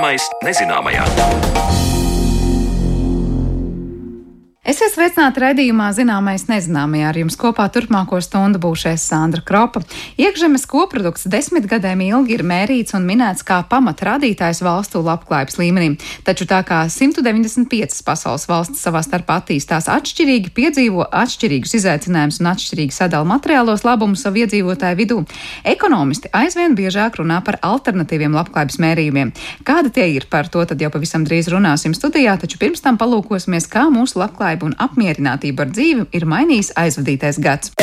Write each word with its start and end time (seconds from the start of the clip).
Zināmais 0.00 0.30
nezināmajā. 0.40 1.89
Esiet 4.80 4.94
sveicināti 4.96 5.42
raidījumā 5.42 5.90
Zināmais 5.92 6.46
nezināmajā. 6.48 7.08
Ar 7.10 7.16
jums 7.20 7.34
kopā 7.36 7.66
turpmāko 7.68 8.16
stundu 8.24 8.56
būšais 8.62 9.02
Sandra 9.10 9.42
Kropa. 9.44 9.82
Iekšzemes 10.16 10.62
koprodukts 10.64 11.26
desmit 11.28 11.66
gadiem 11.68 12.00
ilgi 12.06 12.38
ir 12.38 12.42
mērīts 12.48 12.96
un 12.96 13.04
minēts 13.04 13.44
kā 13.44 13.58
pamatrādītājs 13.68 14.62
valstu 14.64 15.02
labklājības 15.04 15.58
līmenī. 15.60 15.90
Taču 16.24 16.46
tā 16.48 16.62
kā 16.64 16.78
195 16.88 18.00
pasaules 18.06 18.46
valstis 18.48 18.80
savā 18.80 19.02
starpā 19.04 19.36
attīstās 19.42 19.90
atšķirīgi, 19.92 20.54
piedzīvo 20.56 21.04
atšķirīgus 21.12 21.76
izaicinājumus 21.82 22.40
un 22.40 22.48
atšķirīgi 22.54 22.96
sadala 22.96 23.28
materiālos 23.34 23.84
labumus 23.84 24.24
savu 24.24 24.40
iedzīvotāju 24.46 25.00
vidū, 25.02 25.20
ekonomisti 25.74 26.32
aizvien 26.40 26.78
biežāk 26.80 27.20
runā 27.20 27.42
par 27.44 27.60
alternatīviem 27.60 28.32
labklājības 28.40 28.80
mērījumiem. 28.80 29.36
Kādi 29.60 29.92
tie 30.00 30.08
ir, 30.16 30.30
par 30.32 30.48
to 30.48 30.64
tad 30.64 30.80
jau 30.80 30.88
pavisam 30.96 31.28
drīz 31.28 31.52
runāsim 31.52 31.92
studijā, 31.92 32.40
taču 32.40 32.56
pirms 32.64 32.80
tam 32.80 32.96
palūkosimies, 32.96 33.68
kā 33.68 33.90
mūsu 33.92 34.24
labklājība 34.24 34.69
un 34.70 34.78
apmierinātību 34.86 35.66
ar 35.66 35.74
dzīvi 35.74 36.08
ir 36.16 36.28
mainījis 36.30 36.74
aizvadītais 36.78 37.42
gads. 37.42 37.74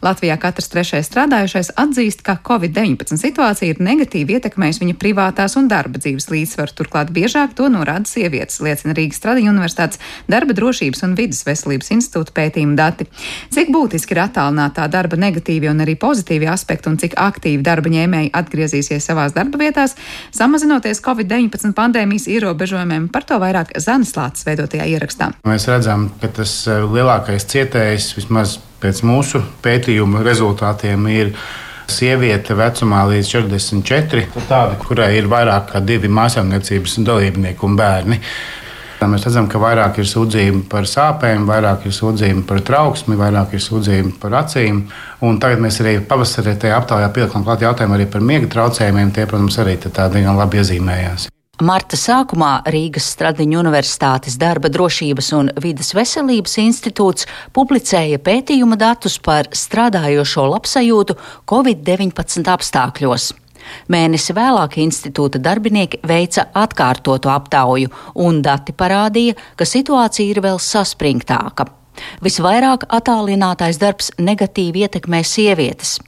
Latvijā 0.00 0.38
katrs 0.40 0.70
trešais 0.72 1.08
strādājušais 1.10 1.74
atzīst, 1.76 2.22
ka 2.24 2.38
Covid-19 2.40 3.20
situācija 3.20 3.74
ir 3.74 3.82
negatīvi 3.84 4.38
ietekmējusi 4.38 4.80
viņa 4.80 4.96
privātās 5.00 5.58
un 5.60 5.68
darba 5.68 6.00
dzīves 6.00 6.30
līdzsvaru. 6.32 6.72
Turklāt 6.78 7.12
biežāk 7.12 7.52
to 7.58 7.68
norāda 7.72 8.08
sievietes, 8.08 8.62
liecina 8.64 8.94
Rīgas 8.96 9.20
Tradiņu 9.20 9.52
universitātes 9.52 10.00
darba 10.30 10.56
drošības 10.56 11.04
un 11.04 11.16
vidas 11.18 11.42
veselības 11.44 11.92
institūta 11.96 12.32
pētījuma 12.38 12.78
dati. 12.78 13.10
Cik 13.52 13.68
būtiski 13.74 14.16
ir 14.16 14.22
attālinātā 14.24 14.88
darba 14.88 15.20
negatīvi 15.20 15.68
un 15.68 15.84
arī 15.84 15.98
pozitīvi 16.00 16.48
aspekti 16.48 16.88
un 16.88 16.96
cik 17.02 17.18
aktīvi 17.20 17.60
darba 17.66 17.92
ņēmēji 17.92 18.32
atgriezīsies 18.40 19.10
savās 19.10 19.36
darba 19.36 19.60
vietās, 19.60 19.98
samazinoties 20.32 21.04
Covid-19 21.04 21.76
pandēmijas 21.76 22.30
ierobežojumiem, 22.32 23.10
par 23.12 23.28
to 23.28 23.36
vairāk 23.42 23.76
Zanis 23.76 24.16
Lācis 24.16 24.48
veidotajā 24.48 24.88
ierakstā. 24.96 25.34
Mēs 25.44 25.68
redzam, 25.68 26.08
ka 26.22 26.32
tas 26.40 26.56
eh, 26.70 26.80
lielākais 26.88 27.44
cietējs 27.52 28.14
vismaz 28.16 28.56
pēc 28.80 29.02
mūsu 29.06 29.42
pētījuma 29.64 30.24
rezultātiem 30.26 31.08
ir 31.12 31.34
sieviete 31.90 32.54
vecumā 32.54 33.02
līdz 33.10 33.34
44, 33.34 34.26
tāda, 34.48 34.78
kurai 34.80 35.12
ir 35.18 35.28
vairāk 35.30 35.72
kā 35.72 35.82
divi 35.84 36.10
mājasemniecības 36.12 37.00
dalībnieki 37.06 37.66
un 37.66 37.78
bērni. 37.78 38.20
Mēs 39.00 39.24
redzam, 39.24 39.46
ka 39.48 39.56
vairāk 39.56 39.96
ir 40.02 40.08
sūdzību 40.08 40.66
par 40.68 40.84
sāpēm, 40.88 41.46
vairāk 41.48 41.86
ir 41.88 41.94
sūdzību 41.96 42.44
par 42.48 42.60
trauksmi, 42.68 43.16
vairāk 43.16 43.56
ir 43.56 43.64
sūdzību 43.64 44.12
par 44.20 44.36
acīm. 44.42 44.84
Un 45.24 45.40
tagad 45.40 45.64
mēs 45.64 45.80
arī 45.80 45.96
pavasarī 46.04 46.58
aptaujā 46.76 47.08
pielikām 47.16 47.48
klāt 47.48 47.64
jautājumu 47.64 48.04
par 48.12 48.20
miega 48.20 48.52
traucējumiem. 48.58 49.16
Tie, 49.16 49.26
protams, 49.26 49.58
arī 49.64 49.80
tā 49.88 50.12
diezgan 50.12 50.36
labi 50.36 50.60
iezīmējās. 50.60 51.30
Marta 51.60 51.92
sākumā 52.00 52.62
Rīgas 52.72 53.10
Stradiņu 53.12 53.58
Universitātes 53.60 54.38
darba 54.40 54.70
drošības 54.72 55.26
un 55.36 55.50
vidas 55.60 55.90
veselības 55.92 56.54
institūts 56.62 57.26
publicēja 57.52 58.16
pētījuma 58.24 58.78
datus 58.80 59.18
par 59.20 59.50
strādājošo 59.52 60.46
labsajūtu 60.54 61.18
Covid-19 61.52 62.48
apstākļos. 62.54 63.28
Mēnesi 63.92 64.32
vēlāk 64.32 64.78
institūta 64.80 65.36
darbinieki 65.36 66.00
veica 66.08 66.46
atkārtotu 66.56 67.28
aptauju, 67.28 67.92
un 68.24 68.40
dati 68.40 68.72
parādīja, 68.72 69.36
ka 69.60 69.68
situācija 69.68 70.32
ir 70.32 70.40
vēl 70.40 70.56
saspringtāka. 70.64 71.68
Visvairāk 72.24 72.88
attālinātais 72.88 73.76
darbs 73.76 74.14
negatīvi 74.16 74.86
ietekmē 74.86 75.20
sievietes. 75.20 75.98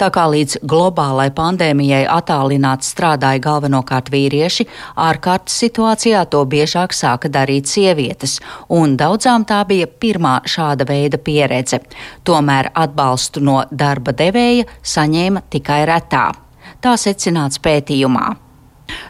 Tā 0.00 0.08
kā 0.14 0.26
līdz 0.32 0.60
globālai 0.68 1.30
pandēmijai 1.34 2.02
attālināti 2.10 2.88
strādāja 2.88 3.42
galvenokārt 3.44 4.10
vīrieši, 4.12 4.68
ārkārtas 4.96 5.56
situācijā 5.64 6.24
to 6.32 6.44
biežāk 6.48 6.96
sāka 6.96 7.30
darīt 7.32 7.70
sievietes, 7.70 8.38
un 8.68 8.96
daudzām 9.00 9.46
tā 9.48 9.62
bija 9.68 9.86
pirmā 9.86 10.38
šāda 10.48 10.86
veida 10.88 11.18
pieredze. 11.18 11.82
Tomēr 12.24 12.72
atbalstu 12.74 13.42
no 13.44 13.62
darba 13.70 14.14
devēja 14.16 14.68
saņēma 14.82 15.46
tikai 15.50 15.82
retā. 15.88 16.30
Tā 16.82 16.96
secināts 16.98 17.62
pētījumā. 17.62 18.41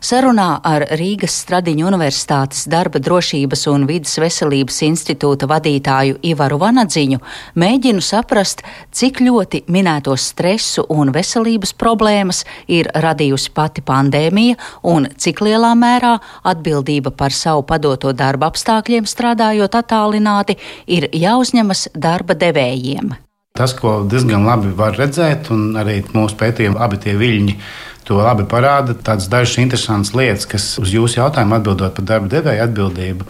Sarunā 0.03 0.61
ar 0.67 0.85
Rīgas 0.99 1.35
Stradiņu 1.45 1.87
Universitātes 1.89 2.67
darba 2.71 3.01
drošības 3.03 3.67
un 3.73 3.87
vidas 3.89 4.17
veselības 4.21 4.83
institūta 4.87 5.49
vadītāju 5.51 6.19
Ivaru 6.33 6.59
Vanadziņu 6.63 7.21
mēģinu 7.59 8.03
saprast, 8.05 8.65
cik 8.91 9.23
ļoti 9.25 9.65
minēto 9.73 10.17
stresu 10.19 10.87
un 10.93 11.13
veselības 11.15 11.75
problēmas 11.79 12.45
ir 12.67 12.91
radījusi 12.93 13.55
pati 13.55 13.85
pandēmija 13.87 14.61
un 14.93 15.09
cik 15.17 15.43
lielā 15.47 15.75
mērā 15.79 16.17
atbildība 16.53 17.15
par 17.17 17.35
savu 17.35 17.67
padoto 17.67 18.13
darba 18.13 18.53
apstākļiem 18.53 19.09
strādājot 19.09 19.83
attālināti 19.83 20.59
ir 20.87 21.11
jāuzņemas 21.13 21.93
darba 21.95 22.39
devējiem. 22.39 23.15
Tas, 23.53 23.75
ko 23.77 24.01
diezgan 24.09 24.47
labi 24.49 24.71
var 24.77 24.97
redzēt, 24.97 25.51
un 25.53 25.75
arī 25.77 26.01
mūsu 26.15 26.39
pētījumi 26.41 26.81
abi 26.81 27.01
tie 27.03 27.17
viļņi 27.21 27.57
To 28.09 28.19
labi 28.19 28.45
parāda 28.51 28.97
tādas 28.99 29.29
dažas 29.31 29.61
interesantas 29.63 30.15
lietas, 30.17 30.47
kas 30.51 30.67
uz 30.83 30.91
jūsu 30.91 31.21
jautājumu 31.21 31.59
atbildot 31.59 31.95
par 31.99 32.07
darba 32.09 32.31
devēja 32.33 32.67
atbildību. 32.67 33.27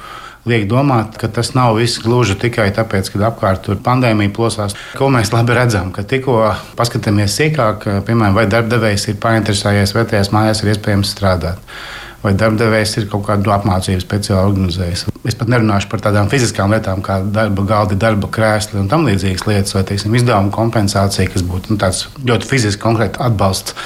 Liek 0.48 0.64
domāt, 0.66 1.18
ka 1.20 1.28
tas 1.30 1.52
nav 1.54 1.76
viss 1.78 2.00
gluži 2.02 2.34
tikai 2.40 2.70
tāpēc, 2.74 3.12
ka 3.12 3.20
apkārt 3.28 3.62
tur 3.66 3.78
pandēmija 3.84 4.32
plosās. 4.34 4.74
Ko 4.98 5.10
mēs 5.12 5.30
labi 5.34 5.54
redzam, 5.54 5.92
ka 5.94 6.02
tikko 6.08 6.38
paskatāmies 6.78 7.36
sīkāk, 7.38 7.84
piemēram, 8.08 8.34
vai 8.40 8.48
darbdevējs 8.50 9.10
ir 9.12 9.20
painteresējies, 9.22 9.94
vai 9.94 10.08
tajās 10.10 10.32
mājās 10.34 10.64
ir 10.64 10.72
iespējams 10.74 11.12
strādāt 11.14 11.76
vai 12.22 12.34
darbdevējs 12.38 12.96
ir 13.00 13.08
kaut 13.10 13.26
kādu 13.26 13.52
apmācību 13.54 14.04
speciāli 14.04 14.52
organizējis. 14.52 15.04
Es 15.28 15.38
pat 15.38 15.50
nerunāšu 15.50 15.90
par 15.90 16.04
tādām 16.04 16.30
fiziskām 16.30 16.72
lietām, 16.74 17.02
kā 17.04 17.20
darba 17.34 17.66
galdi, 17.66 17.98
darba 17.98 18.30
krēsli 18.32 18.80
un 18.82 18.88
tam 18.90 19.06
līdzīgas 19.08 19.46
lietas, 19.48 19.74
vai 19.76 19.84
teiksim, 19.90 20.14
izdevuma 20.18 20.54
kompensācija, 20.54 21.30
kas 21.34 21.44
būtu 21.46 21.74
nu, 21.74 21.82
tāds 21.82 22.06
ļoti 22.22 22.50
fiziski 22.54 22.82
konkrēts 22.82 23.22
atbalsts 23.22 23.76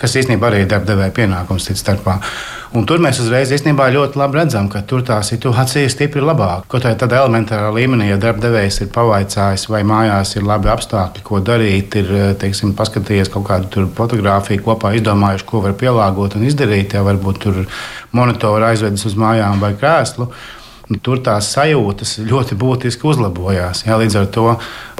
kas 0.00 0.16
īstenībā 0.20 0.50
arī 0.50 0.64
ir 0.64 0.70
darbdevēja 0.70 1.14
pienākums 1.16 1.68
cits 1.68 1.82
starpā. 1.84 2.18
Un 2.74 2.86
tur 2.88 2.98
mēs 3.02 3.20
uzreiz 3.22 3.52
īstenībā 3.54 3.86
ļoti 3.94 4.18
labi 4.18 4.40
redzam, 4.40 4.66
ka 4.72 4.82
tur 4.88 5.04
tā 5.06 5.20
situācija 5.24 5.86
ir 5.86 5.92
stipri 5.92 6.24
labāka. 6.24 6.66
Kaut 6.72 6.88
arī 6.88 6.98
tādā 6.98 7.20
elementārā 7.22 7.68
līmenī, 7.76 8.08
ja 8.10 8.18
darbdevējs 8.20 8.80
ir 8.82 8.90
pavaicājis, 8.94 9.68
vai 9.70 9.84
mājās 9.86 10.34
ir 10.34 10.46
labi 10.48 10.72
apstākļi, 10.74 11.22
ko 11.26 11.40
darīt, 11.46 11.94
ir 12.02 12.10
teiksim, 12.42 12.74
paskatījies 12.78 13.30
kaut 13.32 13.46
kādu 13.50 13.86
fotografiju, 13.96 14.64
kopā 14.66 14.96
izdomājuši, 14.98 15.46
ko 15.46 15.62
var 15.68 15.78
pielāgot 15.78 16.34
un 16.36 16.48
izdarīt, 16.50 16.98
ja 16.98 17.06
varbūt 17.06 17.42
tur 17.46 17.62
monitoru 18.16 18.66
aizvedis 18.66 19.06
uz 19.06 19.14
mājām 19.20 19.62
vai 19.62 19.76
krēslu 19.78 20.30
nu, 20.90 20.98
tur 21.02 21.20
tās 21.24 21.48
sajūtas 21.54 22.16
ļoti 22.26 22.56
būtiski 22.58 23.08
uzlabojās. 23.10 23.84
Jā, 23.86 23.98
līdz 24.00 24.18
ar 24.20 24.28
to 24.34 24.46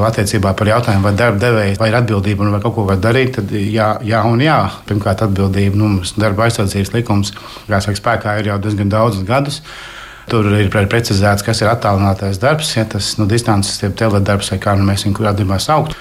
attiecībā 0.09 0.53
par 0.59 0.71
jautājumu, 0.73 1.07
vai 1.07 1.15
darba 1.19 1.43
devējs 1.43 1.83
ir 1.83 1.99
atbildība 2.01 2.47
un 2.47 2.57
vai 2.57 2.63
kaut 2.65 2.75
ko 2.79 2.87
var 2.89 2.99
darīt, 3.03 3.37
tad 3.39 3.53
jā, 3.57 3.93
jā 4.07 4.23
un 4.27 4.43
jā. 4.43 4.59
Pirmkārt, 4.89 5.23
atbildība 5.27 5.79
nu, 5.79 5.93
mums 5.97 6.17
darba 6.19 6.49
aizsardzības 6.49 6.95
likums, 6.97 7.33
kas 7.69 7.91
spēkā 8.01 8.41
ir 8.41 8.51
jau 8.53 8.59
diezgan 8.63 8.91
daudzus 8.93 9.27
gadus. 9.29 9.63
Tur 10.27 10.49
ir 10.59 10.73
precizēts, 10.75 11.45
kas 11.47 11.63
ir 11.63 11.71
attālinātais 11.71 12.41
darbs, 12.43 12.73
ja 12.75 12.83
tas 12.91 13.13
nu, 13.21 13.29
distances, 13.31 13.79
teledarbs 13.95 14.51
vai 14.51 14.59
kā 14.63 14.75
nu 14.75 14.89
mēs 14.89 15.07
viņu 15.07 15.23
gadījumā 15.23 15.61
sauktu. 15.63 15.95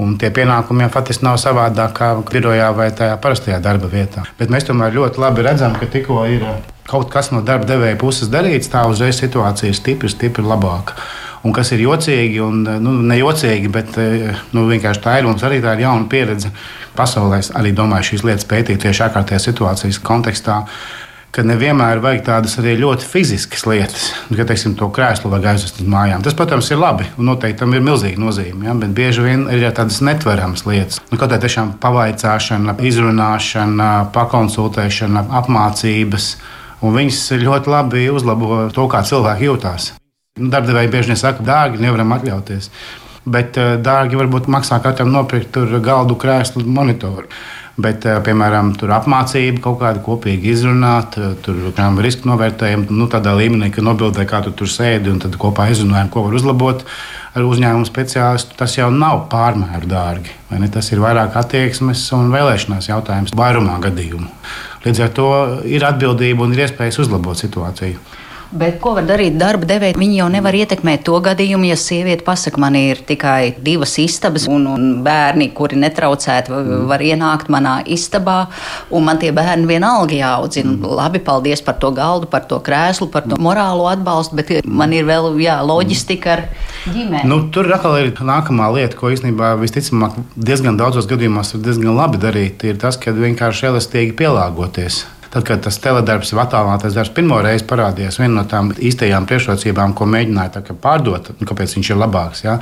Un 0.00 0.14
tie 0.18 0.30
pienākumi 0.32 0.86
jau 0.86 0.92
faktiski 0.94 1.26
nav 1.26 1.36
savādāk 1.42 1.92
kā 1.98 2.12
birojā 2.30 2.70
vai 2.76 2.88
tajā 2.96 3.18
parastajā 3.22 3.58
darba 3.62 3.90
vietā. 3.92 4.22
Bet 4.38 4.54
mēs 4.54 4.64
tomēr 4.70 4.94
ļoti 4.94 5.20
labi 5.20 5.44
redzam, 5.44 5.74
ka 5.76 5.90
tikko 5.90 6.22
ir 6.30 6.46
kaut 6.88 7.10
kas 7.12 7.30
no 7.32 7.42
darba 7.46 7.68
devēja 7.68 7.98
puses 8.00 8.30
darīts, 8.32 8.70
tā 8.72 8.84
uzreiz 8.90 9.20
situācija 9.20 9.70
ir 9.70 9.78
stipri, 9.78 10.10
stipri 10.12 10.44
labāka. 10.46 10.96
Un 11.42 11.54
kas 11.54 11.72
ir 11.74 11.82
jocīgi, 11.82 12.38
un 12.42 12.62
nu, 12.84 12.94
ne 13.02 13.18
jocīgi, 13.18 13.70
bet 13.72 13.96
nu, 14.54 14.66
vienkārši 14.70 15.02
tā 15.02 15.16
ir 15.18 15.26
mums 15.26 15.42
arī 15.42 15.58
tā 15.62 15.74
ir 15.74 15.88
jauna 15.88 16.06
pieredze 16.10 16.52
pasaulē. 16.94 17.40
Arī 17.58 17.72
domāju, 17.74 18.12
šīs 18.12 18.26
lietas 18.28 18.46
pētīt 18.46 18.84
tieši 18.84 19.08
ārkārtējās 19.08 19.48
situācijas 19.50 19.98
kontekstā 20.06 20.60
ka 21.32 21.40
nevienmēr 21.46 22.00
vajag 22.04 22.24
tādas 22.26 22.58
arī 22.60 22.74
ļoti 22.76 23.06
fiziskas 23.08 23.64
lietas, 23.64 24.10
nu, 24.28 24.36
ka 24.36 24.44
teiksim, 24.50 24.74
to 24.76 24.88
krēslu 24.92 25.30
vajag 25.32 25.54
aizvest 25.54 25.80
uz 25.80 25.88
mājām. 25.88 26.24
Tas, 26.24 26.36
protams, 26.36 26.68
ir 26.68 26.80
labi 26.80 27.06
un 27.16 27.30
noteikti 27.30 27.62
tam 27.62 27.72
ir 27.72 27.84
milzīga 27.84 28.20
nozīme. 28.20 28.66
Ja? 28.68 28.74
Bet 28.76 28.92
bieži 28.96 29.24
vien 29.24 29.46
ir 29.52 29.64
tādas 29.72 30.02
netveramas 30.04 30.66
lietas. 30.68 31.00
Nu, 31.08 31.16
kā 31.20 31.30
tiešām 31.32 31.78
pavaicāšana, 31.80 32.76
izrunāšana, 32.84 33.88
pakonsultēšana, 34.12 35.24
apmācības. 35.40 36.34
Un 36.82 36.96
viņas 36.96 37.22
ļoti 37.42 37.70
labi 37.70 38.04
uzlabo 38.10 38.66
to, 38.74 38.88
kā 38.90 39.04
cilvēki 39.06 39.48
jūtas. 39.48 39.92
Nu, 40.40 40.50
Darbdevēji 40.52 40.90
bieži 40.92 41.12
vien 41.12 41.20
saka, 41.20 41.44
dārgi, 41.46 41.82
nevaram 41.82 42.14
atļauties. 42.16 42.70
Bet 43.24 43.58
eh, 43.60 43.74
dārgi 43.78 44.18
varbūt 44.18 44.50
maksā 44.50 44.80
katram 44.82 45.12
nopirkt 45.14 45.58
galdu, 45.84 46.18
krēslu, 46.18 46.64
monitoru 46.66 47.28
Bet, 47.80 48.04
piemēram, 48.04 48.74
tur 48.76 48.90
apmācība 48.92 49.62
kaut 49.64 49.78
kāda 49.80 50.02
kopīgi 50.04 50.50
izrunāt, 50.52 51.14
tur 51.40 51.56
piemēram, 51.70 52.02
riska 52.04 52.28
novērtējumu 52.28 52.92
nu, 52.92 53.06
tādā 53.08 53.32
līmenī, 53.38 53.70
ka 53.72 53.84
nobildē, 53.84 54.26
kā 54.28 54.42
tu 54.44 54.52
tur 54.52 54.68
sēdi 54.68 55.08
un 55.08 55.22
tad 55.22 55.38
kopā 55.40 55.70
izrunājam, 55.72 56.10
ko 56.12 56.26
var 56.26 56.36
uzlabot 56.36 56.84
ar 57.32 57.46
uzņēmumu 57.48 57.88
speciālistu. 57.88 58.58
Tas 58.58 58.76
jau 58.76 58.90
nav 58.92 59.24
pārmēru 59.32 59.88
dārgi. 59.88 60.36
Tas 60.74 60.92
ir 60.92 61.00
vairāk 61.00 61.38
attieksmes 61.40 62.04
un 62.12 62.28
vēlēšanās 62.34 62.90
jautājums 62.92 63.32
vairumā 63.40 63.78
gadījumu. 63.88 64.28
Līdz 64.82 65.00
ar 65.04 65.12
to 65.14 65.28
ir 65.70 65.84
atbildība 65.86 66.42
un 66.46 66.54
ir 66.56 66.64
iespējas 66.64 66.98
uzlabot 67.04 67.38
situāciju. 67.38 68.00
Bet 68.52 68.76
ko 68.84 68.90
var 68.98 69.06
darīt 69.08 69.38
darba 69.40 69.64
devēji? 69.64 69.96
Viņi 69.96 70.18
jau 70.18 70.26
nevar 70.32 70.56
ietekmēt 70.56 71.06
to 71.06 71.16
gadījumu, 71.24 71.70
ja 71.70 71.76
sieviete 71.80 72.24
pasakā, 72.26 72.60
man 72.60 72.76
ir 72.76 73.00
tikai 73.08 73.54
divas 73.64 73.94
istabas, 74.02 74.44
un, 74.50 74.66
un 74.68 74.90
bērni, 75.04 75.48
kuri 75.56 75.78
netraucēti, 75.80 76.52
mm. 76.52 76.82
var 76.90 77.00
ienākt 77.04 77.48
manā 77.52 77.78
istabā, 77.88 78.36
un 78.92 79.06
man 79.06 79.20
tie 79.22 79.30
bērni 79.32 79.64
vienalga 79.70 80.18
jāaudzina. 80.18 80.74
Mm. 80.74 80.92
Labi, 80.98 81.22
paldies 81.24 81.64
par 81.64 81.78
to 81.80 81.94
galdu, 81.96 82.28
par 82.32 82.44
to 82.50 82.60
krēslu, 82.64 83.08
par 83.14 83.24
to 83.24 83.40
morālo 83.40 83.88
atbalstu, 83.88 84.36
bet 84.42 84.68
man 84.68 84.92
ir 84.92 85.08
vēl 85.08 85.30
jā, 85.40 85.56
loģistika 85.64 86.36
ar 86.36 86.44
ģimeni. 86.90 87.24
Nu, 87.32 87.40
tur 87.54 87.72
atkal 87.72 88.02
ir 88.02 88.12
nākamā 88.20 88.68
lieta, 88.76 89.00
ko 89.00 89.14
īstenībā 89.14 89.54
visticamāk 89.62 90.20
diezgan 90.36 90.76
daudzos 90.76 91.08
gadījumos 91.08 91.56
var 91.56 91.64
diezgan 91.70 91.96
labi 91.96 92.20
darīt, 92.20 92.68
ir 92.68 92.76
tas, 92.84 93.00
ka 93.00 93.16
vienkārši 93.16 93.70
elastīgi 93.72 94.16
pielāgoties. 94.20 95.06
Tad, 95.32 95.46
kad 95.48 95.62
tas 95.64 95.78
teledarbs, 95.80 96.34
attālinātais 96.36 96.92
darbs 96.92 97.12
pirmo 97.16 97.38
reizi 97.40 97.64
parādījās, 97.64 98.18
viena 98.20 98.34
no 98.34 98.42
tām 98.48 98.68
īstajām 98.76 99.24
priekšrocībām, 99.30 99.94
ko 99.96 100.04
mēģināja 100.12 100.64
pārdot, 100.82 101.30
nu, 101.38 101.46
kāpēc 101.48 101.72
viņš 101.78 101.88
ir 101.94 102.00
labāks, 102.02 102.42
ja, 102.44 102.58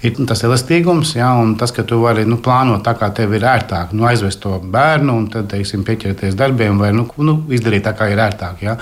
ir 0.00 0.16
tas 0.30 0.40
elastīgums, 0.48 1.12
ja, 1.18 1.34
un 1.36 1.52
tas, 1.60 1.74
ka 1.76 1.84
tu 1.84 2.00
vari 2.00 2.24
nu, 2.24 2.38
plānot 2.40 2.80
tā, 2.86 2.94
kā 2.96 3.10
tev 3.12 3.36
ir 3.36 3.44
ērtāk, 3.50 3.92
nu, 3.92 4.06
aizvest 4.08 4.40
to 4.40 4.56
bērnu 4.56 5.18
un 5.20 5.28
tad, 5.34 5.50
teiksim, 5.52 5.84
pieķerties 5.84 6.38
darbiem 6.40 6.80
vai 6.80 6.94
nu, 6.96 7.04
nu, 7.20 7.36
izdarīt 7.52 7.84
tā, 7.84 7.92
kā 7.98 8.08
ir 8.08 8.24
ērtāk. 8.24 8.64
Ja. 8.64 8.78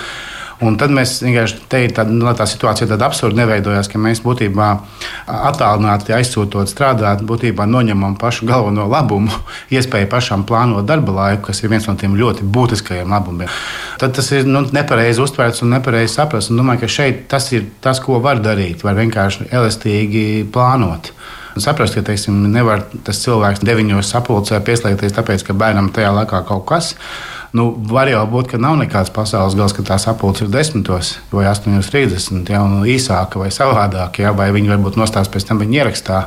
Un 0.63 0.77
tad 0.79 0.93
mēs 0.95 1.17
vienkārši 1.25 1.59
te 1.71 1.81
tā, 1.95 2.05
nu, 2.07 2.27
tā 2.39 2.47
situācija 2.47 2.87
tāda 2.93 3.09
absurda 3.09 3.41
neveidojās, 3.41 3.89
ka 3.91 3.99
mēs 3.99 4.21
būtībā 4.23 4.69
attālināti 5.27 6.15
aizsūtot 6.15 6.71
strādāt, 6.71 7.25
būtībā 7.27 7.67
noņemam 7.67 8.15
pašu 8.21 8.47
galveno 8.47 8.87
labumu, 8.91 9.33
iespēju 9.75 10.11
pašam 10.13 10.47
plānot 10.47 10.87
darba 10.87 11.17
laiku, 11.19 11.49
kas 11.49 11.65
ir 11.65 11.73
viens 11.73 11.89
no 11.91 11.97
tiem 11.99 12.15
ļoti 12.19 12.47
būtiskajiem 12.55 13.11
labumiem. 13.11 13.51
Tad 13.99 14.15
tas 14.19 14.31
ir 14.37 14.47
nu, 14.47 14.63
nepareizi 14.75 15.23
uztverts 15.25 15.65
un 15.67 15.75
nepareizi 15.75 16.15
saprasts. 16.15 16.55
Domāju, 16.55 16.85
ka 16.85 16.95
šeit 16.95 17.27
tas 17.33 17.51
ir 17.55 17.67
tas, 17.83 17.99
ko 18.03 18.23
var 18.23 18.43
darīt. 18.43 18.87
Var 18.87 18.99
vienkārši 18.99 19.51
elastīgi 19.51 20.25
plānot. 20.55 21.11
Saprast, 21.61 21.99
ka 21.99 22.07
teiksim, 22.07 22.39
nevar 22.49 22.87
tas 23.05 23.19
cilvēks 23.21 23.61
deviņos 23.67 24.09
sapulcē 24.15 24.63
pieslēgties, 24.65 25.13
tāpēc 25.19 25.45
ka 25.45 25.57
bērnam 25.59 25.91
tajā 25.93 26.15
laikā 26.17 26.41
kaut 26.49 26.65
kas 26.71 26.95
ir 26.95 27.42
Nu, 27.53 27.67
var 27.85 28.09
jau 28.09 28.23
būt, 28.33 28.47
ka 28.49 28.59
nav 28.61 28.79
nekāds 28.81 29.11
pasaules 29.13 29.53
gals, 29.59 29.75
ka 29.77 29.83
tā 29.85 29.99
sapulce 30.01 30.47
ir 30.47 30.49
10 30.49 30.87
vai 31.35 31.45
8.30, 31.51 32.49
ja, 32.49 32.63
un 32.65 32.87
īsāka 32.89 33.43
vai 33.43 33.51
savādāka, 33.53 34.23
ja, 34.25 34.31
vai 34.33 34.47
viņi 34.57 34.73
varbūt 34.73 34.97
nostās 34.97 35.29
pēc 35.29 35.51
tam 35.51 35.61
viņa 35.61 35.83
ierakstā. 35.83 36.23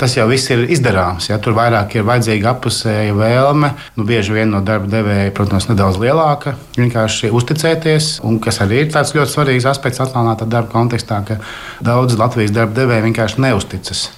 Tas 0.00 0.16
jau 0.18 0.26
viss 0.26 0.50
ir 0.50 0.64
izdarāms. 0.74 1.28
Ja, 1.30 1.38
tur 1.38 1.54
vairāk 1.54 1.94
ir 1.94 2.08
vajadzīga 2.08 2.56
apusēja 2.56 3.14
vēlme, 3.14 3.70
nu, 3.94 4.08
bieži 4.08 4.34
vien 4.34 4.50
no 4.50 4.64
darba 4.66 4.90
devēja, 4.90 5.30
protams, 5.38 5.70
nedaudz 5.70 6.00
lielāka, 6.02 6.56
vienkārši 6.74 7.30
uzticēties, 7.30 8.16
un 8.26 8.42
kas 8.42 8.58
arī 8.66 8.82
ir 8.82 8.90
tāds 8.96 9.14
ļoti 9.14 9.30
svarīgs 9.30 9.70
aspekts 9.70 10.02
atklātā 10.02 10.50
darba 10.50 10.74
kontekstā, 10.74 11.22
ka 11.28 11.38
daudz 11.86 12.18
Latvijas 12.18 12.50
darba 12.56 12.82
devēja 12.82 13.06
vienkārši 13.06 13.46
neusticas. 13.46 14.08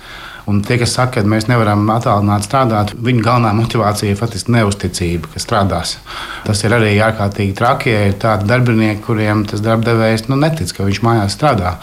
Un 0.46 0.60
tie, 0.62 0.76
kas 0.78 0.92
saka, 0.94 1.20
ka 1.20 1.26
mēs 1.26 1.48
nevaram 1.50 1.88
attālināt 1.90 2.46
strādāt, 2.46 2.92
viņu 3.02 3.24
galvenā 3.26 3.50
motivācija 3.58 4.12
ir 4.12 4.20
faktiski 4.20 4.54
neusticība, 4.54 5.32
ka 5.32 5.42
strādās. 5.42 5.96
Tas 6.46 6.62
ir 6.62 6.76
arī 6.76 6.92
ārkārtīgi 7.02 7.56
traki, 7.58 7.90
ja 7.90 8.04
ir 8.12 8.18
tādi 8.22 8.46
darbinieki, 8.46 9.02
kuriem 9.08 9.42
tas 9.50 9.64
darbdevējs 9.66 10.28
nu, 10.30 10.38
netic, 10.38 10.70
ka 10.76 10.86
viņš 10.86 11.02
mājās 11.02 11.34
strādā. 11.34 11.78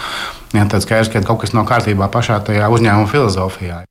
Jā, 0.56 0.64
tad 0.70 0.86
skaidrs, 0.86 1.12
ka 1.12 1.26
kaut 1.28 1.44
kas 1.44 1.52
nav 1.58 1.68
kārtībā 1.68 2.08
pašā 2.14 2.40
tajā 2.48 2.72
uzņēmuma 2.72 3.12
filozofijā. 3.12 3.84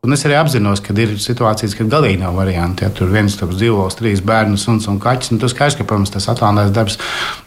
Un 0.00 0.14
es 0.16 0.22
arī 0.24 0.32
apzinos, 0.40 0.80
ka 0.80 0.94
ir 0.96 1.10
situācijas, 1.20 1.74
kad 1.76 1.90
galīgi 1.92 2.22
nav 2.22 2.32
variantu. 2.38 2.86
Ja 2.86 2.88
tur 2.96 3.10
viens 3.12 3.34
dzīvos, 3.36 3.98
trīs 3.98 4.22
bērnu, 4.24 4.56
suns 4.56 4.86
un 4.88 4.96
kaķis. 4.96 5.34
Nu, 5.34 5.36
tas 5.42 5.52
skaidrs, 5.52 5.76
ka, 5.76 5.84
protams, 5.84 6.12
tas 6.14 6.24
attālināts 6.32 6.72
darbs, 6.72 6.96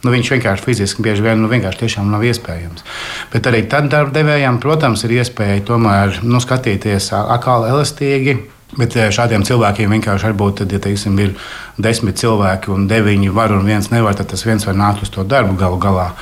nu, 0.04 0.12
vienkārši 0.14 0.62
fiziski 0.62 1.02
bieži 1.02 1.24
vien 1.26 1.42
nu, 1.42 1.50
vienkārši 1.50 2.04
nav 2.06 2.22
iespējams. 2.22 2.86
Bet 3.34 3.50
arī 3.50 3.64
tad 3.66 3.90
darba 3.90 4.14
devējiem, 4.14 4.62
protams, 4.62 5.02
ir 5.02 5.16
iespēja 5.16 5.66
tomēr 5.66 6.20
nu, 6.22 6.38
skatīties 6.38 7.10
atkal 7.24 7.66
elastīgi. 7.72 8.38
Bet 8.78 8.94
šādiem 9.18 9.42
cilvēkiem 9.46 9.90
vienkārši 9.98 10.30
var 10.30 10.38
būt, 10.38 10.60
tad, 10.62 10.78
ja 10.78 10.78
teiksim, 10.86 11.18
ir 11.26 11.34
desmit 11.74 12.22
cilvēki 12.22 12.70
un 12.70 12.86
deviņi 12.90 13.34
var 13.34 13.50
un 13.54 13.66
viens 13.66 13.90
nevar, 13.90 14.14
tad 14.14 14.30
tas 14.30 14.46
viens 14.46 14.62
var 14.66 14.78
nākt 14.78 15.02
uz 15.02 15.10
to 15.10 15.26
darbu 15.26 15.58
galu 15.58 15.82
galā. 15.82 16.12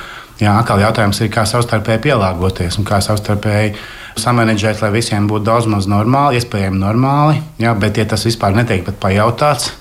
Jā, 0.41 0.57
atkal 0.57 0.81
jautājums 0.81 1.21
ir, 1.21 1.29
kā 1.33 1.45
savstarpēji 1.45 2.07
pielāgoties 2.09 2.81
un 2.81 2.89
kā 2.89 2.97
savstarpēji 3.05 3.75
samanģēt, 4.19 4.81
lai 4.83 4.91
visiem 4.93 5.27
būtu 5.29 5.47
daudz 5.47 5.69
maz 5.71 5.87
normāli, 5.89 6.39
iespējami 6.39 6.79
normāli. 6.81 7.41
Jā, 7.61 7.73
bet, 7.79 7.97
ja 7.97 8.05
tas 8.09 8.25
vispār 8.27 8.55
netiek 8.57 8.83
pat 8.85 8.99
pajautāts, 9.01 9.71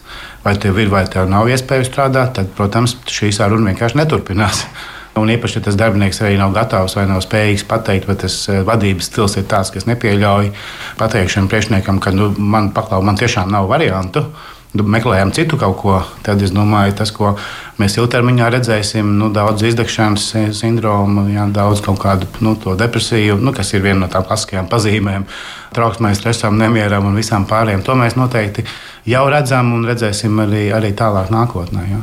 vai 0.45 0.57
tev 0.61 0.81
ir 0.83 0.91
vai 0.93 1.05
tev 1.11 1.29
nav 1.31 1.51
iespēja 1.51 1.87
strādāt, 1.89 2.35
tad, 2.39 2.51
protams, 2.57 2.97
šī 3.11 3.33
saruna 3.35 3.73
vienkārši 3.73 4.01
neturpinās. 4.03 4.65
Un 5.21 5.29
īpaši, 5.29 5.59
ja 5.59 5.67
tas 5.67 5.77
darbinieks 5.77 6.23
arī 6.25 6.39
nav 6.41 6.55
gatavs 6.57 6.95
vai 6.97 7.05
nav 7.05 7.21
spējīgs 7.21 7.67
pateikt, 7.69 8.07
vai 8.09 8.17
tas 8.23 8.39
eh, 8.49 8.63
vadības 8.65 9.11
stils 9.11 9.37
ir 9.37 9.45
tāds, 9.51 9.69
kas 9.75 9.85
nepieļauj 9.85 10.49
pateikšanu 10.97 11.53
priekšniekam, 11.53 12.01
ka 12.01 12.15
nu, 12.17 12.31
man 12.39 12.71
paklau, 12.73 13.03
man 13.05 13.21
tiešām 13.21 13.53
nav 13.53 13.69
variantu 13.69 14.25
meklējam 14.75 15.33
citu 15.37 15.59
kaut 15.61 15.77
ko, 15.81 15.97
tad 16.25 16.43
es 16.43 16.53
domāju, 16.55 16.95
tas, 16.97 17.13
ko 17.13 17.35
mēs 17.81 17.99
ilgtermiņā 18.01 18.49
redzēsim, 18.55 19.11
nu, 19.19 19.29
daudz 19.35 19.65
izdegšanas 19.69 20.31
sindromu, 20.57 21.27
jā, 21.33 21.45
daudz 21.53 21.83
kaut 21.85 22.01
kādu 22.03 22.29
nu, 22.45 22.55
depresiju, 22.57 23.37
nu, 23.43 23.53
kas 23.57 23.75
ir 23.75 23.85
viena 23.85 24.05
no 24.05 24.09
tām 24.13 24.25
klasiskajām 24.29 24.71
pazīmēm, 24.73 25.29
trauksmēs, 25.77 26.23
stresam, 26.23 26.57
nemieram 26.61 27.11
un 27.11 27.21
visām 27.21 27.47
pārējām. 27.49 27.85
To 27.85 27.99
mēs 28.01 28.17
noteikti 28.17 28.65
jau 29.13 29.27
redzam 29.33 29.75
un 29.77 29.87
redzēsim 29.89 30.45
arī, 30.47 30.67
arī 30.73 30.93
tālāk 30.97 31.33
nākotnē. 31.33 31.87
Jā. 31.93 32.03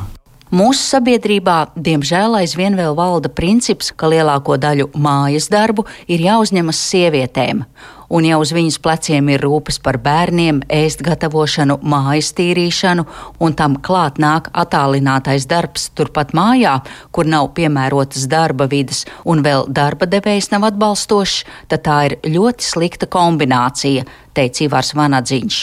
Mūsu 0.50 0.82
sabiedrībā, 0.82 1.76
diemžēl, 1.78 2.40
aizvien 2.40 2.74
vēl 2.74 2.96
valda 2.98 3.30
princips, 3.30 3.92
ka 3.94 4.08
lielāko 4.10 4.56
daļu 4.58 4.88
mājas 4.98 5.46
darbu 5.50 5.84
ir 6.10 6.24
jāuzņemas 6.26 6.80
sievietēm 6.90 7.62
un 8.10 8.26
ja 8.26 8.38
uz 8.42 8.52
viņas 8.54 8.78
pleciem 8.82 9.30
ir 9.32 9.44
rūpes 9.44 9.80
par 9.82 10.00
bērniem, 10.02 10.60
ēst 10.70 11.04
gatavošanu, 11.06 11.78
mājas 11.82 12.32
tīrīšanu, 12.38 13.06
un 13.40 13.56
tam 13.58 13.78
klāt 13.86 14.20
nāk 14.22 14.50
attālinātais 14.52 15.46
darbs 15.50 15.88
turpat 15.94 16.34
mājā, 16.36 16.80
kur 17.14 17.30
nav 17.30 17.52
piemērotas 17.56 18.26
darba 18.30 18.68
vidas, 18.70 19.04
un 19.24 19.44
vēl 19.46 19.68
darba 19.68 20.10
devējs 20.10 20.50
nav 20.54 20.68
atbalstošs, 20.72 21.44
tad 21.70 21.86
tā 21.86 21.98
ir 22.10 22.18
ļoti 22.26 22.66
slikta 22.66 23.10
kombinācija, 23.10 24.06
teica 24.34 24.66
Ivars 24.66 24.94
Vanadziņš. 24.98 25.60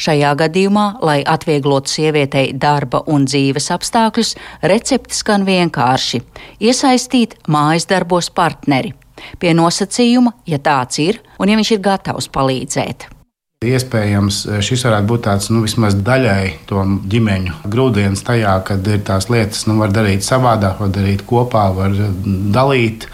Šajā 0.00 0.30
gadījumā, 0.40 0.86
lai 1.04 1.18
atvieglotu 1.28 1.92
sievietei 1.92 2.52
darba 2.56 3.02
un 3.12 3.26
dzīves 3.28 3.68
apstākļus, 3.76 4.34
recepte 4.72 5.14
skan 5.14 5.44
vienkārši- 5.48 6.22
iesaistīt 6.68 7.36
mājas 7.48 7.88
darbos 7.88 8.30
partneri 8.30 8.94
pie 9.40 9.52
nosacījuma, 9.56 10.34
ja 10.48 10.58
tāds 10.62 11.00
ir 11.02 11.20
un 11.40 11.50
ja 11.50 11.58
viņš 11.58 11.76
ir 11.76 11.84
gatavs 11.84 12.30
palīdzēt. 12.32 13.10
Iespējams, 13.64 14.42
šis 14.60 14.82
varētu 14.84 15.08
būt 15.08 15.22
tāds 15.24 15.48
nu, 15.48 15.62
vismaz 15.64 15.96
daļai 16.04 16.66
to 16.68 16.82
ģimeņu 17.08 17.62
grūdienis 17.72 18.20
tajā, 18.26 18.52
kad 18.68 18.84
ir 18.92 19.00
tās 19.06 19.30
lietas, 19.32 19.64
nu, 19.64 19.78
var 19.80 19.94
darīt 19.96 20.26
savādāk, 20.26 20.82
var 20.84 20.92
darīt 20.92 21.24
kopā, 21.26 21.64
var 21.74 21.96
dalīt 22.52 23.08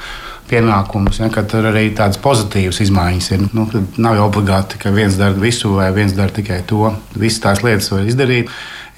pienākumus, 0.51 1.23
ja, 1.23 1.31
tur 1.49 1.71
arī 1.71 1.87
tādas 1.97 2.19
pozitīvas 2.21 2.83
izmaiņas 2.85 3.31
ir. 3.37 3.47
Nu, 3.55 3.69
nav 4.03 4.19
jau 4.19 4.27
obligāti, 4.27 4.83
ka 4.83 4.91
viens 4.93 5.15
dara 5.21 5.39
visu 5.39 5.77
vai 5.79 5.93
viens 5.95 6.13
dara 6.19 6.35
tikai 6.35 6.61
to. 6.67 6.91
Visas 7.15 7.41
tās 7.47 7.63
lietas 7.65 7.93
var 7.95 8.11
izdarīt 8.11 8.51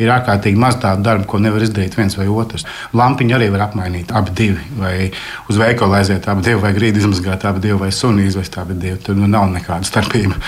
ir 0.02 0.12
ārkārtīgi 0.14 0.60
maz 0.60 0.78
tādu 0.82 1.04
darbu, 1.06 1.26
ko 1.30 1.40
nevar 1.42 1.64
izdarīt 1.64 1.96
viens 1.98 2.16
vai 2.18 2.26
otrs. 2.30 2.66
Lampiņu 2.96 3.36
arī 3.36 3.50
var 3.54 3.68
apmainīt 3.68 4.14
abi 4.14 4.34
divi, 4.36 4.68
vai 4.78 4.94
uz 5.50 5.60
veikalu 5.60 5.98
aiziet 6.00 6.28
abi 6.30 6.46
divi, 6.48 6.62
vai 6.62 6.72
grīdu 6.76 7.02
izmazgāt 7.02 7.46
abi 7.48 7.62
divi, 7.66 7.78
vai 7.84 7.92
suni 7.94 8.26
izvest 8.28 8.58
abi 8.62 8.78
divi. 8.78 8.98
Tur 9.04 9.18
nu, 9.18 9.30
nav 9.30 9.50
nekāda 9.52 9.86
starpība. 9.88 10.40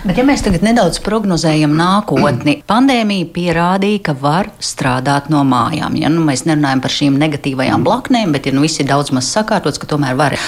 Bet, 0.00 0.16
ja 0.16 0.24
mēs 0.24 0.40
tagad 0.40 0.62
nedaudz 0.64 1.00
prognozējam 1.04 1.74
nākotni, 1.76 2.60
pandēmija 2.70 3.28
pierādīja, 3.34 4.02
ka 4.08 4.14
var 4.16 4.48
strādāt 4.64 5.28
no 5.32 5.42
mājām. 5.46 5.98
Ja 6.00 6.08
nu, 6.12 6.24
mēs 6.24 6.46
nerunājam 6.48 6.80
par 6.84 6.94
šīm 6.94 7.18
negatīvajām 7.20 7.84
blaknēm, 7.84 8.32
bet 8.32 8.48
ja 8.48 8.54
nu, 8.56 8.64
viss 8.64 8.80
ir 8.80 8.88
daudz 8.88 9.12
maz 9.16 9.28
sakārtots, 9.34 9.80
ka 9.80 9.90
tomēr 9.90 10.16
var. 10.16 10.38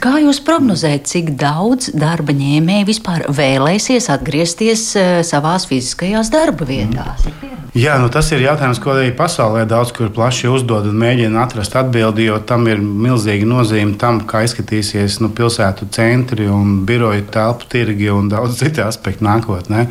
Kā 0.00 0.16
jūs 0.22 0.40
prognozējat, 0.46 1.08
cik 1.10 1.34
daudz 1.40 1.92
darba 1.92 2.32
ņēmēji 2.36 2.88
vispār 2.88 3.28
vēlēsies 3.28 4.08
atgriezties 4.14 4.88
eh, 4.96 5.12
savās 5.26 5.68
fiziskajās 5.68 6.32
darba 6.32 6.68
vietās? 6.68 7.28
Mm. 7.28 7.54
Jā, 7.74 7.96
nu 7.98 8.06
tas 8.06 8.28
ir 8.30 8.38
jautājums, 8.38 8.78
ko 8.78 8.92
arī 8.92 9.08
pasaulē 9.18 9.64
daudz 9.66 9.90
kur 9.96 10.06
plaši 10.14 10.46
uzdod 10.46 10.84
un 10.86 10.94
mēģina 10.94 11.40
atrast 11.42 11.72
atbildi, 11.74 12.28
jo 12.28 12.36
tam 12.46 12.68
ir 12.70 12.78
milzīga 12.78 13.48
nozīme 13.50 13.96
tam, 13.98 14.20
kā 14.30 14.44
izskatīsies 14.46 15.16
nu, 15.18 15.32
pilsētu 15.34 15.88
centri 15.90 16.46
un 16.46 16.84
biroju 16.86 17.24
telpu 17.34 17.66
tirgi 17.74 18.12
un 18.14 18.28
daudz 18.30 18.60
citu 18.60 18.84
aspektu 18.94 19.26
nākotnē. 19.26 19.88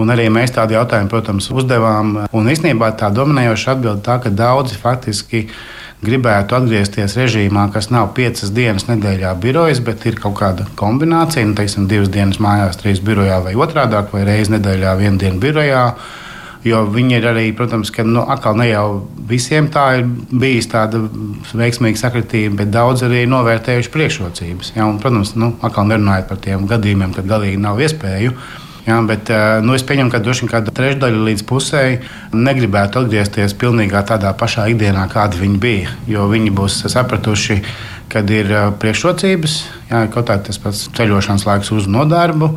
Un 0.00 0.08
arī 0.12 0.30
mēs 0.32 0.54
tādu 0.56 0.76
jautājumu, 0.78 1.10
protams, 1.12 1.50
uzdevām. 1.52 2.14
Un 2.32 2.48
īstenībā 2.48 2.94
tā 3.00 3.10
dominējoša 3.12 3.74
atbilde 3.74 4.04
tā, 4.06 4.16
ka 4.24 4.32
daudzi 4.32 4.78
faktiski 4.80 5.46
gribētu 6.02 6.56
atgriezties 6.56 7.14
režīmā, 7.20 7.68
kas 7.74 7.90
nav 7.94 8.10
piecas 8.16 8.50
dienas 8.54 8.88
nedēļā 8.88 9.34
birojas, 9.42 9.82
bet 9.84 10.06
ir 10.08 10.18
kaut 10.20 10.34
kāda 10.40 10.66
kombinācija, 10.80 11.46
nu, 11.46 11.54
teiksim, 11.58 11.86
divas 11.90 12.10
dienas 12.12 12.40
mājās, 12.42 12.80
trīs 12.80 13.02
birojā 13.04 13.38
vai 13.44 13.54
otrādi, 13.54 14.00
vai 14.12 14.24
reizes 14.26 14.50
nedēļā, 14.56 14.96
viena 14.98 15.20
diena 15.20 15.42
birojā. 15.44 15.84
Jo 16.62 16.84
viņi 16.86 17.16
ir 17.18 17.24
arī, 17.26 17.44
protams, 17.58 17.90
ka 17.90 18.04
nu, 18.06 18.22
atkal 18.30 18.54
ne 18.60 18.68
jau 18.68 18.86
visiem 19.26 19.66
tā 19.72 19.86
ir 19.98 20.04
bijis 20.30 20.68
tāda 20.70 21.00
veiksmīga 21.58 21.98
sakritība, 21.98 22.60
bet 22.60 22.70
daudz 22.74 23.02
arī 23.06 23.24
novērtējuši 23.30 23.90
priekšrocības. 23.90 24.74
Ja, 24.76 24.86
un, 24.86 25.00
protams, 25.02 25.34
nu, 25.34 25.52
atkal 25.58 25.88
nerunājot 25.90 26.28
par 26.30 26.38
tiem 26.44 26.68
gadījumiem, 26.70 27.16
kad 27.16 27.26
galīgi 27.30 27.58
nav 27.62 27.82
iespēju. 27.82 28.36
Jā, 28.82 28.96
bet 29.06 29.30
eh, 29.30 29.60
nu, 29.62 29.76
es 29.78 29.84
pieņemu, 29.86 30.10
ka 30.10 30.18
droši 30.22 30.42
vien 30.42 30.50
kāda 30.50 30.72
trešdaļa 30.74 31.26
līdz 31.28 31.44
pusē 31.46 31.82
negribētu 32.34 33.04
atgriezties 33.04 33.54
pilnībā 33.58 34.02
tādā 34.08 34.32
pašā 34.34 34.66
ikdienā, 34.72 35.04
kāda 35.12 35.38
viņi 35.38 35.58
bija. 35.62 35.92
Jo 36.10 36.26
viņi 36.30 36.50
būs 36.58 36.80
sapratuši, 36.90 37.60
kad 38.10 38.30
ir 38.34 38.50
eh, 38.50 38.70
priekšrocības, 38.82 39.58
jā, 39.90 40.02
kaut 40.14 40.26
kā 40.30 40.38
tas 40.48 40.58
pats 40.62 40.88
ceļošanas 40.98 41.46
laiks 41.46 41.70
uz 41.74 41.86
nodarbu. 41.90 42.50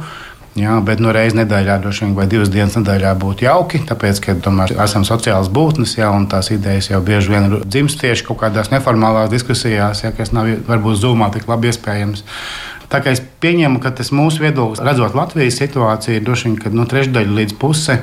Jā, 0.56 0.78
bet 0.88 1.02
no 1.04 1.10
nu, 1.10 1.14
reizes 1.18 1.36
nedēļā, 1.36 1.74
droši 1.84 2.06
vien, 2.06 2.12
vai 2.16 2.30
divas 2.32 2.48
dienas 2.48 2.78
nedēļā 2.78 3.10
būtu 3.20 3.44
jauki, 3.44 3.82
tāpēc, 3.90 4.22
ka 4.24 4.36
tomēr 4.40 4.72
esam 4.86 5.04
sociāls 5.04 5.50
būtnes, 5.52 5.98
jā, 5.98 6.08
un 6.16 6.30
tās 6.32 6.48
idejas 6.56 6.88
jau 6.94 7.02
bieži 7.04 7.34
vien 7.34 7.58
dzimst 7.66 8.00
tieši 8.00 8.24
kaut 8.24 8.40
kādās 8.40 8.72
neformālās 8.72 9.28
diskusijās, 9.34 10.06
jā, 10.06 10.14
kas 10.16 10.32
nav 10.32 10.48
varbūt 10.70 11.02
zūmā 11.02 11.28
tik 11.34 11.50
labi 11.52 11.74
iespējams. 11.74 12.24
Tā 12.88 13.02
kā 13.04 13.12
es 13.12 13.20
pieņemu, 13.44 13.82
ka 13.84 13.92
tas 13.98 14.14
mūsu 14.16 14.46
viedoklis, 14.46 14.80
redzot 14.86 15.18
Latvijas 15.18 15.60
situāciju, 15.60 16.22
ir 16.22 16.24
droši 16.24 16.48
vien, 16.48 16.56
ka 16.62 16.72
no 16.72 16.86
nu, 16.86 16.88
trešdaļa 16.94 17.36
līdz 17.42 17.58
pusē 17.60 17.98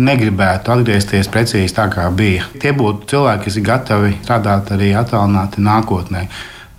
negribētu 0.00 0.72
atgriezties 0.72 1.28
precīzi 1.28 1.76
tā, 1.76 1.90
kā 1.92 2.06
bija. 2.16 2.46
Tie 2.62 2.72
būtu 2.76 3.10
cilvēki, 3.12 3.44
kas 3.44 3.60
ir 3.60 3.66
gatavi 3.66 4.14
strādāt 4.22 4.72
arī 4.72 4.94
attālināti 4.96 5.60
nākotnē. 5.66 6.24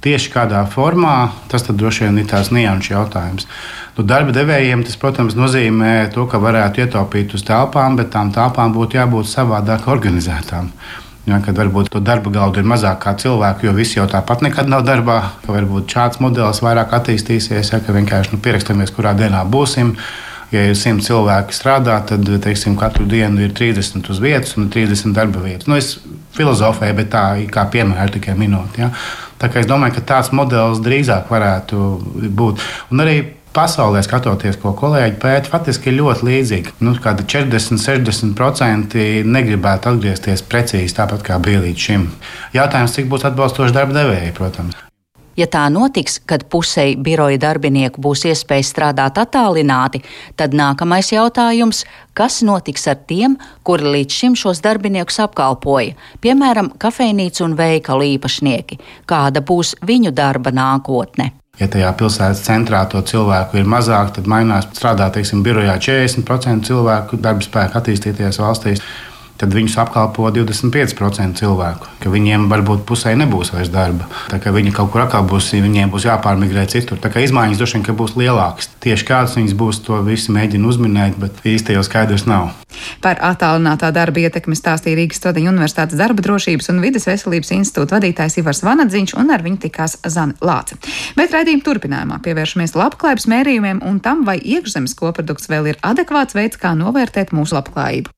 Tieši 0.01 0.33
kādā 0.33 0.63
formā 0.65 1.15
tas 1.51 1.67
droši 1.69 2.07
vien 2.07 2.23
ir 2.23 2.29
tās 2.31 2.49
nianšu 2.49 2.95
jautājums. 2.95 3.45
Nu, 3.98 4.05
darba 4.07 4.31
devējiem 4.31 4.86
tas, 4.88 4.95
protams, 5.00 5.36
nozīmē 5.36 6.07
to, 6.15 6.24
ka 6.31 6.39
varētu 6.39 6.86
ietaupīt 6.86 7.36
uz 7.36 7.43
telpām, 7.48 7.98
bet 8.00 8.13
tām 8.13 8.31
telpām 8.31 8.71
būtu 8.75 9.00
jābūt 9.01 9.27
savādāk 9.27 9.89
organizētām. 9.91 10.69
Ja, 11.27 11.38
kad 11.43 11.60
varbūt 11.60 11.91
to 11.93 12.00
darba 12.01 12.31
gaudu 12.33 12.63
ir 12.63 12.65
mazāk 12.65 13.03
kā 13.03 13.13
cilvēku, 13.19 13.67
jo 13.67 13.75
visi 13.77 14.00
jau 14.00 14.07
tāpat 14.10 14.41
nekad 14.41 14.71
nav 14.71 14.88
darbā. 14.88 15.19
Varbūt 15.45 15.91
šāds 15.93 16.21
modelis 16.24 16.63
vairāk 16.65 16.95
attīstīsies, 16.98 17.69
ja 17.75 17.81
vienkārši 17.86 18.33
nu, 18.33 18.39
pierakstamies, 18.41 18.93
kurā 18.95 19.13
dienā 19.17 19.43
būsim. 19.45 19.93
Ja 20.51 20.63
ir 20.67 20.74
100 20.75 21.05
cilvēki 21.05 21.55
strādā, 21.55 22.00
tad 22.07 22.27
teiksim, 22.43 22.74
katru 22.79 23.05
dienu 23.07 23.45
ir 23.45 23.53
30 23.55 24.10
uz 24.12 24.17
vietas 24.19 24.57
un 24.60 24.71
30 24.71 25.13
darba 25.15 25.43
vietas. 25.43 25.67
Nu, 25.69 25.77
es 25.79 25.93
filozofēju, 26.36 26.98
bet 26.98 27.12
tā 27.13 27.24
kā 27.53 27.67
piemēra 27.71 28.10
tikai 28.12 28.36
minūte. 28.39 28.81
Ja. 28.81 28.89
Tā 29.39 29.48
kā 29.51 29.62
es 29.62 29.69
domāju, 29.69 30.00
ka 30.00 30.07
tāds 30.10 30.33
modelis 30.36 30.81
drīzāk 30.83 31.31
varētu 31.31 31.86
būt. 32.36 32.65
Un 32.91 33.05
arī 33.05 33.15
Pasaulē 33.51 34.00
skatoties, 34.05 34.55
ko 34.62 34.72
kolēģi 34.79 35.17
pēta, 35.20 35.51
faktiski 35.51 35.89
ir 35.91 35.98
ļoti 35.98 36.27
līdzīgi. 36.27 36.75
Nu, 36.88 36.93
kāda 37.03 37.25
40, 37.27 37.81
60% 37.84 39.01
negribētu 39.27 39.91
atgriezties 39.91 40.43
precīzi 40.48 40.96
tāpat, 40.96 41.25
kā 41.27 41.39
bija 41.43 41.60
līdz 41.65 41.88
šim. 41.88 42.05
Jautājums, 42.55 42.96
cik 42.96 43.10
būs 43.12 43.27
atbalstoši 43.27 43.75
darba 43.75 43.98
devēji, 43.98 44.31
protams. 44.38 44.79
Ja 45.36 45.50
tā 45.51 45.65
notiks, 45.72 46.17
kad 46.27 46.46
pusei 46.51 46.96
biroja 46.96 47.41
darbinieku 47.43 48.00
būs 48.03 48.24
iespēja 48.31 48.67
strādāt 48.67 49.20
attālināti, 49.20 50.00
tad 50.39 50.55
nākamais 50.55 51.12
jautājums- 51.12 51.84
kas 52.20 52.41
notiks 52.43 52.88
ar 52.88 52.96
tiem, 53.08 53.38
kuri 53.63 53.84
līdz 53.84 54.12
šim 54.12 54.36
šos 54.36 54.62
darbiniekus 54.62 55.20
apkalpoja, 55.20 55.96
piemēram, 56.22 56.72
kafejnīcu 56.77 57.43
un 57.43 57.55
veikalu 57.55 58.17
īpašnieki? 58.17 58.79
Kāda 59.08 59.43
būs 59.43 59.75
viņu 59.84 60.12
darba 60.12 60.51
nākotne? 60.51 61.40
Ja 61.60 61.67
tajā 61.67 61.89
pilsētas 62.00 62.41
centrā 62.46 62.79
to 62.89 63.01
cilvēku 63.05 63.60
ir 63.60 63.67
mazāk, 63.70 64.13
tad 64.15 64.27
mainās 64.31 64.70
strādā, 64.72 65.10
teiksim, 65.13 65.43
birojā 65.46 65.75
40% 65.84 66.70
cilvēku 66.70 67.20
darba 67.22 67.43
spēku 67.46 67.77
attīstīties 67.81 68.39
valstīs 68.41 68.84
tad 69.41 69.55
viņus 69.57 69.77
apkalpo 69.81 70.29
25% 70.33 71.41
cilvēku. 71.41 71.89
Viņiem 72.12 72.48
varbūt 72.51 72.86
pusē 72.88 73.15
nebūs 73.17 73.53
vairs 73.55 73.71
darba. 73.74 74.07
Tā 74.29 74.39
kā 74.41 74.53
viņi 74.53 74.74
kaut 74.75 74.91
kur 74.93 75.05
atkal 75.05 75.25
būs, 75.27 75.51
viņiem 75.57 75.91
būs 75.93 76.05
jāpārmigrē 76.10 76.67
citur. 76.71 77.00
Tā 77.01 77.12
kā 77.13 77.24
izmaiņas 77.25 77.62
droši 77.62 77.81
vien 77.81 77.98
būs 77.98 78.17
lielākas. 78.19 78.69
Tieši 78.83 79.07
kādas 79.07 79.38
viņas 79.39 79.57
būs, 79.57 79.81
to 79.86 80.01
visi 80.05 80.33
mēģina 80.33 80.69
uzminēt, 80.69 81.17
bet 81.21 81.41
īsti 81.48 81.77
jau 81.77 81.86
skaidrs 81.86 82.27
nav. 82.29 82.51
Par 83.01 83.19
attālinātā 83.21 83.91
darba 83.93 84.21
ietekmi 84.24 84.55
stāstīja 84.57 84.98
Rīgas 85.00 85.19
Stradiņa 85.21 85.51
Universitātes 85.51 86.00
darba 86.00 86.24
drošības 86.25 86.71
un 86.74 86.81
vides 86.83 87.07
veselības 87.10 87.53
institūta 87.57 87.98
vadītājs 87.98 88.39
Ivars 88.41 88.63
Vanadziņš, 88.65 89.15
un 89.21 89.33
ar 89.33 89.45
viņu 89.45 89.62
tikās 89.65 89.98
Zana 90.05 90.38
Lāce. 90.41 90.77
Bet 91.17 91.33
raidījuma 91.36 91.65
turpinājumā 91.67 92.21
pievēršamies 92.25 92.77
labklājības 92.77 93.29
mērījumiem 93.33 93.83
un 93.88 94.00
tam, 94.03 94.25
vai 94.27 94.39
iekšzemes 94.39 94.95
koprodukts 94.98 95.51
vēl 95.51 95.74
ir 95.74 95.81
adekvāts 95.86 96.38
veids, 96.38 96.62
kā 96.62 96.74
novērtēt 96.77 97.36
mūsu 97.36 97.60
labklājību. 97.60 98.13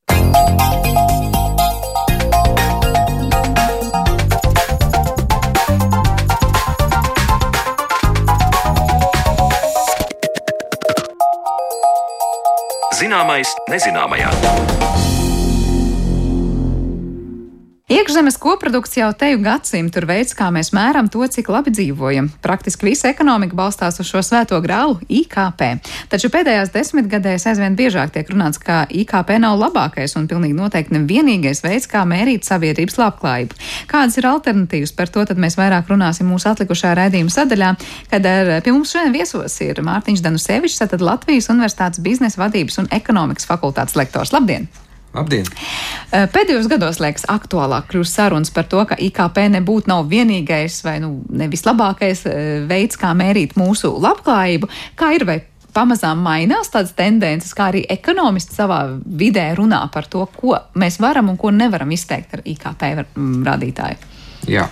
Zināmais 12.94 13.50
nezināmajā. 13.72 14.83
Iekšzemes 17.92 18.38
koprodukts 18.40 18.94
jau 18.96 19.10
teju 19.12 19.42
gadsimtu 19.44 20.00
ir 20.00 20.06
veids, 20.08 20.32
kā 20.40 20.46
mēs 20.56 20.70
mēram 20.72 21.10
to, 21.12 21.20
cik 21.28 21.50
labi 21.52 21.72
dzīvojam. 21.76 22.30
Praktiski 22.40 22.88
visa 22.88 23.10
ekonomika 23.12 23.58
balstās 23.60 24.00
uz 24.00 24.08
šo 24.08 24.22
svēto 24.24 24.56
grālu 24.64 25.02
IKP. 25.12 25.62
Taču 26.08 26.30
pēdējās 26.32 26.72
desmitgadēs 26.72 27.44
aizvien 27.52 27.76
biežāk 27.76 28.14
tiek 28.16 28.32
runāts, 28.32 28.62
ka 28.64 28.86
IKP 28.88 29.34
nav 29.44 29.58
labākais 29.60 30.16
un 30.16 30.30
pilnīgi 30.32 30.56
noteikti 30.56 30.96
ne 30.96 31.02
vienīgais 31.10 31.60
veids, 31.66 31.90
kā 31.92 32.06
mērīt 32.08 32.48
sabiedrības 32.48 32.96
labklājību. 33.02 33.60
Kādas 33.92 34.16
ir 34.16 34.30
alternatīvas 34.32 34.96
par 34.96 35.12
to, 35.12 35.26
tad 35.28 35.44
mēs 35.44 35.60
vairāk 35.60 35.92
runāsim 35.92 36.32
mūsu 36.32 36.54
atlikušajā 36.54 36.94
raidījuma 37.02 37.36
sadaļā, 37.36 37.74
kad 38.16 38.32
ar, 38.32 38.54
pie 38.64 38.72
mums 38.72 38.96
šodien 38.96 39.12
viesos 39.12 39.60
ir 39.68 39.84
Mārtiņš 39.84 40.24
Danusevičs, 40.24 40.80
tad 40.88 41.04
Latvijas 41.04 41.52
Universitātes 41.52 42.00
biznesa 42.00 42.46
vadības 42.46 42.80
un 42.80 42.90
ekonomikas 42.96 43.52
fakultātes 43.52 44.00
lektors. 44.00 44.32
Labdien! 44.32 44.72
Labdien! 45.14 45.46
Pēdējos 46.10 46.68
gados 46.72 47.00
liekas 47.02 47.28
aktuālāk 47.30 47.92
kļūst 47.92 48.18
sarunas 48.18 48.52
par 48.54 48.66
to, 48.70 48.82
ka 48.90 48.98
IKP 48.98 49.44
nebūtu 49.54 49.92
nav 49.92 50.08
vienīgais 50.10 50.80
vai 50.86 50.98
nu, 51.04 51.20
nevis 51.30 51.66
labākais 51.68 52.26
veids, 52.70 52.98
kā 52.98 53.14
mērīt 53.18 53.54
mūsu 53.60 53.94
labklājību. 54.02 54.70
Kā 54.98 55.12
ir 55.14 55.26
vai 55.30 55.40
pamazām 55.74 56.22
mainās 56.26 56.72
tādas 56.74 56.96
tendences, 56.98 57.54
kā 57.58 57.70
arī 57.72 57.84
ekonomisti 57.94 58.58
savā 58.58 58.82
vidē 59.06 59.52
runā 59.58 59.84
par 59.94 60.10
to, 60.10 60.26
ko 60.38 60.58
mēs 60.80 61.00
varam 61.02 61.30
un 61.34 61.38
ko 61.42 61.54
nevaram 61.54 61.94
izteikt 61.94 62.38
ar 62.38 62.44
IKP 62.46 62.90
rādītāju? 63.46 64.10
Jā, 64.50 64.68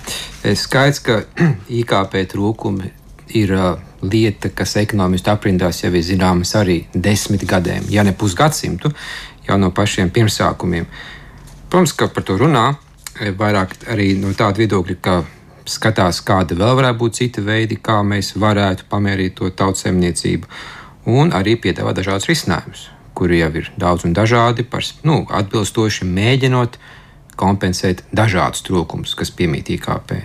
skaidrs, 0.57 1.03
ka 1.05 1.21
IKP 1.81 2.17
trūkumi 2.33 2.91
ir 3.37 3.53
lieta, 4.01 4.49
kas 4.55 4.75
ekonomistu 4.81 5.31
aprindās 5.31 5.83
jau 5.83 5.91
ir 5.93 6.03
zināmas 6.03 6.51
arī 6.57 6.81
desmit 6.93 7.45
gadiem, 7.47 7.85
ja 7.93 8.03
ne 8.03 8.13
pusgadsimtu 8.17 8.91
jau 9.47 9.57
no 9.61 9.71
pašiem 9.75 10.11
pirmsākumiem. 10.13 10.87
Protams, 11.69 11.93
ka 11.97 12.07
par 12.11 12.25
to 12.27 12.37
runā 12.39 12.65
e, 12.71 13.31
vairāk 13.31 13.75
arī 13.91 14.13
no 14.19 14.33
tāda 14.37 14.63
viedokļa, 14.63 14.97
ka 15.01 15.17
skatās, 15.69 16.21
kāda 16.25 16.57
vēl 16.59 16.77
varētu 16.79 16.99
būt 16.99 17.19
cita 17.19 17.43
veidi, 17.45 17.79
kā 17.81 18.01
mēs 18.03 18.33
varētu 18.39 18.87
pamērīt 18.91 19.37
to 19.39 19.51
tautsēmniecību, 19.61 20.49
un 21.11 21.31
arī 21.37 21.55
piedāvā 21.61 21.93
dažādus 21.97 22.27
risinājumus, 22.31 22.87
kuri 23.17 23.39
jau 23.41 23.51
ir 23.61 23.69
daudz 23.79 24.07
un 24.07 24.17
dažādi, 24.17 24.65
par, 24.67 24.83
nu, 25.07 25.21
atbilstoši 25.29 26.09
mēģinot 26.09 26.77
uh, 26.77 26.97
kompensēt 27.41 28.03
dažādus 28.15 28.63
trūkumus, 28.67 29.15
kas 29.17 29.33
piemīt 29.35 29.71
IKP. 29.75 30.15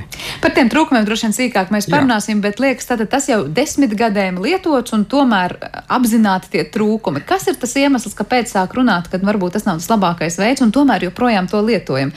Par 0.42 0.54
tiem 0.56 0.70
trūkumiem 0.72 1.06
droši 1.08 1.28
vien 1.28 1.36
sīkāk 1.36 1.72
mēs 1.74 1.88
parunāsim, 1.92 2.40
Jā. 2.40 2.48
bet 2.48 2.62
liekas, 2.62 2.90
tas 3.10 3.30
jau 3.30 3.42
desmit 3.48 3.96
gadiem 3.98 4.40
lietots 4.42 4.94
un 4.96 5.06
tomēr 5.08 5.56
apzināti 5.86 6.52
tie 6.56 6.66
trūkumi. 6.72 7.24
Kas 7.26 7.48
ir 7.50 7.60
tas 7.60 7.76
iemesls, 7.80 8.16
kāpēc 8.18 8.52
sāk 8.52 8.76
runāt, 8.78 9.10
ka 9.12 9.22
varbūt 9.22 9.56
tas 9.56 9.66
nav 9.68 9.80
tas 9.80 9.88
labākais 9.92 10.38
veids 10.42 10.64
un 10.64 10.74
tomēr 10.74 11.08
joprojām 11.08 11.48
to 11.50 11.62
lietojam? 11.64 12.12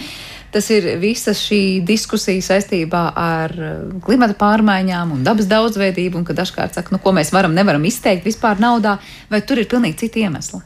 Tas 0.49 0.65
ir 0.73 0.87
visa 0.97 1.35
šī 1.37 1.83
diskusija 1.85 2.41
saistībā 2.41 3.03
ar 3.21 3.53
eh, 3.53 3.75
klimata 4.05 4.33
pārmaiņām 4.39 5.13
un 5.13 5.21
dabas 5.25 5.49
daudzveidību, 5.49 6.17
un 6.17 6.25
ka 6.25 6.33
dažkārt 6.37 6.79
saka, 6.79 6.95
nu, 6.95 7.01
ko 7.03 7.13
mēs 7.13 7.29
varam, 7.35 7.53
nevaram 7.53 7.85
izteikt 7.85 8.25
vispār 8.25 8.61
naudā, 8.61 8.97
vai 9.29 9.43
tur 9.45 9.61
ir 9.61 9.69
pilnīgi 9.69 10.07
citi 10.07 10.25
iemesli. 10.25 10.63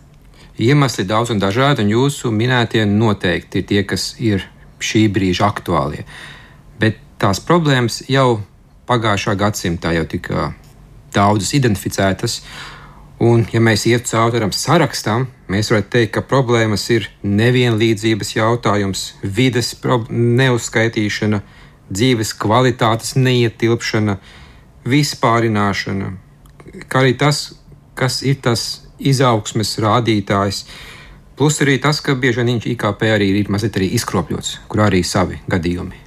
Iemesli 0.61 1.05
daudz 1.09 1.33
un 1.33 1.41
dažādi, 1.41 1.81
un 1.81 1.93
jūsu 1.93 2.31
minētie 2.33 2.85
noteikti 2.85 3.61
ir 3.61 3.69
tie, 3.69 3.83
kas 3.89 4.13
ir 4.21 4.45
šī 4.83 5.07
brīža 5.13 5.47
aktuālie. 5.47 6.03
Bet 6.79 6.99
tās 7.21 7.41
problēmas 7.41 8.03
jau 8.11 8.43
pagājušā 8.89 9.33
gadsimtā 9.39 9.95
jau 9.95 10.05
tika 10.09 10.51
daudzas 11.15 11.53
identificētas, 11.57 12.41
Un, 13.23 13.45
ja 13.53 13.61
mēs 13.63 13.85
ietu 13.87 14.09
cauri 14.09 14.41
tam 14.41 14.51
sarakstam, 14.51 15.27
mēs 15.51 15.69
varētu 15.71 15.91
teikt, 15.93 16.11
ka 16.15 16.23
problēmas 16.27 16.83
ir 16.91 17.05
nevienlīdzības 17.23 18.33
jautājums, 18.35 19.03
vides 19.23 19.69
neuzskaitīšana, 20.09 21.39
dzīves 21.93 22.33
kvalitātes 22.41 23.13
neietilpšana, 23.15 24.17
vispārināšana, 24.89 26.09
kā 26.89 27.03
arī 27.03 27.13
tas, 27.19 27.53
kas 27.95 28.19
ir 28.27 28.41
tas 28.43 28.82
izaugsmes 29.09 29.75
rādītājs. 29.83 30.63
Plus 31.37 31.57
arī 31.65 31.79
tas, 31.81 31.99
ka 32.03 32.15
bieži 32.15 32.41
vien 32.41 32.53
viņš 32.53 32.69
IKP 32.75 33.07
arī 33.09 33.31
ir 33.39 33.51
mazliet 33.53 33.79
arī 33.79 33.89
izkropļots, 33.97 34.57
kur 34.69 34.83
arī 34.85 35.01
savi 35.07 35.39
gadījumi. 35.49 36.01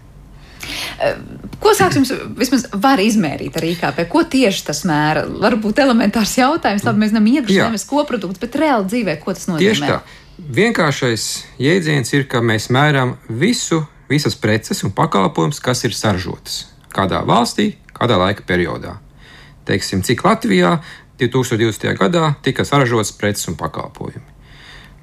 Ko 1.63 1.73
sāksim 1.79 2.07
vismaz 2.39 2.67
var 2.83 3.01
izmērīt 3.03 3.59
ar 3.59 3.67
IKP? 3.69 4.05
Ko 4.11 4.23
tieši 4.27 4.65
tas 4.67 4.83
mēra? 4.89 5.25
Varbūt 5.43 5.83
elementārs 5.83 6.37
jautājums, 6.41 6.87
labi, 6.87 7.05
mēs 7.05 7.13
zinām 7.13 7.27
iekšzemes 7.33 7.87
koprodukts, 7.91 8.41
bet 8.43 8.59
reāli 8.59 8.89
dzīvē, 8.91 9.19
ko 9.23 9.35
tas 9.37 9.49
nozīmē? 9.51 9.67
Tieši 9.67 9.91
tā. 9.91 10.01
Vienkāršais 10.37 11.27
jēdziens 11.63 12.13
ir, 12.13 12.27
ka 12.31 12.43
mēs 12.45 12.69
mēram 12.75 13.15
visu, 13.29 13.83
visas 14.11 14.37
preces 14.39 14.83
un 14.85 14.93
pakalpojumus, 14.95 15.63
kas 15.65 15.87
ir 15.89 15.97
saražotas 15.97 16.65
kādā 16.97 17.23
valstī, 17.29 17.75
kādā 17.97 18.19
laika 18.21 18.45
periodā. 18.47 18.97
Teiksim, 19.67 20.03
cik 20.07 20.23
Latvijā 20.25 20.77
2020. 21.21 21.97
gadā 21.99 22.35
tika 22.43 22.65
saražotas 22.65 23.13
preces 23.17 23.49
un 23.49 23.57
pakalpojumi. 23.57 24.35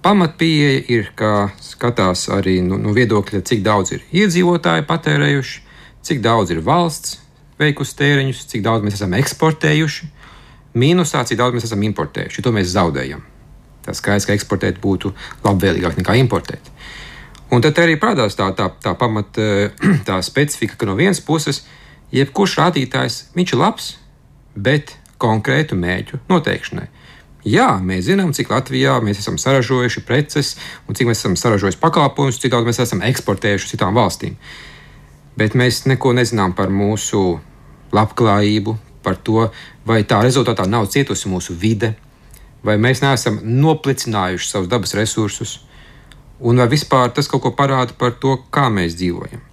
Pamatpieeja 0.04 0.82
ir, 0.92 1.12
ka 1.16 1.50
skatās 1.64 2.28
arī 2.34 2.58
no, 2.62 2.76
nu, 2.76 2.90
no 2.90 2.96
viedokļa, 2.96 3.40
cik 3.48 3.62
daudz 3.64 3.94
ir 3.96 4.02
iedzīvotāji 4.12 4.84
patērējuši, 4.90 5.62
cik 6.04 6.20
daudz 6.26 6.52
ir 6.52 6.60
valsts 6.66 7.22
veikusi 7.60 7.96
tēriņus, 8.02 8.42
cik 8.52 8.66
daudz 8.66 8.84
mēs 8.84 8.98
esam 8.98 9.16
eksportējuši, 9.16 10.10
mīnusā, 10.76 11.24
cik 11.30 11.40
daudz 11.40 11.56
mēs 11.56 11.70
esam 11.70 11.86
importējuši. 11.88 12.44
To 12.44 12.52
mēs 12.52 12.74
zaudējam. 12.74 13.24
Tas 13.84 14.00
skaidrs, 14.00 14.28
ka 14.28 14.36
eksportēt 14.36 14.82
būtu 14.84 15.14
labvēlīgāk 15.46 15.98
nekā 16.00 16.18
importēt. 16.20 16.72
Un 17.54 17.62
tad 17.62 17.78
arī 17.80 17.96
parādās 18.02 18.36
tā, 18.36 18.50
tā, 18.58 18.70
tā 18.84 18.96
pamat, 19.00 19.40
tā 20.10 20.20
specifika, 20.26 20.76
ka 20.80 20.90
no 20.90 20.98
vienas 21.00 21.22
puses, 21.24 21.64
jebkurš 22.14 22.58
rādītājs, 22.60 23.20
viņš 23.38 23.56
ir 23.56 23.62
labs, 23.62 23.90
bet 24.56 24.96
konkrētu 25.24 25.80
mērķu 25.80 26.20
noteikšanai. 26.30 26.90
Jā, 27.44 27.74
mēs 27.84 28.06
zinām, 28.08 28.32
cik 28.32 28.54
Latvijā 28.54 28.96
mēs 29.04 29.20
esam 29.20 29.36
saražojuši 29.42 30.06
preces 30.08 30.54
un 30.88 30.96
cik 30.96 31.10
mēs 31.10 31.20
esam 31.20 31.36
saražojuši 31.40 31.80
pakalpojumus, 31.82 32.40
cik 32.40 32.54
daudz 32.54 32.70
mēs 32.70 32.80
esam 32.86 33.04
eksportējuši 33.04 33.68
uz 33.68 33.74
citām 33.74 33.98
valstīm. 34.00 34.38
Bet 35.36 35.58
mēs 35.60 35.82
neko 35.90 36.14
nezinām 36.16 36.54
par 36.56 36.72
mūsu 36.72 37.42
labklājību, 37.92 38.78
par 39.04 39.20
to, 39.28 39.50
vai 39.84 40.02
tā 40.08 40.22
rezultātā 40.24 40.70
nav 40.72 40.88
cietusi 40.94 41.28
mūsu 41.28 41.58
vide, 41.60 41.94
vai 42.64 42.78
mēs 42.80 43.04
neesam 43.04 43.42
noplicinājuši 43.44 44.50
savus 44.50 44.72
dabas 44.72 44.96
resursus, 44.96 45.58
un 46.40 46.64
vai 46.64 46.70
vispār 46.72 47.12
tas 47.12 47.28
kaut 47.28 47.44
ko 47.44 47.52
parāda 47.58 47.96
par 48.00 48.16
to, 48.24 48.38
kā 48.54 48.70
mēs 48.72 48.96
dzīvojam. 49.00 49.44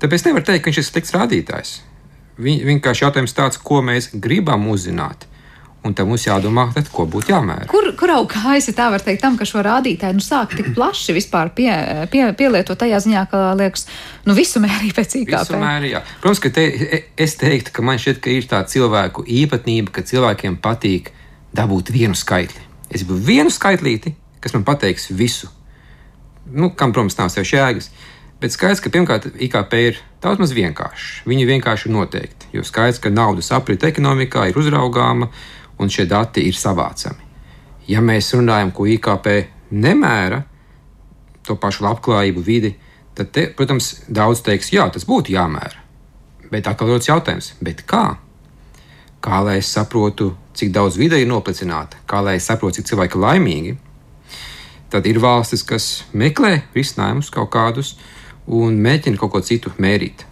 Tāpēc 0.00 0.28
nevar 0.28 0.44
teikt, 0.44 0.64
ka 0.64 0.70
viņš 0.70 0.82
ir 0.82 0.86
slikts 0.86 1.16
rādītājs. 1.16 1.78
Vienkārši 2.38 3.04
jautājums 3.04 3.34
tāds, 3.36 3.58
ko 3.60 3.82
mēs 3.84 4.12
gribam 4.14 4.68
uzzināt 4.70 5.26
Un 5.80 5.94
tam 5.96 6.10
mums 6.12 6.26
jādomā, 6.26 6.66
tad, 6.76 6.90
ko 6.92 7.06
būtu 7.08 7.32
jāmēra. 7.32 7.64
Kur, 7.70 7.86
kur 7.96 8.10
auga 8.12 8.34
kājas, 8.34 8.66
ja 8.68 8.74
tā 8.76 8.90
var 8.92 9.00
teikt, 9.00 9.22
tam, 9.22 9.38
ka 9.40 9.46
šo 9.48 9.62
rādītāju 9.64 10.18
nu, 10.18 10.24
sāk 10.24 10.52
tik 10.52 10.74
plaši 10.76 11.14
vispār 11.16 11.48
pie, 11.56 11.70
pie, 12.12 12.26
pielietot 12.36 12.76
tajā 12.82 12.98
ziņā, 13.00 13.22
ka 13.30 13.40
liekas, 13.56 13.86
nu 14.28 14.36
visu 14.36 14.60
mērī 14.60 14.90
pēc 14.96 15.16
IKP. 15.22 15.54
Mēri, 15.56 15.94
jā. 15.94 16.02
Protams, 16.20 16.42
ka 16.44 16.52
te, 16.58 16.66
es 17.16 17.38
teiktu, 17.40 17.72
ka 17.72 17.84
man 17.86 18.00
šķiet, 18.02 18.20
ka 18.20 18.34
ir 18.34 18.50
tā 18.50 18.60
cilvēku 18.68 19.24
īpatnība, 19.24 19.94
ka 19.96 20.04
cilvēkiem 20.04 20.60
patīk 20.60 21.14
dabūt 21.56 21.94
vienu 21.96 22.18
skaitli. 22.18 22.60
Es 22.92 23.06
gribu 23.06 23.16
vienu 23.30 23.52
skaitlīti, 23.54 24.12
kas 24.44 24.52
man 24.58 24.68
pateiks 24.68 25.08
visu. 25.16 25.48
Nu, 26.44 26.74
kam, 26.76 26.92
protams, 26.92 27.16
nav 27.16 27.32
sev 27.32 27.48
jēgas. 27.48 27.88
Bet 28.40 28.54
skaidrs, 28.54 28.80
ka 28.80 28.88
pirmkārt 28.88 29.26
IKP 29.36 29.74
ir 29.84 29.98
daudz 30.24 30.40
maz 30.40 30.52
vienkārši. 30.56 31.26
Viņi 31.28 31.48
vienkārši 31.48 31.88
ir 31.88 31.92
noteikti. 31.92 32.48
Jo 32.56 32.64
skaidrs, 32.64 33.00
ka 33.04 33.12
naudas 33.12 33.50
aprite 33.52 33.90
ekonomikā 33.90 34.46
ir 34.48 34.56
uzraugāma, 34.56 35.28
un 35.80 35.90
šie 35.92 36.06
dati 36.08 36.46
ir 36.48 36.56
savācami. 36.56 37.26
Ja 37.90 38.00
mēs 38.00 38.30
runājam, 38.32 38.70
ko 38.72 38.86
IKP 38.88 39.28
nemēra, 39.76 40.38
to 41.44 41.56
pašu 41.60 41.84
labklājību, 41.84 42.44
vidi, 42.46 42.70
tad, 43.16 43.28
te, 43.34 43.44
protams, 43.56 43.90
daudz 44.08 44.40
teiks, 44.46 44.72
jā, 44.72 44.86
tas 44.92 45.04
būtu 45.08 45.34
jāmēra. 45.34 45.84
Bet 46.50 46.68
atkal 46.70 46.94
rodas 46.94 47.10
jautājums, 47.10 47.52
kā? 47.84 48.04
Kā 49.20 49.42
lai 49.44 49.58
es 49.60 49.68
saprotu, 49.68 50.30
cik 50.56 50.72
daudz 50.72 50.96
vide 50.96 51.18
ir 51.20 51.28
noplicināta, 51.28 52.00
kā 52.08 52.22
lai 52.24 52.38
es 52.38 52.48
saprotu, 52.48 52.80
cik 52.80 52.88
cilvēki 52.88 53.18
ir 53.18 53.24
laimīgi? 53.26 53.74
Tad 54.90 55.04
ir 55.06 55.20
valstis, 55.20 55.62
kas 55.62 55.90
meklē 56.16 56.62
risinājumus 56.74 57.28
kaut 57.34 57.52
kādus, 57.52 57.92
uh, 57.92 58.16
un 58.50 58.78
mēģina 58.82 59.18
kaut 59.20 59.32
ko 59.34 59.40
citu 59.44 59.70
mērīt. 59.82 60.24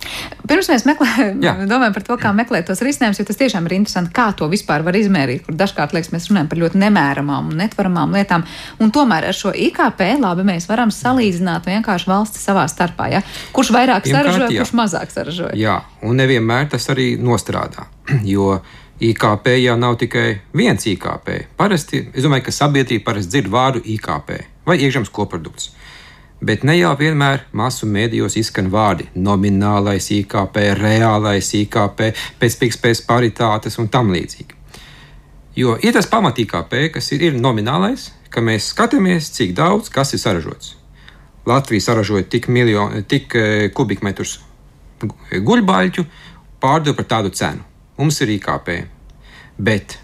Pirms 0.49 0.71
mēs 0.73 0.85
meklējam, 0.89 1.43
domājam 1.69 1.95
par 1.95 2.05
to, 2.07 2.17
kā 2.21 2.33
meklēt 2.35 2.67
tos 2.71 2.81
risinājumus, 2.85 3.21
jo 3.21 3.27
tas 3.29 3.39
tiešām 3.39 3.69
ir 3.69 3.77
interesanti, 3.77 4.13
kā 4.17 4.31
to 4.37 4.49
vispār 4.51 4.83
var 4.87 4.97
izmērīt. 4.99 5.45
Kur 5.47 5.59
dažkārt 5.59 5.95
liekas, 5.95 6.11
mēs 6.15 6.31
runājam 6.31 6.49
par 6.51 6.63
ļoti 6.63 6.81
nemēramām 6.83 7.53
un 7.53 7.63
netvaramām 7.63 8.17
lietām. 8.17 8.47
Un 8.83 8.93
tomēr 8.95 9.29
ar 9.29 9.37
šo 9.37 9.53
IKP 9.53 10.03
labi 10.23 10.47
mēs 10.49 10.69
varam 10.71 10.93
salīdzināt 10.95 11.69
vienkārši 11.69 12.11
valsti 12.11 12.43
savā 12.43 12.67
starpā. 12.71 13.11
Ja? 13.13 13.23
Kurš 13.55 13.73
vairāk 13.77 14.09
saražoja, 14.09 14.51
kurš 14.57 14.75
mazāk 14.79 15.15
saražoja. 15.15 15.55
Jā, 15.59 15.79
un 16.03 16.19
nevienmēr 16.19 16.71
tas 16.75 16.91
arī 16.95 17.15
nostrādā. 17.21 17.89
Jo 18.29 18.59
IKP 19.05 19.53
jau 19.61 19.77
nav 19.79 19.95
tikai 20.01 20.41
viens 20.59 20.83
IKP. 20.91 21.29
Parasti, 21.57 22.01
es 22.11 22.25
domāju, 22.25 22.49
ka 22.49 22.55
sabiedrība 22.57 23.13
parasti 23.13 23.37
dzird 23.37 23.53
vārdu 23.53 23.83
IKP 23.95 24.33
vai 24.67 24.81
iekšzemes 24.83 25.13
koprodukts 25.15 25.71
bet 26.41 26.63
ne 26.63 26.77
jau 26.79 26.93
vienmēr 26.99 27.45
masu 27.53 27.87
mēdījos 27.87 28.37
izskan 28.39 28.71
vārdi- 28.71 29.09
nominālais 29.27 30.11
IKP, 30.15 30.57
reālais 30.79 31.51
IKP, 31.55 32.13
pēcpikspējas 32.41 33.03
paritātes 33.07 33.79
un 33.79 33.89
tam 33.89 34.13
līdzīgi. 34.13 34.55
Jo 35.57 35.79
ir 35.83 35.93
tas 35.93 36.07
pamat 36.07 36.39
IKP, 36.39 36.93
kas 36.93 37.13
ir, 37.13 37.23
ir 37.23 37.33
nominālais, 37.33 38.11
ka 38.31 38.41
mēs 38.41 38.73
skatāmies, 38.75 39.33
cik 39.35 39.55
daudz 39.55 39.89
kas 39.89 40.13
ir 40.15 40.19
saražots. 40.19 40.77
Latvija 41.47 41.81
saražoja 41.81 42.29
tik, 42.29 42.49
miljonu, 42.49 43.03
tik 43.03 43.35
e, 43.35 43.69
kubikmetrus 43.75 44.39
guļbaļķu, 45.33 46.05
pārdeva 46.61 46.97
par 46.97 47.05
tādu 47.05 47.31
cenu. 47.31 47.65
Mums 47.99 48.21
ir 48.21 48.29
IKP. 48.37 48.69
Bet 49.59 49.99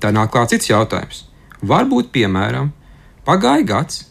tā 0.00 0.10
nāk 0.10 0.32
klāts 0.34 0.54
cits 0.54 0.70
jautājums. 0.70 1.24
Varbūt, 1.62 2.10
piemēram, 2.14 2.72
pagāja 3.26 3.66
gads, 3.66 4.04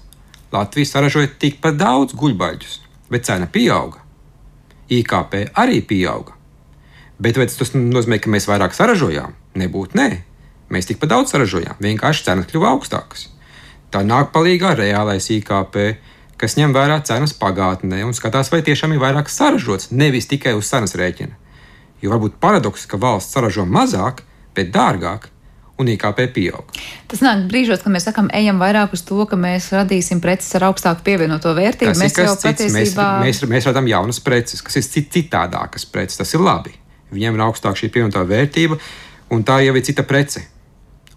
Latvija 0.55 0.89
saražoja 0.89 1.29
tikpat 1.39 1.77
daudz 1.79 2.15
guļbaļģus, 2.17 2.79
bet 3.11 3.27
cena 3.27 3.47
pieauga. 3.51 4.01
IKP 4.89 5.51
arī 5.57 5.81
pieauga. 5.85 6.35
Bet 7.19 7.37
vai 7.39 7.47
tas 7.47 7.71
nozīmē, 7.75 8.19
ka 8.21 8.31
mēs 8.31 8.47
vairāk 8.49 8.75
saražojām? 8.75 9.35
Nebūtu 9.55 9.97
nē. 9.97 10.09
Mēs 10.73 10.89
tikpat 10.89 11.11
daudz 11.13 11.31
saražojām, 11.31 11.77
vienkārši 11.79 12.25
cenas 12.27 12.49
kļuva 12.49 12.73
augstākas. 12.75 13.29
Tā 13.93 14.01
nāk 14.03 14.33
palīdzīgā 14.35 14.73
reālais 14.79 15.29
IKP, 15.31 15.77
kas 16.41 16.57
ņem 16.59 16.73
vērā 16.75 16.97
cenas 17.07 17.35
pagātnē 17.37 18.01
un 18.07 18.15
skatās, 18.17 18.51
vai 18.51 18.63
tiešām 18.65 18.95
ir 18.95 19.03
vairāk 19.03 19.29
saražots, 19.31 19.91
nevis 19.91 20.27
tikai 20.27 20.55
uz 20.57 20.67
cenas 20.67 20.97
rēķina. 20.99 21.37
Jo 22.03 22.11
varbūt 22.11 22.39
paradoks, 22.41 22.83
ka 22.89 22.99
valsts 22.99 23.37
saražo 23.37 23.63
mazāk, 23.69 24.25
bet 24.57 24.73
dārgāk, 24.75 25.29
un 25.77 25.89
IKP 25.91 26.21
pieaug. 26.35 26.71
Tas 27.11 27.21
nāk 27.23 27.45
brīžos, 27.51 27.81
kad 27.83 27.91
mēs 27.91 28.07
sakām, 28.07 28.29
ejam 28.35 28.61
vairāk 28.61 28.95
uz 28.95 29.03
to, 29.07 29.17
ka 29.27 29.39
mēs 29.39 29.71
radīsim 29.75 30.21
preces 30.23 30.55
ar 30.55 30.69
augstāku 30.69 31.03
pievienoto 31.03 31.51
vērtību. 31.57 31.91
Tas 31.91 32.01
mēs 32.01 32.17
jau 32.21 32.35
patiesībā 32.45 33.07
mēs, 33.25 33.43
mēs, 33.43 33.51
mēs 33.51 33.67
radām 33.69 33.89
jaunas 33.91 34.21
preces, 34.23 34.63
kas 34.63 34.79
ir 34.79 34.87
citādākas 35.17 35.87
preces. 35.91 36.19
Tas 36.21 36.31
ir 36.37 36.43
labi. 36.45 36.75
Viņiem 37.11 37.35
ir 37.35 37.45
augstāka 37.45 37.79
šī 37.79 37.91
pievienotā 37.91 38.23
vērtība, 38.27 38.79
un 39.35 39.43
tā 39.47 39.59
jau 39.65 39.75
ir 39.75 39.85
cita 39.85 40.07
prece. 40.07 40.45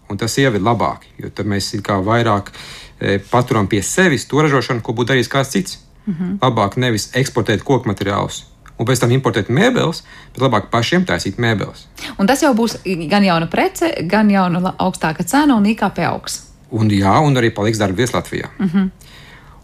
Un 0.09 0.17
tas 0.17 0.35
jau 0.41 0.51
ir 0.51 0.63
labāk, 0.65 1.05
jo 1.21 1.29
tad 1.29 1.47
mēs 1.47 1.71
vairāk 1.85 2.49
e, 2.51 3.19
paturam 3.29 3.67
pie 3.69 3.81
sevis 3.85 4.25
to 4.27 4.41
ražošanu, 4.41 4.81
ko 4.81 4.95
būtu 4.97 5.13
darījis 5.13 5.31
kāds 5.31 5.53
cits. 5.53 5.79
Mm 6.05 6.13
-hmm. 6.13 6.37
Labāk 6.41 6.77
nevis 6.77 7.11
eksportēt 7.13 7.63
koku 7.63 7.87
materiālus, 7.87 8.45
un 8.79 8.87
pēc 8.87 9.03
tam 9.03 9.11
importēt 9.13 9.51
mēbeles, 9.53 10.03
bet 10.33 10.43
labāk 10.43 10.69
pašiem 10.71 11.05
taisīt 11.07 11.39
mēbeles. 11.41 11.85
Un 12.17 12.29
tas 12.29 12.43
jau 12.43 12.53
būs 12.55 12.79
gan 13.11 13.25
jauna 13.27 13.49
prece, 13.51 13.91
gan 14.09 14.31
jauna 14.31 14.73
augstāka 14.79 15.25
cena 15.27 15.57
un 15.59 15.67
IKP 15.69 16.05
augs. 16.07 16.45
Un, 16.71 16.89
jā, 16.93 17.15
un 17.25 17.37
arī 17.37 17.51
paliks 17.53 17.81
darba 17.81 17.97
vietas 17.97 18.15
Latvijā. 18.15 18.49
Mm 18.59 18.69
-hmm. 18.69 18.89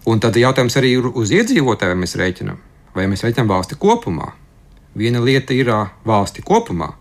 Un 0.06 0.20
tad 0.20 0.36
jautājums 0.36 0.76
arī 0.78 0.98
ir 0.98 1.08
uz 1.08 1.32
iedzīvotājiem, 1.32 2.04
mēs 2.04 2.16
rēķinām, 2.16 2.58
vai 2.96 3.08
mēs 3.08 3.24
rēķinām 3.24 3.48
valsti 3.48 3.76
kopumā. 3.76 4.32
Viena 4.96 5.24
lieta 5.24 5.54
ir 5.54 5.72
valsti 6.06 6.42
kopumā. 6.42 6.94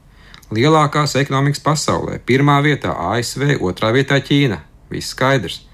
Lielākās 0.50 1.16
ekonomikas 1.16 1.61
pasaulē. 1.61 2.18
Pirmā 2.27 2.62
vietā 2.62 2.94
ASV, 3.12 3.59
otrā 3.61 3.92
vietā 3.92 4.20
Ķīna. 4.20 4.59
Viss 4.90 5.09
skaidrs. 5.09 5.66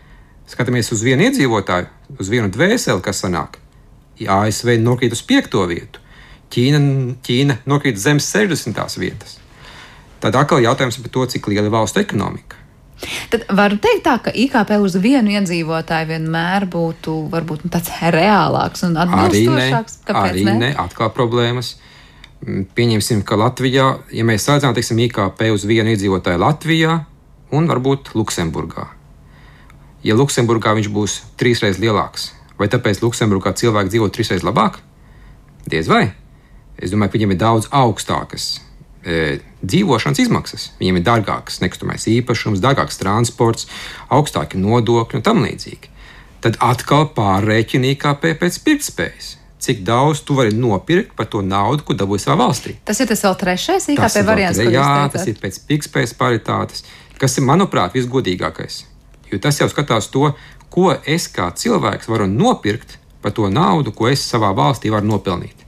Skatāmies 0.48 0.92
uz 0.92 1.02
vienu 1.02 1.22
iedzīvotāju, 1.22 1.86
uz 2.18 2.28
vienu 2.28 2.48
dvēseli, 2.50 3.00
kas 3.00 3.22
sanāk. 3.24 3.58
ASV 4.20 4.74
nokrīt 4.82 5.12
uz 5.12 5.22
piekto 5.22 5.62
vietu, 5.66 5.99
Ķīna, 6.50 6.80
Ķīna 7.26 7.60
nokrīt 7.70 8.00
zem 8.00 8.18
60. 8.22 8.80
vietas. 8.98 9.38
Tad 10.20 10.36
atkal 10.36 10.60
jautājums 10.64 10.98
par 11.00 11.12
to, 11.14 11.26
cik 11.32 11.48
liela 11.48 11.70
ir 11.70 11.74
valstu 11.74 12.02
ekonomika. 12.02 12.58
Tad 13.32 13.46
var 13.56 13.72
teikt 13.80 14.02
tā, 14.04 14.16
ka 14.20 14.32
IKP 14.36 14.74
uz 14.84 14.96
vienu 15.00 15.32
iedzīvotāju 15.38 16.10
vienmēr 16.10 16.66
būtu 16.68 17.14
varbūt 17.32 17.64
nu, 17.64 17.70
tāds 17.72 17.94
reālāks 18.12 18.84
un 18.84 18.98
atbilstošāks. 19.00 20.02
Kāpēc 20.08 20.34
arī 20.34 20.44
ne? 20.50 20.56
ne? 20.66 20.70
Atkal 20.76 21.12
problēmas. 21.16 21.78
Mm, 22.44 22.66
pieņemsim, 22.76 23.22
ka 23.24 23.38
Latvijā, 23.40 23.86
ja 24.12 24.26
mēs 24.28 24.44
salīdzinām, 24.44 24.76
teiksim, 24.76 25.00
IKP 25.06 25.46
uz 25.54 25.64
vienu 25.68 25.94
iedzīvotāju 25.94 26.42
Latvijā 26.42 26.98
un 27.56 27.68
varbūt 27.70 28.12
Luksemburgā. 28.18 28.90
Ja 30.04 30.16
Luksemburgā 30.16 30.76
viņš 30.76 30.92
būs 30.92 31.18
trīsreiz 31.40 31.80
lielāks, 31.80 32.30
vai 32.60 32.68
tāpēc 32.72 33.00
Luksemburgā 33.04 33.52
cilvēki 33.56 33.94
dzīvo 33.94 34.12
trīsreiz 34.12 34.44
labāk? 34.44 34.80
Diez 35.68 35.88
vai. 35.88 36.10
Es 36.80 36.92
domāju, 36.92 37.12
ka 37.12 37.18
viņiem 37.18 37.34
ir 37.34 37.40
daudz 37.40 37.68
augstākas 37.76 38.46
e, 39.04 39.40
dzīvošanas 39.60 40.22
izmaksas. 40.24 40.70
Viņiem 40.80 41.00
ir 41.00 41.06
dārgāks 41.06 41.60
nekustamais 41.64 42.08
īpašums, 42.10 42.62
dārgāks 42.64 43.00
transports, 43.00 43.68
augstāki 44.08 44.60
nodokļi 44.60 45.20
un 45.20 45.26
tam 45.26 45.44
līdzīgi. 45.44 45.92
Tad 46.40 46.56
atkal 46.64 47.10
pārreķina 47.16 47.92
IKP 47.94 48.32
pēc 48.40 48.62
pirktspējas 48.64 49.36
cik 49.60 49.82
daudz 49.84 50.22
tu 50.24 50.34
vari 50.34 50.54
nopirkt 50.56 51.12
par 51.16 51.28
to 51.28 51.42
naudu, 51.44 51.84
ko 51.84 51.94
dabūji 51.94 52.24
savā 52.24 52.46
valstī. 52.46 52.76
Tas 52.84 53.00
ir 53.02 53.08
tas 53.10 53.22
vēl 53.26 53.36
trešais 53.42 53.88
IKP 53.92 54.22
variants. 54.24 54.60
Jā, 54.64 55.08
tas 55.12 55.26
ir 55.28 55.36
pēc 55.40 55.60
pikspējas 55.68 56.16
paritātes, 56.16 56.84
kas 57.20 57.36
ir, 57.36 57.44
manuprāt, 57.48 57.92
visgodīgākais. 57.96 58.84
Jo 59.30 59.38
tas 59.42 59.60
jau 59.60 59.68
skatās 59.70 60.08
to, 60.10 60.32
ko 60.72 60.94
es 61.04 61.28
kā 61.30 61.50
cilvēks 61.52 62.08
varu 62.10 62.26
nopirkt 62.30 62.96
par 63.20 63.34
to 63.36 63.50
naudu, 63.52 63.92
ko 63.92 64.08
es 64.08 64.24
savā 64.24 64.54
valstī 64.56 64.92
varu 64.92 65.12
nopelnīt. 65.12 65.66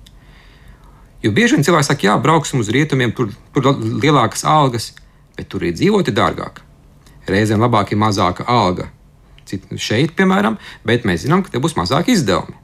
Jo 1.23 1.31
bieži 1.31 1.57
vien 1.57 1.67
cilvēki 1.67 1.87
saka, 1.87 2.07
jā, 2.09 2.17
brauksim 2.23 2.63
uz 2.63 2.71
rietumiem, 2.75 3.13
tur 3.15 3.31
ir 3.31 3.69
lielākas 4.03 4.43
algas, 4.49 4.91
bet 5.37 5.49
tur 5.53 5.63
ir 5.63 5.77
dzīvoti 5.77 6.15
dārgāk. 6.15 6.63
Reizēm 7.31 7.63
labāk 7.63 7.93
ir 7.95 8.01
mazāka 8.03 8.47
alga. 8.51 8.89
Šeit, 9.79 10.17
piemēram, 10.19 10.57
bet 10.87 11.07
mēs 11.07 11.27
zinām, 11.27 11.45
ka 11.45 11.53
te 11.53 11.63
būs 11.63 11.77
mazāki 11.79 12.17
izdevumi. 12.17 12.59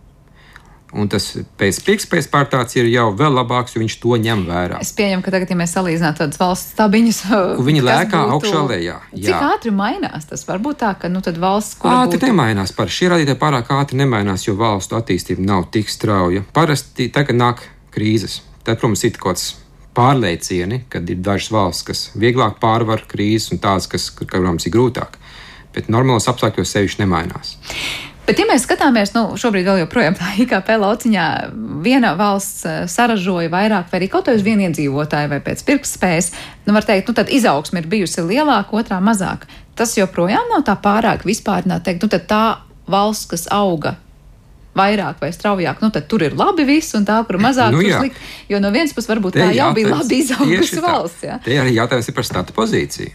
Un 0.97 1.09
tas 1.13 1.25
pēc 1.61 1.83
piekspējas 1.85 2.31
pārtāts 2.33 2.79
ir 2.79 2.87
jau 2.89 3.11
vēl 3.13 3.35
labāks, 3.37 3.75
jo 3.77 3.83
viņš 3.83 3.97
to 4.01 4.17
ņem 4.25 4.47
vērā. 4.49 4.79
Es 4.81 4.95
pieņemu, 4.97 5.21
ka 5.25 5.35
tagad, 5.35 5.53
ja 5.53 5.59
mēs 5.61 5.75
salīdzinām 5.77 6.17
tādas 6.17 6.41
valsts 6.41 6.73
stabiņas, 6.73 7.19
viņi 7.67 7.83
lēkā 7.85 8.23
būtu, 8.23 8.39
augšā 8.39 8.63
lejā. 8.71 8.97
Jā. 9.13 9.27
Cik 9.27 9.45
ātri 9.51 9.75
mainās 9.77 10.25
tas? 10.31 10.47
Varbūt 10.49 10.81
tā, 10.81 10.95
ka 11.03 11.13
nu, 11.13 11.21
valsts 11.45 11.77
kaut 11.77 11.93
kādā 11.93 12.17
veidā 12.17 12.33
nemainās. 12.33 12.73
Par 12.73 12.89
šie 12.89 13.13
rādītāji 13.13 13.41
pārāk 13.43 13.69
ātri 13.77 14.01
nemainās, 14.01 14.49
jo 14.49 14.57
valstu 14.57 14.97
attīstība 14.97 15.45
nav 15.45 15.69
tik 15.77 15.93
strauja. 15.93 16.47
Parasti 16.57 17.11
tagad 17.13 17.37
nāk 17.37 17.67
krīzes. 17.93 18.41
Tad, 18.69 18.77
protams, 18.77 19.01
ir 19.09 19.15
kaut 19.17 19.39
kāds 19.39 19.45
pārliecieni, 19.97 20.83
kad 20.93 21.09
ir 21.09 21.23
dažas 21.25 21.49
valsts, 21.55 21.85
kas 21.89 22.03
vieglāk 22.21 22.59
pārvar 22.61 23.01
krīzes 23.09 23.55
un 23.55 23.63
tādas, 23.63 23.87
kas, 23.89 24.11
kurām 24.13 24.59
ir 24.61 24.73
grūtāk. 24.75 25.15
Bet 25.73 25.89
normālos 25.89 26.29
apstākļos 26.29 26.75
sevišķi 26.75 27.01
nemainās. 27.01 27.55
Bet, 28.29 28.37
ja 28.37 28.45
mēs 28.45 28.67
skatāmies, 28.67 29.15
nu, 29.15 29.23
šobrīd 29.41 29.65
vēl 29.65 29.81
joprojām 29.87 30.19
tā 30.19 30.35
IKP 30.45 30.69
lauciņā, 30.83 31.29
viena 31.87 32.11
valsts 32.19 32.67
eh, 32.69 32.83
saražoja 32.93 33.49
vairāk, 33.55 33.89
vai 33.89 34.03
arī 34.03 34.11
kaut 34.13 34.29
vai 34.29 34.37
uz 34.37 34.45
vienu 34.45 34.67
iedzīvotāju, 34.67 35.31
vai 35.33 35.39
pēc 35.47 35.65
pirktspējas, 35.71 36.29
nu, 36.67 36.75
var 36.77 36.85
teikt, 36.85 37.09
nu, 37.09 37.17
tad 37.17 37.33
izaugsme 37.33 37.81
ir 37.81 37.89
bijusi 37.89 38.27
lielāka, 38.27 38.77
otrā 38.77 39.01
mazāka. 39.01 39.49
Tas 39.81 39.97
joprojām 39.97 40.53
nav 40.53 40.67
tā 40.69 40.77
pārāk 40.85 41.25
vispārināt 41.25 41.89
teikt, 41.89 42.05
nu, 42.05 42.21
tā 42.21 42.43
valsts, 42.85 43.31
kas 43.33 43.49
auga 43.49 43.97
vairāk 44.79 45.23
vai 45.23 45.31
straujāk, 45.35 45.83
nu 45.85 45.91
tad 45.95 46.09
tur 46.11 46.25
ir 46.27 46.37
labi 46.39 46.67
viss, 46.69 46.95
un 46.99 47.07
tā, 47.09 47.21
kur 47.27 47.41
mazāk, 47.43 47.75
nu, 47.75 47.83
tur 47.83 48.05
slikti. 48.05 48.29
Jo 48.53 48.61
no 48.63 48.73
vienas 48.75 48.95
puses 48.97 49.11
varbūt 49.11 49.39
te 49.39 49.45
tā 49.45 49.49
jau 49.57 49.73
bija 49.77 49.95
labi 49.95 50.21
izaugusi 50.25 50.85
valsts. 50.85 51.25
Jā. 51.27 51.41
Te 51.45 51.59
arī 51.61 51.75
jautājums 51.77 52.11
ir 52.11 52.17
par 52.17 52.29
starta 52.29 52.57
pozīciju. 52.57 53.15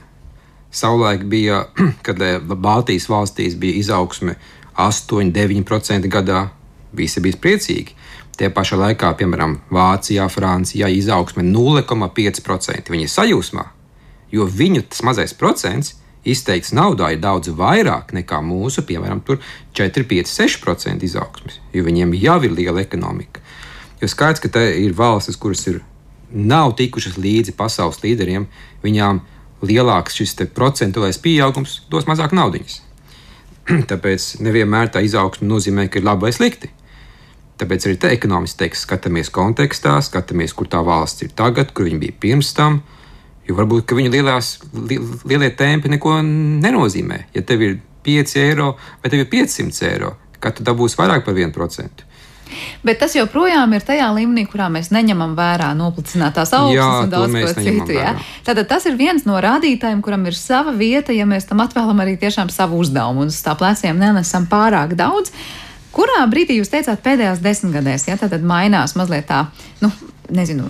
Savulaik 0.73 1.25
bija, 1.29 1.63
kad 2.05 2.21
eh, 2.21 2.39
Baltijas 2.39 3.07
valstīs 3.11 3.57
bija 3.59 3.79
izaugsme 3.81 4.37
8, 4.75 5.31
9% 5.33 6.11
gadā. 6.11 6.47
Visi 6.93 7.21
bija 7.25 7.39
priecīgi. 7.41 7.95
Tie 8.37 8.49
pašā 8.53 8.77
laikā, 8.77 9.11
piemēram, 9.17 9.59
Vācijā, 9.73 10.25
Francijā 10.29 10.89
izaugsme 10.89 11.45
0,5%. 11.45 12.89
Viņi 12.93 13.05
ir 13.05 13.11
sajūsmā, 13.13 13.65
jo 14.33 14.45
viņu 14.49 14.85
tas 14.89 15.03
mazais 15.05 15.33
procents 15.37 15.95
izteikts 16.25 16.73
naudā 16.75 17.11
ir 17.13 17.21
daudz 17.23 17.51
vairāk 17.57 18.13
nekā 18.15 18.39
mūsu, 18.43 18.83
piemēram, 18.87 19.21
4, 19.27 20.05
5, 20.09 20.31
6% 20.31 21.07
izaugsmes, 21.07 21.59
jo 21.73 21.83
viņiem 21.83 22.15
jau 22.19 22.39
ir 22.47 22.55
liela 22.55 22.83
ekonomika. 22.83 23.43
Jo 24.01 24.09
skaidrs, 24.11 24.43
ka 24.43 24.51
te 24.51 24.63
ir 24.83 24.95
valstis, 24.95 25.39
kuras 25.39 25.65
ir, 25.71 25.81
nav 26.33 26.73
tikušas 26.79 27.19
līdzi 27.21 27.55
pasaules 27.55 28.01
līderiem, 28.03 28.47
viņām 28.83 29.21
lielāks 29.63 30.17
šis 30.19 30.35
procentuālais 30.55 31.19
pieaugums 31.23 31.81
dos 31.91 32.07
mazāk 32.09 32.33
naudas. 32.35 32.81
Tāpēc 33.91 34.41
nevienmēr 34.43 34.91
tā 34.91 35.03
izaugsme 35.05 35.47
nozīmē, 35.47 35.87
ka 35.87 36.01
ir 36.01 36.07
labi 36.07 36.27
vai 36.27 36.33
slikti. 36.35 36.71
Tāpēc 37.61 37.85
arī 37.87 37.99
te 38.01 38.09
ekonomiski 38.11 38.63
teiks, 38.63 38.81
skatāmies 38.83 39.29
kontekstā, 39.31 39.99
skatāmies, 40.03 40.55
kur 40.57 40.67
tā 40.67 40.81
valsts 40.83 41.23
ir 41.23 41.31
tagad, 41.37 41.71
kur 41.71 41.87
viņa 41.87 42.01
bija 42.01 42.17
pirms 42.25 42.49
tam. 42.57 42.81
Jo 43.47 43.57
varbūt 43.57 43.91
viņu 43.97 44.13
lielās, 44.13 44.55
li, 44.87 44.99
lielie 45.27 45.51
tempi 45.59 45.91
neko 45.91 46.21
nenozīmē. 46.23 47.25
Ja 47.35 47.43
tev 47.43 47.65
ir 47.65 47.77
5 48.03 48.39
eiro 48.39 48.73
vai 49.03 49.11
tev 49.11 49.25
ir 49.25 49.29
500 49.31 49.85
eiro, 49.89 50.15
kad 50.39 50.57
tu 50.57 50.65
dabūsi 50.67 50.99
vairāk 50.99 51.25
par 51.27 51.35
1%. 51.35 52.07
Bet 52.83 52.99
tas 53.01 53.15
joprojām 53.15 53.71
ir 53.73 53.83
tajā 53.85 54.09
līmenī, 54.13 54.43
kurā 54.49 54.67
mēs 54.71 54.91
neņemam 54.93 55.33
vērā 55.37 55.71
noplicinātās 55.77 56.53
augsnes 56.57 57.05
un 57.05 57.11
daudz 57.11 57.33
ko 57.33 57.51
citu. 57.57 57.95
Ja? 57.95 58.13
Tātad 58.45 58.69
tas 58.69 58.85
ir 58.89 58.97
viens 58.99 59.25
no 59.25 59.39
rādītājiem, 59.41 60.03
kuram 60.05 60.27
ir 60.29 60.37
sava 60.37 60.73
vieta, 60.77 61.15
ja 61.15 61.25
mēs 61.29 61.47
tam 61.49 61.63
atvēlam 61.63 62.03
arī 62.03 62.17
tiešām 62.21 62.51
savu 62.53 62.81
uzdevumu 62.83 63.25
un 63.25 63.33
uz 63.33 63.39
tā 63.45 63.55
pleciem 63.59 63.99
nenesam 63.99 64.47
pārāk 64.51 64.97
daudz. 64.99 65.33
Kurā 65.93 66.23
brīdī 66.29 66.57
jūs 66.57 66.71
teicāt 66.73 67.03
pēdējās 67.05 67.41
desmitgadēs, 67.43 68.07
ja 68.09 68.17
tad 68.17 68.33
mainās 68.49 68.95
mazliet 68.97 69.27
tā, 69.29 69.45
nu, 69.83 69.91
nezinu, 70.33 70.65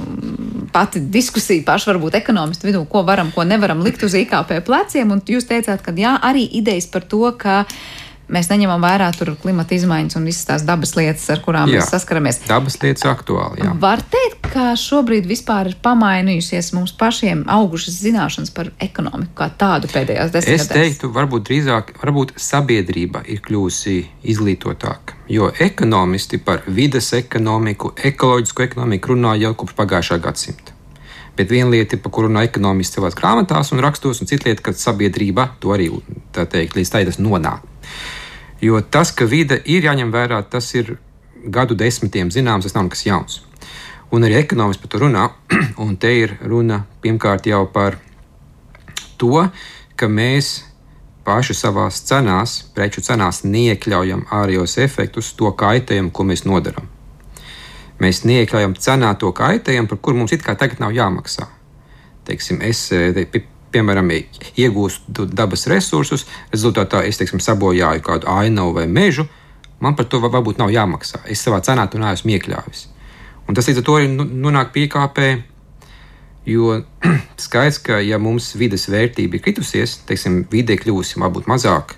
pati 0.73 1.01
diskusija 1.13 1.63
paša 1.65 1.93
varbūt 1.93 2.17
ekonomistu 2.19 2.69
vidū, 2.69 2.85
ko 2.89 3.03
varam, 3.07 3.31
ko 3.35 3.45
nevaram 3.47 3.83
likt 3.85 4.03
uz 4.05 4.15
IKP 4.17 4.57
pleciem, 4.65 5.13
un 5.13 5.21
jūs 5.27 5.47
teicāt, 5.49 5.83
ka 5.85 5.93
jā, 5.97 6.17
arī 6.21 6.47
idejas 6.59 6.89
par 6.89 7.05
to, 7.09 7.27
ka 7.37 7.63
mēs 8.33 8.47
neņemam 8.49 8.81
vērā 8.81 9.09
klimata 9.41 9.75
izmaiņas 9.75 10.17
un 10.17 10.27
visas 10.27 10.47
tās 10.47 10.65
dabas 10.65 10.95
lietas, 10.97 11.25
ar 11.29 11.41
kurām 11.43 11.69
jā, 11.69 11.81
mēs 11.81 11.91
saskaramies. 11.93 12.39
Dabas 12.47 12.79
lietas 12.81 13.05
aktuāli. 13.09 13.61
Jā. 13.61 13.73
Var 13.79 14.03
teikt, 14.15 14.47
ka 14.53 14.71
šobrīd 14.79 15.27
vispār 15.29 15.69
ir 15.71 15.77
pamainījusies 15.83 16.71
mums 16.77 16.95
pašiem 16.97 17.43
augušas 17.51 17.99
zināšanas 18.03 18.53
par 18.55 18.71
ekonomiku 18.83 19.35
kā 19.43 19.49
tādu 19.59 19.91
pēdējās 19.91 20.33
desmitgadēs. 20.33 20.69
Es 20.69 20.71
teiktu, 20.73 21.11
varbūt 21.13 21.49
drīzāk, 21.49 21.93
varbūt 22.01 22.35
sabiedrība 22.39 23.25
ir 23.29 23.43
kļūsi 23.45 23.99
izglītotāka. 24.33 25.19
Jo 25.29 25.51
ekonomisti 25.59 26.37
par 26.37 26.65
vides 26.67 27.13
ekonomiku, 27.15 27.93
ekoloģisku 27.95 28.65
ekonomiku 28.65 29.13
runā 29.13 29.37
jau 29.39 29.53
kopš 29.55 29.75
pagājušā 29.77 30.17
gadsimta. 30.19 30.75
Bet 31.37 31.49
viena 31.49 31.71
lieta, 31.71 31.97
par 31.97 32.11
kuru 32.13 32.27
runā 32.27 32.43
ekonomisti 32.45 32.99
savās 32.99 33.15
grāmatās 33.17 33.71
un 33.73 33.81
rakstos, 33.81 34.19
un 34.21 34.29
cita 34.29 34.49
lieta, 34.49 34.61
ka 34.65 34.73
sabiedrība 34.77 35.47
to 35.63 35.71
arī 35.73 35.87
teikt, 36.35 36.75
līdz 36.75 36.91
tai 36.91 37.05
tas 37.07 37.21
nonāk. 37.23 37.63
Jo 38.61 38.81
tas, 38.83 39.11
ka 39.15 39.25
vide 39.25 39.61
ir 39.65 39.87
jāņem 39.87 40.11
vērā, 40.11 40.43
tas 40.43 40.69
ir 40.75 40.97
gadu 41.43 41.75
desmitiem 41.75 42.29
zināms, 42.31 42.67
tas 42.67 42.75
nav 42.75 42.85
nekas 42.87 43.05
jauns. 43.07 43.39
Un 44.13 44.27
arī 44.27 44.37
ekonomisti 44.43 44.83
par 44.83 44.91
to 44.91 45.01
runā. 45.01 45.29
Un 45.83 45.95
te 45.97 46.11
ir 46.19 46.35
runa 46.43 46.83
pirmkārt 47.01 47.47
jau 47.49 47.63
par 47.73 47.97
to, 49.17 49.47
ka 49.95 50.07
mēs 50.11 50.72
paši 51.23 51.55
savā 51.55 51.87
cenās, 51.93 52.57
preču 52.75 53.01
cenās, 53.03 53.43
neiekļaujam 53.47 54.25
ārējos 54.31 54.77
efektus, 54.83 55.33
to 55.39 55.51
kaitējumu, 55.59 56.11
ko 56.11 56.27
mēs 56.27 56.45
nodarām. 56.47 56.89
Mēs 58.03 58.23
neiekļaujam 58.27 58.75
cenā 58.75 59.13
to 59.19 59.31
kaitējumu, 59.35 59.89
par 59.91 60.01
kuru 60.03 60.19
mums 60.19 60.33
it 60.35 60.43
kā 60.43 60.57
tagad 60.59 60.81
nav 60.83 60.91
jāmaksā. 60.95 61.47
Teiksim, 62.27 62.61
es 62.65 62.87
te, 62.89 63.25
piemēram, 63.73 64.11
iegūstu 64.59 65.27
dabas 65.31 65.67
resursus, 65.71 66.25
rezultātā 66.53 67.03
es 67.07 67.19
teiksim, 67.19 67.41
sabojāju 67.43 68.03
kādu 68.05 68.29
ainavu 68.31 68.75
vai 68.77 68.87
mežu, 68.87 69.27
man 69.83 69.95
par 69.95 70.07
to 70.09 70.21
varbūt 70.23 70.59
nav 70.61 70.71
jāmaksā. 70.73 71.23
Es 71.29 71.43
savā 71.45 71.61
cenā 71.65 71.87
to 71.91 72.01
neesmu 72.01 72.35
iekļāvis. 72.35 72.87
Un 73.47 73.57
tas 73.57 73.67
līdz 73.67 73.81
ar 73.81 73.87
to 73.87 73.97
arī 73.99 74.11
nu, 74.11 74.25
nonāk 74.45 74.71
pie 74.75 74.87
IKP. 74.87 75.19
Jo 76.45 76.81
skaidrs, 77.45 77.79
ka 77.83 77.99
ja 78.03 78.19
mums 78.19 78.51
vidas 78.59 78.89
vērtība 78.91 79.39
ir 79.39 79.43
kritusies, 79.45 79.99
teiksim, 80.07 80.43
vidē 80.51 80.75
kļūsim 80.79 81.23
varbūt 81.23 81.47
mazāk 81.51 81.95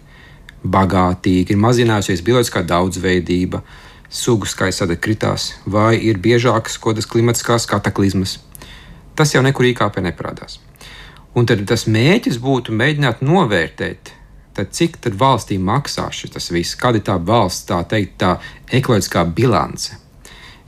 bagātīgi, 0.66 1.54
ir 1.54 1.62
mazinājusies 1.62 2.24
bioloģiskā 2.26 2.64
daudzveidība, 2.66 3.62
sugu 4.10 4.50
skaits 4.50 4.82
tad 4.82 4.94
kritās, 5.02 5.54
vai 5.66 5.96
ir 5.98 6.22
biežākas 6.22 6.78
kaut 6.78 6.96
kādas 6.96 7.10
klimatiskās 7.10 7.68
kataklizmas. 7.70 8.40
Tas 9.16 9.34
jau 9.34 9.42
nekur 9.46 9.70
IKP 9.70 10.02
neparādās. 10.04 10.60
Un 11.36 11.48
tad 11.50 11.62
tas 11.68 11.86
mēģis 11.92 12.40
būtu 12.42 12.76
mēģināt 12.76 13.22
novērtēt, 13.26 14.14
tad 14.56 14.72
cik 14.72 15.02
tad 15.04 15.18
valstī 15.20 15.58
maksā 15.60 16.08
šis 16.16 16.52
viss, 16.54 16.78
kāda 16.80 17.02
ir 17.02 17.08
tā 17.10 17.18
valsts, 17.20 17.68
tā 17.70 17.82
teikt, 17.90 18.18
tā 18.24 18.38
ekoloģiskā 18.72 19.26
bilance. 19.36 20.05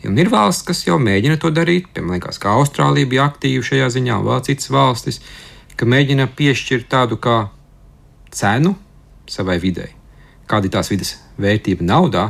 Un 0.08 0.15
ir 0.15 0.30
valsts, 0.32 0.63
kas 0.63 0.86
jau 0.86 0.96
mēģina 1.02 1.36
to 1.41 1.52
darīt, 1.52 1.89
piemēram, 1.96 2.32
ka 2.39 2.56
Austrālija 2.56 3.10
bija 3.12 3.28
aktīva 3.28 3.65
šajā 3.67 3.89
ziņā, 3.98 4.20
vēl 4.24 4.43
citas 4.48 4.72
valstis, 4.72 5.22
ka 5.76 5.88
mēģina 5.89 6.30
piešķirt 6.38 6.88
tādu 6.93 7.20
kā 7.20 7.50
cenu 8.32 8.76
savai 9.28 9.58
videi, 9.60 9.91
kāda 10.48 10.70
ir 10.70 10.76
tās 10.78 10.91
vidas 10.93 11.17
vērtība 11.41 11.84
naudā. 11.84 12.30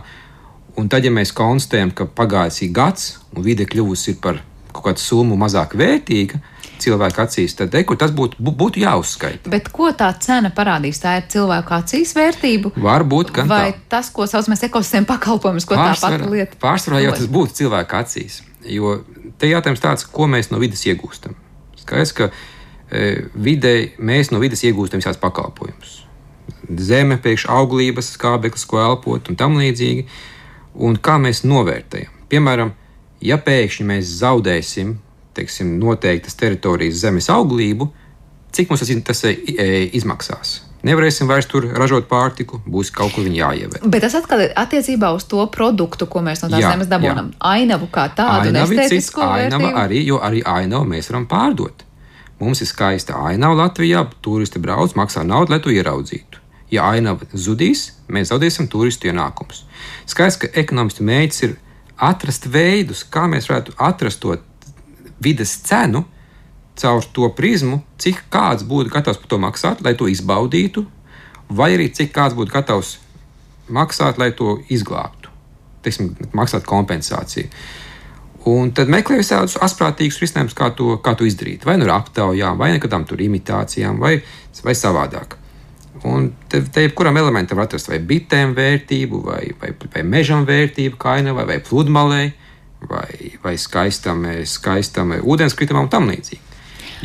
Un 0.77 0.89
tad, 0.89 1.05
ja 1.05 1.13
mēs 1.13 1.33
konstatējam, 1.37 1.93
ka 1.93 2.09
pagājis 2.17 2.63
ir 2.65 2.73
gads 2.73 3.07
un 3.33 3.45
vide 3.45 3.65
kļuvusi 3.69 4.17
par 4.21 4.41
kaut 4.77 4.91
kādu 4.91 5.03
summu 5.03 5.37
mazāk 5.39 5.75
vērtīga, 5.77 6.39
cilvēku 6.81 7.21
acīs, 7.23 7.55
tad 7.57 7.75
eku, 7.77 7.97
tas 7.99 8.13
būtu, 8.15 8.39
būtu 8.39 8.81
jāuzskaita. 8.83 9.51
Bet 9.51 9.69
ko 9.73 9.89
tā 9.97 10.09
cena 10.23 10.51
parādīs? 10.53 11.01
Tā 11.01 11.17
ir 11.19 11.27
cilvēku 11.33 11.73
acīs 11.77 12.13
vērtība. 12.17 12.73
Varbūt, 12.77 13.33
ka 13.35 13.47
vai 13.49 13.71
tā. 13.71 13.79
tas, 13.97 14.11
ko 14.13 14.27
saucam 14.29 14.55
par 14.55 14.69
ekosistēmu 14.69 15.09
pakalpojumus, 15.09 15.67
ko 15.67 15.79
pārsvarā, 15.79 16.19
tā 16.19 16.23
pati 16.23 16.35
lieta? 16.35 16.59
Pārsvarā 16.61 17.01
jau 17.03 17.15
tas 17.17 17.31
būtu 17.37 17.59
cilvēku 17.61 17.99
acīs. 18.01 18.41
Jo 18.67 18.99
te 19.39 19.49
jautājums 19.49 19.83
tāds, 19.83 20.07
ko 20.11 20.29
mēs 20.29 20.51
no 20.51 20.61
vidas 20.61 20.83
iegūstam. 20.87 21.35
Skaidrs, 21.81 22.13
ka 22.17 22.29
e, 22.29 23.29
vidē 23.33 23.75
mēs 23.97 24.33
no 24.33 24.41
vidas 24.43 24.63
iegūstam 24.67 25.01
visās 25.01 25.19
pakalpojumus. 25.21 26.01
Zeme, 26.67 27.17
priekš 27.21 27.47
auglības, 27.51 28.13
skābeklis, 28.17 28.65
ko 28.67 28.81
elpot 28.83 29.31
un 29.31 29.39
tam 29.39 29.57
līdzīgi. 29.59 30.07
Un 30.87 30.97
kā 31.01 31.15
mēs 31.21 31.41
novērtējam? 31.47 32.13
Piemēram, 32.29 32.73
ja 33.21 33.37
pēkšņi 33.41 33.85
mēs 33.87 34.17
zaudēsim 34.21 34.97
teiksim, 35.37 35.77
noteiktas 35.81 36.37
teritorijas 36.37 37.01
zemes 37.03 37.29
auglību, 37.33 37.89
cik 38.55 38.71
mums 38.71 38.83
tas, 38.83 38.93
tas 39.11 39.23
e, 39.29 39.35
izmaksās? 39.97 40.61
Nevarēsim 40.87 41.27
vairs 41.29 41.47
tur 41.49 41.65
ražot 41.75 42.05
pārtiku, 42.09 42.59
būs 42.69 42.91
kaut 42.93 43.15
kur 43.15 43.25
jāievēr. 43.25 43.81
Bet 43.89 44.03
tas 44.05 44.15
atkal 44.19 44.45
ir 44.45 44.53
attiecībā 44.61 45.09
uz 45.15 45.25
to 45.29 45.41
produktu, 45.53 46.05
ko 46.09 46.21
mēs 46.25 46.43
no 46.45 46.51
tās 46.53 46.63
jā, 46.63 46.71
zemes 46.75 46.89
dabūjam. 46.91 47.33
Ainavu 47.49 47.89
kā 47.93 48.05
tādu 48.15 48.53
nestētisku 48.55 49.25
ainava 49.25 49.73
arī, 49.83 50.03
jo 50.07 50.21
arī 50.23 50.43
ainavu 50.45 50.87
mēs 50.93 51.09
varam 51.11 51.25
pārdot. 51.29 51.83
Mums 52.37 52.61
ir 52.61 52.69
skaista 52.69 53.17
ainava 53.25 53.63
Latvijā, 53.63 54.03
turisti 54.21 54.61
brauc, 54.61 54.93
maksā 54.95 55.25
naudu, 55.25 55.55
lai 55.55 55.61
to 55.65 55.73
ieraudzītu. 55.73 56.43
Ja 56.71 56.85
ainava 56.93 57.25
zudīs, 57.33 57.87
mēs 58.11 58.29
zaudēsim 58.29 58.69
turistu 58.69 59.09
ienākumus. 59.09 59.63
Skaidrs, 60.05 60.37
ka 60.43 60.51
ekonomistu 60.61 61.05
mērķis 61.07 61.43
ir 61.47 61.57
atrast 61.97 62.45
veidus, 62.51 63.03
kā 63.03 63.25
mēs 63.29 63.49
varētu 63.49 63.75
atrast 63.81 64.21
to 64.21 64.37
vidas 65.23 65.55
cenu 65.65 66.05
caur 66.77 67.05
to 67.13 67.29
prizmu, 67.33 67.81
cik 67.97 68.27
kāds 68.33 68.65
būtu 68.67 68.93
gatavs 68.93 69.17
par 69.17 69.31
to 69.31 69.39
maksāt, 69.41 69.81
lai 69.85 69.95
to 69.97 70.07
izbaudītu, 70.11 70.85
vai 71.49 71.71
arī 71.73 71.89
cik 71.89 72.13
kāds 72.13 72.37
būtu 72.37 72.53
gatavs 72.53 72.97
maksāt, 73.73 74.19
lai 74.21 74.29
to 74.37 74.59
izglābtu, 74.69 75.31
teiksim, 75.85 76.13
maksāt 76.37 76.67
kompensāciju. 76.69 77.49
Un 78.47 78.69
tad 78.71 78.87
meklē 78.87 79.17
visādus 79.19 79.57
asprātīgus 79.59 80.21
risinājumus, 80.21 80.55
kā, 80.55 80.69
to, 80.77 80.93
kā 81.03 81.17
to 81.19 81.25
izdarīt. 81.27 81.65
Vai 81.67 81.75
nu 81.81 81.87
ar 81.89 81.97
aptaujām, 81.97 82.55
vai 82.61 82.77
kādām 82.79 83.03
imitācijām, 83.03 83.97
vai, 83.99 84.21
vai 84.63 84.75
savādāk. 84.77 85.35
Un 86.05 86.31
te, 86.49 86.61
te 86.61 86.83
jebkuram 86.85 87.17
elementam 87.17 87.57
var 87.57 87.67
atrast 87.67 87.89
vai 87.89 87.99
bitēm 88.03 88.53
vērtību, 88.57 89.21
vai, 89.25 89.43
vai, 89.61 89.71
vai 89.93 90.03
mežam 90.05 90.45
vērtību, 90.47 90.99
kainavai, 91.01 91.47
vai 91.49 91.59
pludmalei, 91.63 92.31
vai, 92.89 93.31
vai 93.43 93.55
skaistam, 93.57 94.25
skaistam 94.45 95.15
ūdenskritumam 95.21 95.87
un 95.87 95.93
tam 95.93 96.09
līdzīgi. 96.11 96.43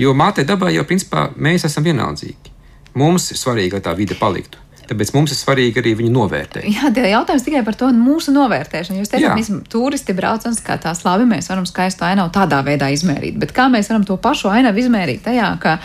Jo 0.01 0.15
mātei 0.17 0.47
dabai 0.49 0.75
jau 0.77 0.87
principā 0.89 1.29
mēs 1.37 1.67
esam 1.69 1.85
vienaldzīgi. 1.85 2.53
Mums 3.01 3.31
ir 3.33 3.41
svarīgi, 3.41 3.77
lai 3.77 3.85
tā 3.85 3.95
vide 3.97 4.17
paliktu. 4.21 4.62
Tāpēc 4.93 5.13
mums 5.17 5.33
ir 5.33 5.39
svarīgi 5.39 5.81
arī 5.81 5.95
viņu 6.03 6.13
novērtēt. 6.13 6.67
Jā, 6.69 6.91
tie 6.93 7.07
jautājums 7.09 7.45
tikai 7.47 7.63
par 7.65 7.77
to 7.81 7.89
mūsu 7.97 8.35
novērtēšanu. 8.35 9.01
Jūs 9.01 9.13
teicāt, 9.13 9.33
mēs 9.39 9.49
turisti 9.73 10.13
brauc 10.17 10.45
un 10.49 10.57
skatās, 10.57 11.01
labi, 11.07 11.25
mēs 11.31 11.49
varam 11.49 11.65
skaistu 11.69 12.05
ainavu 12.05 12.29
tādā 12.35 12.59
veidā 12.67 12.91
izmērīt. 12.93 13.39
Bet 13.41 13.55
kā 13.57 13.71
mēs 13.73 13.89
varam 13.89 14.05
to 14.09 14.19
pašu 14.21 14.51
ainavu 14.53 14.83
izmērīt 14.83 15.23
tajā, 15.25 15.49
ka, 15.63 15.79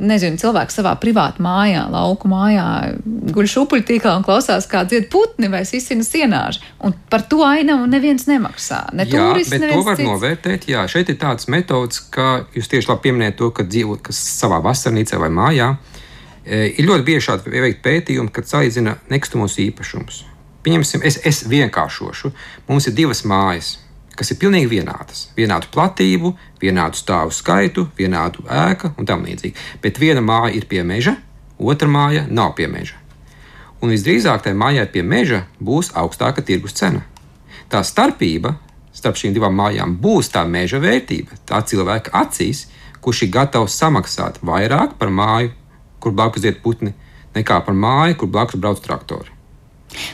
nezinu, 0.00 0.36
cilvēks 0.40 0.76
savā 0.80 0.92
privātu 1.00 1.44
mājā, 1.44 1.86
lauku 1.92 2.28
mājā 2.28 2.66
guļ 3.32 3.48
šupuļtīklā 3.54 4.18
un 4.20 4.26
klausās, 4.26 4.68
kā 4.68 4.84
dzied 4.88 5.08
putni 5.12 5.48
vai 5.52 5.62
sisina 5.68 6.04
sienāži. 6.04 6.60
Un 6.84 6.92
par 7.12 7.24
to 7.30 7.40
ainavu 7.46 7.88
neviens 7.88 8.28
nemaksā. 8.28 8.82
Ne 8.92 9.08
jā, 9.08 9.24
turisti, 9.30 9.56
bet 9.56 9.72
to 9.72 9.80
var 9.88 9.96
cits. 9.96 10.08
novērtēt. 10.08 10.68
Jā, 10.68 10.84
šeit 10.90 11.12
ir 11.12 11.16
tāds 11.20 11.48
metods, 11.52 12.04
ka 12.12 12.44
jūs 12.56 12.68
tieši 12.68 12.92
labi 12.92 13.08
pieminējat 13.08 13.40
to, 13.40 13.50
ka 13.56 13.64
dzīvot 13.64 14.12
savā 14.16 14.60
vasarnīcā 14.68 15.20
vai 15.20 15.32
mājā 15.32 15.72
ir 16.46 16.86
ļoti 16.88 17.06
bieži 17.06 17.26
šādi 17.28 17.52
veikti 17.52 17.84
pētījumi, 17.84 18.32
kad 18.32 18.48
salīdzina 18.48 18.96
nekustamos 19.12 19.58
īpašumus. 19.60 20.24
Pieņemsim, 20.64 21.04
es, 21.04 21.18
es 21.24 21.44
vienkāršošu. 21.48 22.32
Mums 22.68 22.88
ir 22.88 22.96
divas 22.96 23.22
mājas, 23.24 23.74
kas 24.16 24.32
ir 24.32 24.40
pilnīgi 24.40 24.68
vienādas. 24.74 25.28
Vienādu 25.36 25.70
platību, 25.72 26.34
vienādu 26.60 27.00
stāvu 27.00 27.32
skaitu, 27.32 27.86
vienādu 27.96 28.44
ēku 28.44 28.92
un 28.96 29.08
tam 29.08 29.24
līdzīgi. 29.24 29.56
Bet 29.84 30.00
viena 30.00 30.24
māja 30.24 30.52
ir 30.56 30.68
pie 30.68 30.82
meža, 30.84 31.16
otra 31.58 31.88
māja 31.88 32.26
nav 32.28 32.54
pie 32.58 32.68
meža. 32.68 32.98
Un 33.80 33.92
visdrīzāk 33.94 34.44
tai 34.44 34.52
mājai 34.52 34.84
pie 34.92 35.02
meža 35.02 35.46
būs 35.60 35.94
augstāka 35.96 36.44
tirgus 36.44 36.76
cena. 36.76 37.00
Tā 37.72 37.80
starpība 37.86 38.58
starp 38.92 39.16
šīm 39.16 39.32
divām 39.32 39.54
mājām 39.56 39.94
būs 40.02 40.28
tā 40.34 40.42
meža 40.44 40.80
vērtība, 40.82 41.38
tā 41.48 41.62
cilvēka 41.64 42.12
acīs, 42.20 42.66
kurš 43.00 43.24
ir 43.24 43.32
gatavs 43.32 43.78
samaksāt 43.80 44.42
vairāk 44.44 44.98
par 45.00 45.12
māju 45.14 45.54
kur 46.00 46.14
blakus 46.16 46.46
iet 46.48 46.62
putni, 46.64 46.94
nekā 47.36 47.60
par 47.66 47.76
māju, 47.76 48.22
kur 48.22 48.32
blakus 48.32 48.60
brauc 48.60 48.80
traktori. 48.84 49.36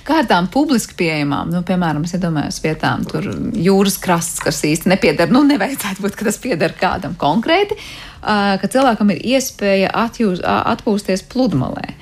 Kā 0.07 0.23
ar 0.23 0.29
tām 0.29 0.47
publiski 0.49 0.97
pieejamām, 0.97 1.51
nu, 1.53 1.61
piemēram, 1.67 2.07
es 2.09 2.15
iedomājos 2.17 2.63
vietām, 2.65 3.03
tur 3.09 3.27
jūras 3.61 3.99
krasts, 4.01 4.41
kas 4.41 4.63
īsti 4.65 4.89
nepieder, 4.89 5.29
nu, 5.33 5.43
nevajadzētu 5.45 6.05
būt, 6.05 6.17
ka 6.17 6.29
tas 6.31 6.41
pieder 6.41 6.73
kādam 6.81 7.17
konkrēti, 7.21 7.77
ka 8.23 8.73
cilvēkam 8.73 9.13
ir 9.13 9.21
iespēja 9.37 9.93
atjūs, 10.07 10.41
atpūsties 10.41 11.27
pludmalē. 11.29 11.93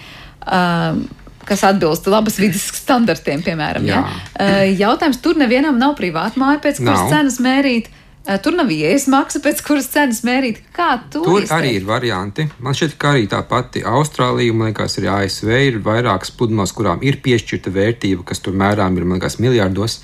Kas 1.45 1.67
atbilst 1.67 2.07
labas 2.09 2.39
vidas 2.41 2.63
standartiem, 2.79 3.43
piemēram. 3.45 3.85
Jā. 3.91 4.05
Ja? 4.39 4.63
Jautājums, 4.87 5.19
tur 5.25 5.37
nevienam 5.37 5.77
nav 5.81 5.99
privāta 5.99 6.41
māja, 6.41 6.63
pēc 6.63 6.81
kuras 6.81 7.11
cenas 7.11 7.43
mērīt. 7.43 7.91
Uh, 7.91 8.04
Tur 8.25 8.55
nav 8.57 8.71
ielas 8.73 9.05
maksa, 9.13 9.37
pēc 9.45 9.59
kuras 9.67 9.91
cenas 9.93 10.23
mērīt. 10.25 10.63
Kā 10.73 10.95
tur 11.13 11.27
Tur 11.27 11.43
izteikt? 11.43 11.53
arī 11.59 11.73
ir 11.77 11.83
varianti. 11.85 12.47
Man 12.65 12.73
šķiet, 12.73 12.95
ka 12.97 13.11
arī 13.13 13.27
tā 13.29 13.43
pati 13.45 13.83
Austrālija, 13.85 14.55
man 14.57 14.71
liekas, 14.71 14.97
arī 14.97 15.11
ASV 15.13 15.51
ir 15.67 15.77
vairākas 15.85 16.33
pludmales, 16.33 16.73
kurām 16.73 17.05
ir 17.05 17.19
piešķirta 17.21 17.73
vērtība, 17.75 18.25
kas 18.25 18.41
tur 18.41 18.57
mērām 18.57 18.97
ir, 18.97 19.05
man 19.05 19.21
liekas, 19.21 19.37
miljardos. 19.45 19.99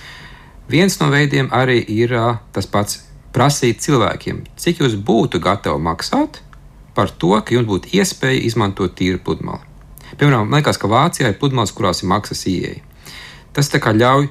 Viens 0.69 0.99
no 1.01 1.09
veidiem 1.09 1.49
arī 1.49 1.79
ir 1.81 2.13
tas 2.53 2.69
pats 2.69 2.99
prasīt 3.33 3.81
cilvēkiem, 3.81 4.45
cik 4.61 4.85
jūs 4.85 4.99
būtu 5.01 5.41
gatavi 5.41 5.81
maksāt 5.81 6.43
par 6.95 7.09
to, 7.09 7.33
ka 7.41 7.57
jums 7.57 7.71
būtu 7.73 7.95
iespēja 7.97 8.45
izmantot 8.45 8.93
tīru 9.01 9.23
pludmali. 9.25 9.65
Piemēram, 10.19 10.45
man 10.45 10.61
liekas, 10.61 10.77
ka 10.77 10.93
Vācijā 10.93 11.33
ir 11.33 11.41
pludmales, 11.41 11.73
kurās 11.73 12.05
ir 12.05 12.13
maksas 12.13 12.45
ieeja. 12.51 12.85
Tas 13.57 13.73
ļauj 13.73 14.29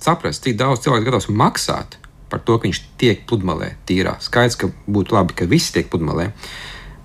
saprast, 0.00 0.42
cik 0.42 0.56
daudz 0.56 0.80
cilvēku 0.86 1.10
gatavs 1.10 1.28
maksāt 1.28 1.98
par 2.36 2.44
to, 2.44 2.58
ka 2.60 2.68
viņš 2.68 2.82
tiek 3.00 3.24
pludmalē 3.28 3.72
tīrā. 3.88 4.18
Skaidrs, 4.22 4.58
ka 4.60 4.70
būtu 4.86 5.16
labi, 5.16 5.36
ka 5.38 5.48
visi 5.48 5.72
tiek 5.76 5.88
pludmalē. 5.92 6.30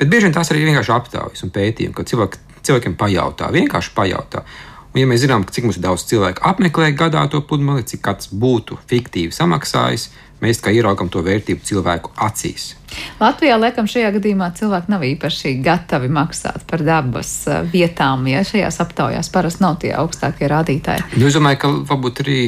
Bet 0.01 0.11
bieži 0.11 0.27
vien 0.27 0.35
tās 0.35 0.51
arī 0.51 0.65
vienkārši 0.67 0.93
aptaujas 0.95 1.45
un 1.45 1.53
pētījumi, 1.55 1.95
kad 1.95 2.09
cilvēki, 2.11 2.41
cilvēkiem 2.67 2.97
pajautā, 2.99 3.51
vienkārši 3.53 3.95
pajautā. 3.95 4.43
Un, 4.91 4.99
ja 4.99 5.07
mēs 5.07 5.21
zinām, 5.23 5.45
cik 5.47 5.69
daudz 5.79 6.03
cilvēku 6.09 6.43
apmeklē 6.43 6.89
gadā 6.99 7.23
to 7.31 7.39
pludmali, 7.47 7.85
cik 7.87 8.01
kāds 8.03 8.27
būtu 8.35 8.75
fiktīvi 8.91 9.31
samaksājis, 9.31 10.09
mēs 10.41 10.59
kā 10.59 10.73
ieraugam 10.73 11.07
to 11.11 11.21
vērtību 11.23 11.63
cilvēku 11.63 12.11
acīs. 12.19 12.73
Latvijā, 13.21 13.55
laikam, 13.61 13.87
šajā 13.87 14.09
gadījumā 14.17 14.49
cilvēki 14.57 14.91
nav 14.91 15.05
īpaši 15.07 15.53
gatavi 15.63 16.09
maksāt 16.11 16.65
par 16.67 16.83
dabas 16.83 17.31
eh, 17.47 17.61
vietām, 17.71 18.25
ja 18.27 18.41
šajās 18.47 18.81
aptaujās 18.83 19.31
parasti 19.31 19.63
nav 19.63 19.77
tie 19.83 19.93
augstākie 19.95 20.49
rādītāji. 20.51 21.07
Nu, 21.15 21.29
es 21.29 21.37
domāju, 21.37 21.61
ka 21.61 21.71
varbūt 21.93 22.23
arī 22.25 22.39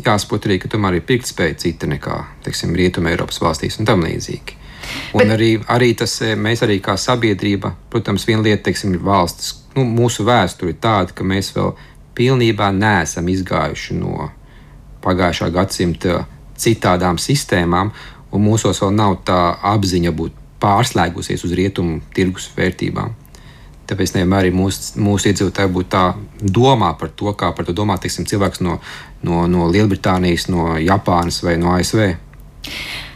jāsaprot 0.00 0.48
arī, 0.48 0.58
ka 0.62 0.70
tomēr 0.72 0.98
ir 0.98 1.06
pirktspēja 1.08 1.58
cita 1.64 1.88
nekā, 1.90 2.18
teiksim, 2.46 2.74
Rietuma 2.78 3.12
Eiropas 3.12 3.40
valstīs 3.42 3.78
un 3.80 3.88
tam 3.88 4.04
līdzīgi. 4.06 4.58
Un 5.14 5.22
Bet... 5.22 5.32
arī, 5.36 5.50
arī 5.70 5.92
tas, 5.98 6.14
e, 6.24 6.34
mēs 6.38 6.64
arī 6.66 6.80
kā 6.82 6.96
sabiedrība, 6.98 7.72
protams, 7.92 8.26
viena 8.28 8.44
lieta, 8.46 8.64
teiksim, 8.68 8.96
ir 8.96 9.04
valsts, 9.04 9.54
nu, 9.76 9.86
mūsu 9.86 10.26
vēsture 10.26 10.74
ir 10.74 10.80
tāda, 10.82 11.14
ka 11.16 11.26
mēs 11.26 11.52
vēl 11.56 11.72
pilnībā 12.18 12.72
neesam 12.76 13.28
izgājuši 13.32 13.96
no 14.00 14.28
pagājušā 15.02 15.48
gadsimta 15.54 16.24
citādām 16.58 17.18
sistēmām, 17.18 17.92
un 18.32 18.44
mūsos 18.44 18.80
vēl 18.82 18.94
nav 18.96 19.18
tā 19.26 19.40
apziņa 19.72 20.12
būt 20.16 20.38
pārslēgusies 20.62 21.42
uz 21.46 21.56
rietumu 21.58 22.00
tirgus 22.14 22.48
vērtībām. 22.56 23.16
Tāpēc 23.92 24.14
nevienmēr 24.16 24.48
mūsu, 24.56 24.96
mūsu 25.04 25.28
iedzīvotāji 25.28 25.72
būtu 25.74 25.92
tā 25.92 26.06
domā 26.40 26.94
par 26.96 27.12
to, 27.12 27.28
kā 27.36 27.52
par 27.52 27.68
to 27.68 27.76
domā 27.76 27.98
teiksim, 28.00 28.24
cilvēks 28.30 28.64
no, 28.64 28.78
no, 29.20 29.44
no 29.52 29.68
Lielbritānijas, 29.68 30.48
no 30.48 30.72
Japānas 30.80 31.42
vai 31.44 31.58
no 31.60 31.74
ASV. 31.76 32.06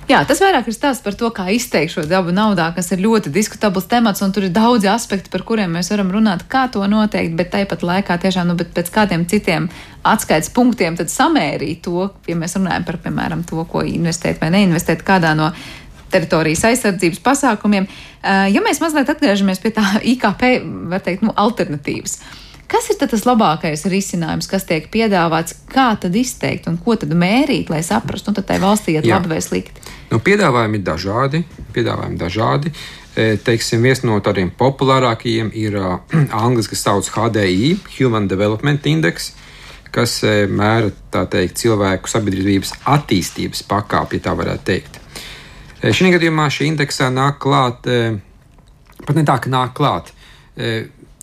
Jā, 0.07 0.21
tas 0.23 0.39
vairāk 0.39 0.69
ir 0.71 0.75
stāsts 0.77 1.03
par 1.03 1.17
to, 1.19 1.33
kā 1.35 1.49
izteikt 1.51 1.91
šo 1.97 2.05
dabu 2.07 2.31
naudā, 2.31 2.69
kas 2.77 2.93
ir 2.95 3.01
ļoti 3.03 3.33
diskutabls 3.35 3.89
temats, 3.91 4.23
un 4.23 4.31
tur 4.31 4.45
ir 4.47 4.53
daudzi 4.55 4.87
aspekti, 4.87 5.33
par 5.33 5.43
kuriem 5.49 5.73
mēs 5.75 5.91
varam 5.91 6.13
runāt, 6.15 6.45
kā 6.53 6.69
to 6.71 6.85
noteikt, 6.87 7.35
bet 7.35 7.51
tāpat 7.51 7.83
laikā 7.83 8.19
tiešām 8.23 8.53
nu, 8.53 8.55
pēc 8.55 8.93
kādiem 8.95 9.25
citiem 9.27 9.67
atskaites 10.07 10.53
punktiem 10.55 10.95
samērīt 11.01 11.83
to, 11.89 12.07
ja 12.29 12.39
mēs 12.39 12.55
runājam 12.55 12.87
par, 12.87 13.01
piemēram, 13.03 13.43
to, 13.51 13.65
ko 13.67 13.83
investēt 13.83 14.39
vai 14.45 14.53
neinvestēt 14.55 15.03
kādā 15.03 15.35
no 15.35 15.51
teritorijas 16.13 16.65
aizsardzības 16.71 17.21
pasākumiem. 17.25 17.87
Ja 18.53 18.63
mēs 18.65 18.81
mazliet 18.83 19.11
atgriežamies 19.13 19.63
pie 19.63 19.73
tā 19.77 19.85
IKP, 20.15 20.49
var 20.91 21.05
teikt, 21.05 21.27
nu, 21.27 21.35
alternatīvas. 21.37 22.19
Kas 22.67 22.89
ir 22.91 22.99
tas 22.99 23.23
labākais 23.23 23.85
risinājums, 23.87 24.49
kas 24.51 24.65
tiek 24.67 24.89
piedāvāts, 24.91 25.55
kā 25.71 25.93
tad 26.03 26.17
izteikt 26.19 26.67
un 26.67 26.81
ko 26.83 26.97
tad 26.99 27.13
mērīt, 27.15 27.71
lai 27.71 27.85
saprastu, 27.87 28.35
nu, 28.35 28.43
tai 28.43 28.59
valstī 28.63 28.97
iet 28.97 29.07
labi 29.07 29.31
vai 29.37 29.39
slikti? 29.45 29.85
Nu, 30.11 30.19
piedāvājumi 30.23 30.81
ir 30.81 30.87
dažādi. 30.87 31.43
Piedāvājumi 31.75 32.19
dažādi. 32.19 32.75
Teiksim, 33.17 33.87
viens 33.87 34.03
no 34.05 34.19
tādiem 34.21 34.51
populārākajiem 34.59 35.55
ir 35.57 35.79
uh, 35.79 35.95
angļuiski, 36.43 36.75
kas 36.75 36.85
sauc 36.89 37.13
HDI, 37.15 37.77
Human 38.01 38.27
Development 38.29 38.91
Index, 38.91 39.31
kas 39.95 40.19
mēra 40.27 40.91
teikt, 41.31 41.63
cilvēku 41.63 42.11
sabiedrības 42.11 42.75
attīstības 42.97 43.63
pakāpi, 43.71 44.19
ja 44.19 44.27
tā 44.27 44.35
varētu 44.37 44.67
teikt. 44.67 45.01
Šī 45.83 46.13
gadījumā 46.15 46.49
šī 46.51 46.71
indeksā 46.73 47.11
nāk 47.13 47.37
klāt, 47.43 47.85
pat 49.05 49.19
ne 49.19 49.25
tā, 49.29 49.37
ka 49.43 49.51
nāk 49.53 49.75
klāt 49.77 50.13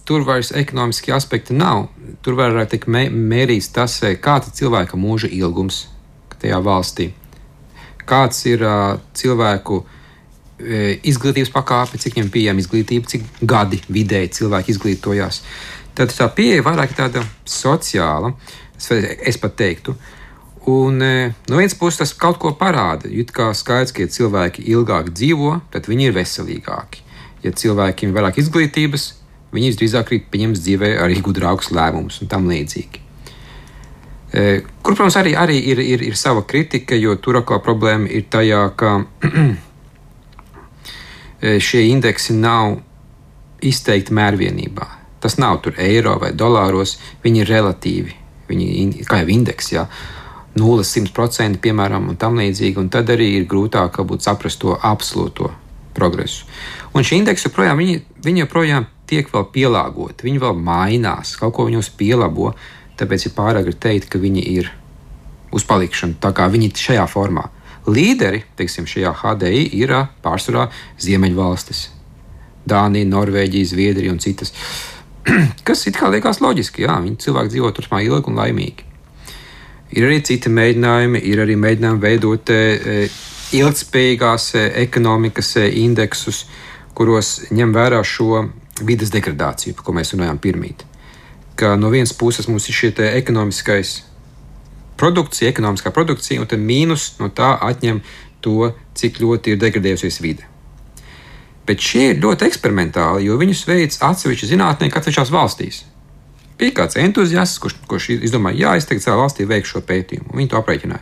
tur 0.06 0.24
vairs 0.24 0.52
ekonomiski 0.56 1.12
aspekti 1.12 1.56
nav. 1.56 1.88
Tur 2.24 2.38
varētu 2.40 2.76
tikt 2.76 2.90
mērīts 2.92 3.72
tas, 3.76 4.02
eh, 4.04 4.18
kāds 4.20 4.52
ir 4.52 4.58
cilvēka 4.64 5.00
mūža 5.00 5.32
ilgums 5.32 5.88
tajā 6.42 6.60
valstī, 6.60 7.14
kāds 8.06 8.42
ir 8.52 8.66
uh, 8.68 8.98
cilvēku 9.16 9.78
uh, 9.80 9.86
izglītības 11.08 11.54
pakāpe, 11.54 12.00
cik 12.04 12.18
viņiem 12.18 12.32
pieejama 12.34 12.60
izglītība, 12.60 13.08
cik 13.08 13.24
gadi 13.48 13.80
vidēji 13.88 14.34
cilvēki 14.40 14.74
izglītojās. 14.74 15.40
Tad 15.96 16.12
tā 16.12 16.28
pieeja 16.36 16.66
vairāk 16.66 16.92
ir 16.92 17.00
tāda 17.00 17.24
sociāla, 17.48 18.34
es, 18.76 19.40
pat 19.40 19.56
teiktu. 19.56 19.96
Un, 20.70 21.02
no 21.50 21.58
vienas 21.60 21.76
puses 21.76 22.00
tas 22.00 22.14
kaut 22.16 22.38
ko 22.40 22.54
parāda. 22.56 23.10
Ir 23.12 23.28
skaidrs, 23.28 23.92
ka, 23.92 24.06
ja 24.06 24.08
cilvēki 24.08 24.64
ilgāk 24.72 25.12
dzīvo, 25.12 25.58
tad 25.74 25.90
viņi 25.92 26.08
ir 26.08 26.16
veselīgāki. 26.16 27.04
Ja 27.44 27.52
cilvēkiem 27.52 28.10
ir 28.10 28.16
vairāk 28.16 28.40
izglītības, 28.40 29.10
viņi 29.54 29.74
visdrīzāk 29.74 30.12
arī 30.12 30.22
pieņems 30.32 30.62
dzīvē 30.64 30.94
arī 31.04 31.20
gudrākus 31.26 31.74
lēmumus 31.76 32.22
un 32.24 32.32
tam 32.32 32.48
līdzīgi. 32.48 33.04
E, 34.34 34.64
kur, 34.82 34.96
protams, 34.96 35.20
arī, 35.20 35.36
arī 35.38 35.60
ir, 35.74 35.84
ir, 35.84 36.08
ir 36.08 36.16
sava 36.18 36.42
kritika, 36.48 36.96
jo 36.96 37.18
tur 37.22 37.38
atkal 37.42 37.60
problēma 37.62 38.08
ir 38.10 38.26
tajā, 38.32 38.64
ka 38.80 38.96
e, 41.44 41.60
šie 41.60 41.84
indeksi 41.92 42.34
nav 42.40 42.80
izteikti 43.64 44.16
mērvienībā. 44.16 44.88
Tas 45.24 45.38
nav 45.40 45.62
tur 45.64 45.78
eiro 45.80 46.16
vai 46.24 46.34
dolāros, 46.36 46.98
viņi 47.24 47.44
ir 47.44 47.52
relatīvi. 47.52 48.18
Viņi 48.50 49.06
kā 49.08 49.22
jau 49.22 49.30
indeks, 49.32 49.70
jā, 49.76 49.86
0,100% 50.60 51.58
piemēram, 51.64 52.12
un 52.12 52.18
tam 52.20 52.38
līdzīgi, 52.38 52.78
un 52.78 52.90
tad 52.94 53.10
arī 53.10 53.32
ir 53.40 53.48
grūtāk 53.50 53.98
saprast 54.22 54.62
to 54.62 54.78
absolūto 54.78 55.50
progresu. 55.94 56.46
Un 56.94 57.06
šī 57.06 57.22
indeksa 57.22 57.50
joprojām, 57.50 57.80
viņi, 57.82 58.04
viņi 58.26 58.44
joprojām 58.46 58.86
tiek 59.10 59.30
vēl 59.34 59.48
pielāgoti, 59.54 60.28
viņi 60.28 60.42
vēl 60.44 60.54
mainās, 60.58 61.36
kaut 61.40 61.56
ko 61.58 61.66
viņos 61.70 61.90
pielabo. 61.98 62.54
Tāpēc 62.98 63.26
ir 63.26 63.34
pārāk 63.34 63.72
teikt, 63.82 64.12
ka 64.14 64.22
viņi 64.22 64.46
ir 64.54 64.70
uz 65.54 65.66
palikšanu, 65.66 66.20
tā 66.22 66.30
kā 66.36 66.46
viņi 66.54 66.70
ir 66.70 66.86
šajā 66.86 67.08
formā. 67.10 67.48
Līderi 67.90 68.44
teiksim, 68.58 68.86
šajā 68.88 69.12
HDI 69.20 69.66
ir 69.82 69.92
pārsvarā 70.24 70.70
Ziemeļvalstis, 71.02 71.88
Dānija, 72.70 73.10
Norvēģija, 73.10 73.72
Zviedrija 73.74 74.14
un 74.14 74.22
citas. 74.24 74.54
Kas 75.68 75.84
it 75.90 75.98
kā 76.00 76.14
liekas 76.14 76.40
loģiski, 76.44 76.86
jā, 76.86 76.96
viņi 77.04 77.20
cilvēki 77.26 77.56
dzīvo 77.56 77.74
turpmā 77.76 78.04
ilgi 78.06 78.32
un 78.32 78.40
laimīgi. 78.40 78.93
Ir 79.94 80.08
arī 80.08 80.22
citi 80.26 80.50
mēģinājumi, 80.50 81.22
ir 81.30 81.42
arī 81.44 81.56
mēģinājumi 81.60 82.02
veidot 82.02 82.50
e, 82.50 83.04
ilgspējīgās 83.54 84.48
e, 84.58 84.64
ekonomikas 84.88 85.52
e, 85.62 85.68
indeksus, 85.84 86.48
kuros 86.98 87.36
ņem 87.54 87.74
vērā 87.76 88.00
šo 88.06 88.48
vidas 88.82 89.14
degradāciju, 89.14 89.76
par 89.78 89.86
ko 89.86 89.96
mēs 90.00 90.16
runājām 90.16 90.40
pirmīt. 90.42 90.82
Ka 91.60 91.76
no 91.78 91.92
vienas 91.94 92.16
puses 92.18 92.50
mums 92.50 92.66
ir 92.70 92.78
šī 92.80 92.94
ekonomiskais 93.12 94.00
produkcija, 94.98 95.52
ekonomiskā 95.54 95.94
produkcija, 95.94 96.42
un 96.42 96.50
tad 96.50 96.62
mīnus 96.64 97.14
no 97.20 97.30
tā 97.30 97.54
atņem 97.62 98.02
to, 98.42 98.74
cik 98.98 99.22
ļoti 99.22 99.54
ir 99.54 99.62
degradējusies 99.62 100.22
vide. 100.26 100.50
Bet 101.68 101.80
šie 101.80 102.10
ir 102.12 102.22
ļoti 102.24 102.50
eksperimentāli, 102.50 103.28
jo 103.28 103.38
viņus 103.40 103.66
veids 103.70 104.02
atsevišķi 104.04 104.56
zinātnieki 104.56 104.98
atsevišķās 105.00 105.32
valstīs. 105.32 105.84
Bija 106.60 106.76
kāds 106.82 106.98
entuziasts, 107.02 107.62
kurš, 107.62 107.78
kurš 107.90 108.10
izdomāja, 108.20 108.60
jā, 108.66 108.74
es 108.80 108.90
tagad 108.90 109.06
savā 109.06 109.24
valstī 109.24 109.48
veikšu 109.50 109.78
šo 109.78 109.86
pētījumu, 109.88 110.30
un 110.32 110.42
viņi 110.42 110.52
to 110.52 110.60
aprēķināja. 110.60 111.02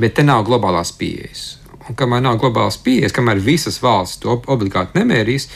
Bet 0.00 0.16
te 0.18 0.24
nav 0.26 0.42
globālās 0.48 0.90
pieejas. 0.98 1.44
Un 1.84 1.96
kamēr 1.98 2.24
nav 2.24 2.40
globālās 2.42 2.78
pieejas, 2.82 3.14
kamēr 3.14 3.42
visas 3.44 3.78
valstis 3.82 4.22
to 4.22 4.38
obligāti 4.50 4.98
nemērīs, 4.98 5.50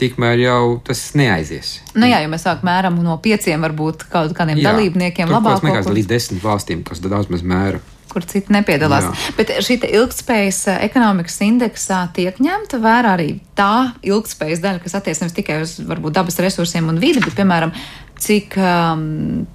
tikmēr 0.00 0.42
jau 0.42 0.60
tas 0.84 1.00
neaizies. 1.18 1.78
Nu 1.96 2.08
jā, 2.10 2.20
ja 2.22 2.30
mēs 2.30 2.44
sākam 2.46 2.68
mēram 2.68 3.00
no 3.02 3.16
pieciem, 3.22 3.62
varbūt 3.64 4.06
kaut 4.12 4.34
kādiem 4.36 4.60
jā, 4.60 4.70
dalībniekiem, 4.70 5.30
tur, 5.30 5.38
labāk. 5.38 5.64
Tas 5.64 5.90
ir 5.90 5.98
līdz 6.00 6.10
desmit 6.10 6.44
valstīm, 6.44 6.84
kas 6.86 7.02
daudz 7.04 7.30
maz 7.32 7.44
mēra. 7.46 7.82
Kur 8.14 8.22
citi 8.30 8.52
nepiedalās. 8.54 9.08
Jā. 9.08 9.32
Bet 9.38 9.50
šī 9.64 9.78
ilgspējas 9.88 10.60
eh, 10.70 10.82
ekonomikas 10.86 11.40
indeksā 11.42 12.04
tiek 12.14 12.36
ņemta 12.42 12.78
vērā 12.82 13.14
arī 13.16 13.28
tā 13.58 13.94
ilgspējas 14.06 14.62
daļa, 14.62 14.82
kas 14.84 14.94
attiecas 15.00 15.34
tikai 15.34 15.62
uz 15.64 15.78
varbūt 15.82 16.14
dabas 16.20 16.38
resursiem 16.42 16.92
un 16.92 17.00
vidi, 17.02 17.22
bet, 17.24 17.34
piemēram, 17.38 17.72
cik 18.20 18.56
um, 18.60 19.46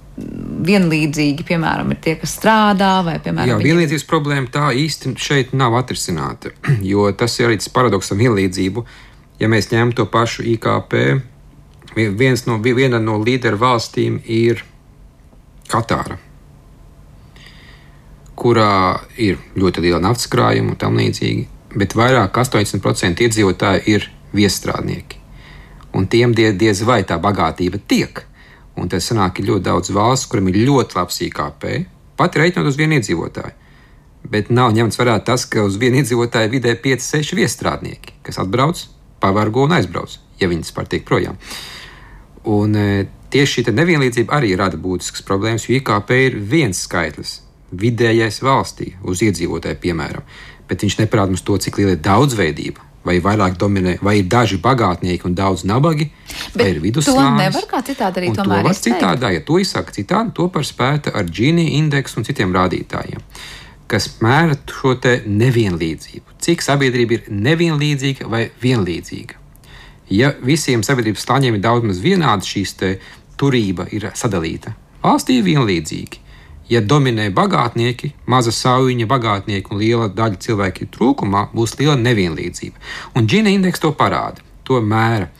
vienlīdzīgi, 0.66 1.44
piemēram, 1.48 1.92
ir 1.94 2.00
tie, 2.04 2.14
kas 2.20 2.34
strādā, 2.36 2.92
vai, 3.06 3.16
piemēram, 3.22 3.54
Jā, 3.54 3.58
vienlīdzības 3.62 4.04
viņi... 4.04 4.10
problēma 4.10 4.52
tā 4.52 4.70
īsti 4.76 5.14
šeit 5.20 5.54
nav 5.56 5.76
atrisināta, 5.80 6.52
jo 6.92 7.08
tas 7.16 7.38
ir 7.40 7.50
arī 7.50 7.60
tas 7.60 7.72
paradoks 7.72 8.12
ar 8.12 8.20
vienlīdzību. 8.20 8.84
Ja 9.40 9.48
mēs 9.48 9.70
ņemam 9.70 9.94
to 9.96 10.04
pašu 10.10 10.44
IKP, 10.52 10.96
viens 11.96 12.44
no, 12.46 12.58
viena 12.60 13.00
no 13.00 13.16
līderu 13.20 13.60
valstīm 13.60 14.20
ir 14.28 14.64
Katāra, 15.70 16.16
kurā 18.34 19.00
ir 19.20 19.38
ļoti 19.54 19.84
liela 19.84 20.00
naftas 20.02 20.26
krājuma 20.32 20.74
un 20.74 20.78
tam 20.80 20.98
līdzīgi, 20.98 21.46
bet 21.78 21.94
vairāk 21.94 22.32
kā 22.34 22.42
80% 22.42 23.22
iedzīvotāji 23.22 23.94
ir 23.94 24.08
viesstrādnieki. 24.34 25.20
Un 25.94 26.06
tiem 26.10 26.34
die, 26.34 26.50
diez 26.54 26.82
vai 26.86 27.02
tā 27.06 27.18
bagātība 27.22 27.80
tiek. 27.86 28.24
Un 28.80 28.88
tas 28.88 29.04
sanāk, 29.10 29.40
ir 29.40 29.50
ļoti 29.50 29.66
daudz 29.66 29.92
valsts, 29.92 30.28
kuriem 30.30 30.48
ir 30.50 30.62
ļoti 30.68 30.96
labs 30.96 31.20
IKP, 31.26 31.66
pat 32.16 32.38
reiķinot 32.40 32.70
uz 32.70 32.78
vienu 32.80 32.96
iedzīvotāju. 32.96 33.56
Bet 34.30 34.50
nav 34.52 34.72
ņemts 34.76 34.98
vērā 35.00 35.18
tas, 35.24 35.46
ka 35.48 35.64
uz 35.64 35.76
vienu 35.80 36.00
iedzīvotāju 36.00 36.52
vidē 36.52 36.74
5-6 36.80 37.36
viesstrādnieki, 37.38 38.18
kas 38.24 38.40
atbrauc, 38.40 38.82
pavargo 39.20 39.64
un 39.68 39.76
aizbrauc, 39.76 40.16
ja 40.40 40.48
viņas 40.48 40.74
par 40.76 40.88
tiek 40.88 41.04
projām. 41.08 41.38
Un, 42.48 42.76
e, 42.76 43.06
tieši 43.32 43.60
šī 43.60 43.76
nevienlīdzība 43.76 44.36
arī 44.36 44.54
rada 44.56 44.80
būtiskas 44.80 45.24
problēmas, 45.28 45.68
jo 45.68 45.76
IKP 45.76 46.12
ir 46.26 46.38
viens 46.52 46.84
skaitlis, 46.86 47.40
vidējais 47.70 48.40
valstī 48.44 48.94
uz 49.04 49.24
iedzīvotāju, 49.24 49.80
piemēram, 49.82 50.24
bet 50.68 50.84
viņš 50.84 51.00
neparāda 51.02 51.34
mums 51.34 51.44
to, 51.44 51.56
cik 51.60 51.80
liela 51.80 51.96
ir 51.96 52.04
daudzveidība. 52.04 52.89
Vai 53.00 53.14
vairāk 53.24 53.54
dominē, 53.56 53.94
vai 54.04 54.18
ir 54.18 54.26
daži 54.28 54.58
bagātnieki 54.60 55.24
un 55.24 55.32
daudz 55.32 55.62
nabagi, 55.64 56.10
bet 56.52 56.60
vai 56.60 56.66
ir 56.74 56.80
vidusslānis. 56.84 57.30
To 57.30 57.38
nevar 57.38 57.68
kā 57.70 57.80
citādi 57.86 58.20
arī 58.20 58.32
tomēr. 58.36 58.60
To 58.60 58.68
var 58.68 58.76
citādi, 58.76 59.30
ja 59.38 59.44
to 59.46 59.56
izsaka 59.62 59.94
citādi, 59.96 60.34
to 60.36 60.50
par 60.52 60.66
spēta 60.68 61.14
ar 61.16 61.24
Gini 61.24 61.78
indeksu 61.78 62.20
un 62.20 62.28
citiem 62.28 62.52
rādītājiem 62.52 63.24
kas 63.90 64.06
mēra 64.22 64.54
šo 64.70 64.94
nevienlīdzību. 65.26 66.36
Cik 66.38 66.62
sabiedrība 66.62 67.16
ir 67.16 67.30
nevienlīdzīga 67.46 68.28
vai 68.30 68.44
vienlīdzīga? 68.62 69.38
Ja 70.14 70.32
visiem 70.42 70.82
sabiedrības 70.86 71.24
slāņiem 71.26 71.58
ir 71.58 71.64
daudz 71.64 71.86
maz 71.86 71.98
vienāda 72.02 72.46
šīs 72.46 72.76
turība, 73.38 73.86
ir 73.90 74.10
sadalīta, 74.14 74.74
valstī 75.02 75.38
ir 75.40 75.46
vienlīdzīgi. 75.46 76.22
Ja 76.70 76.80
dominē 76.80 77.28
bagātnieki, 77.34 78.12
maza 78.30 78.52
sauviņa 78.54 79.08
bagātnieki 79.10 79.72
un 79.74 79.80
liela 79.82 80.06
daļa 80.14 80.38
cilvēku 80.44 80.84
ir 80.84 80.90
trūkumā, 80.94 81.48
būs 81.54 81.74
liela 81.80 81.96
nevienlīdzība. 81.98 82.78
Un 83.18 83.26
Džina 83.26 83.50
indeks 83.50 83.82
to 83.82 83.90
parāda, 83.98 84.44
to 84.64 84.78
mēra. 84.78 85.32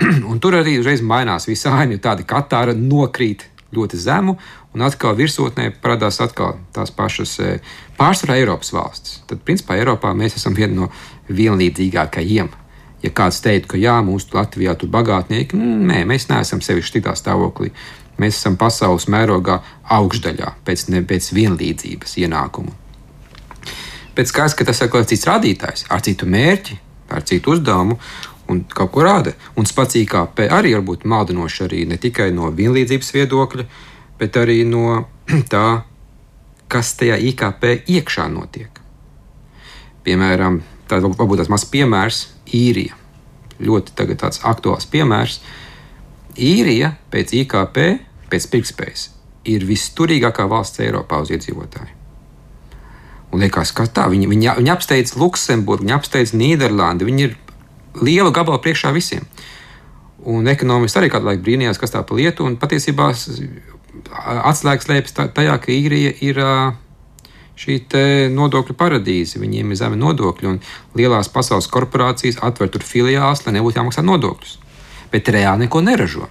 un 0.30 0.40
tur 0.42 0.56
arī 0.58 0.78
uzreiz 0.80 1.02
mainās 1.04 1.48
visa 1.48 1.74
aina, 1.76 1.94
jo 1.94 2.02
tāda 2.02 2.24
katāra 2.26 2.74
nokrīt 2.76 3.46
ļoti 3.74 3.98
zemu, 3.98 4.36
un 4.74 4.84
atkal 4.86 5.16
virsotnē 5.18 5.70
parādās 5.82 6.20
atkal 6.22 6.58
tās 6.74 6.92
pašas 6.94 7.36
e, 7.42 7.54
pārsvarā 7.98 8.38
Eiropas 8.40 8.72
valstis. 8.74 9.20
Tad, 9.28 9.42
principā, 9.46 9.78
Eiropā 9.78 10.14
mēs 10.16 10.38
esam 10.38 10.54
viena 10.56 10.84
no 10.84 10.90
vienlīdzīgākajiem. 11.30 12.50
Ja 13.04 13.10
kāds 13.12 13.42
teiktu, 13.44 13.74
ka 13.74 13.80
jā, 13.80 13.98
mūsu 14.06 14.32
Latvijā 14.32 14.72
tur 14.80 14.88
bagātnieki, 14.94 15.58
nē, 15.60 16.04
mēs 16.08 16.30
neesam 16.30 16.62
sevišķi 16.64 17.04
tādā 17.04 17.18
stāvoklī. 17.20 17.74
Mēs 18.20 18.38
esam 18.38 18.56
pasaules 18.56 19.08
mērogā 19.10 19.58
augšdaļā 19.96 20.52
pēc, 20.66 20.88
ne, 20.94 21.02
pēc 21.02 21.32
vienlīdzības 21.34 22.18
ienākumu. 22.22 22.74
Pēc 24.14 24.30
ka 24.54 24.66
tas 24.66 24.80
ir 24.80 24.90
kaut 24.90 25.02
kāds 25.02 25.10
cits 25.10 25.26
rādītājs, 25.26 25.88
ar 25.90 26.02
citu 26.06 26.28
mērķi, 26.30 26.76
ar 27.10 27.24
citu 27.26 27.56
uzdevumu, 27.56 27.98
un 28.48 28.60
kaut 28.70 28.92
ko 28.94 29.02
rāda. 29.02 29.34
Un 29.58 29.66
pats 29.76 29.98
IKP 29.98 30.46
arī 30.50 30.74
var 30.76 30.84
būt 30.86 31.06
maldinošs 31.08 31.64
arī 31.66 31.84
ne 31.88 31.98
tikai 31.98 32.30
no 32.34 32.50
vienlīdzības 32.54 33.10
viedokļa, 33.16 33.66
bet 34.20 34.38
arī 34.38 34.62
no 34.68 35.08
tā, 35.52 35.82
kas 36.68 36.94
tajā 37.00 37.18
IKP 37.32 37.88
iekšā 37.96 38.28
notiek. 38.30 38.70
Piemēram, 40.04 40.60
tāds 40.88 41.06
varbūt 41.06 41.40
tāds 41.40 41.52
mazs 41.52 41.68
piemērs- 41.72 42.26
īrija. 42.64 42.94
Ļoti 43.60 44.16
tāds 44.18 44.42
aktuāls 44.42 44.86
piemērs. 44.90 45.40
Īrija 46.34 46.94
pēc 47.12 47.34
IKP, 47.42 47.82
pēc 48.32 48.46
pirktspējas, 48.50 49.08
ir 49.46 49.66
visturīgākā 49.68 50.46
valsts 50.50 50.82
Eiropā 50.82 51.20
uz 51.22 51.30
iedzīvotāju. 51.34 52.00
Un 53.34 53.42
liekas, 53.42 53.72
ka 53.74 53.86
tā, 53.90 54.06
viņi, 54.10 54.28
viņi, 54.30 54.50
viņi 54.60 54.70
apsteidz 54.70 55.16
Luksemburgu, 55.18 55.82
viņi 55.82 55.96
apsteidz 55.96 56.34
Nīderlandi, 56.38 57.06
viņi 57.06 57.26
ir 57.26 57.36
liela 57.98 58.30
gabala 58.34 58.60
priekšā 58.62 58.92
visiem. 58.94 59.26
Un 60.24 60.46
ekonomisti 60.48 61.00
arī 61.00 61.10
kādu 61.12 61.28
laiku 61.28 61.42
brīnījās, 61.44 61.80
kas 61.80 61.92
tā 61.92 62.02
pa 62.06 62.16
lietu, 62.16 62.46
un 62.46 62.56
patiesībā 62.60 63.10
atslēgas 63.10 64.86
slēpjas 64.86 65.18
tajā, 65.36 65.58
ka 65.60 65.74
īrija 65.74 66.14
ir 66.24 66.40
šī 67.58 67.78
nodokļu 68.34 68.76
paradīze. 68.78 69.38
Viņiem 69.42 69.70
ir 69.70 69.80
zemi 69.82 69.98
nodokļi, 70.00 70.50
un 70.50 70.60
lielās 70.98 71.30
pasaules 71.30 71.68
korporācijas 71.70 72.40
atver 72.42 72.70
tur 72.72 72.86
filiāls, 72.86 73.44
lai 73.46 73.58
nebūtu 73.58 73.82
jāmaksā 73.82 74.06
nodokļus. 74.06 74.58
Bet 75.14 75.30
reāli 75.30 75.68
neko 75.68 75.84
neražo. 75.84 76.26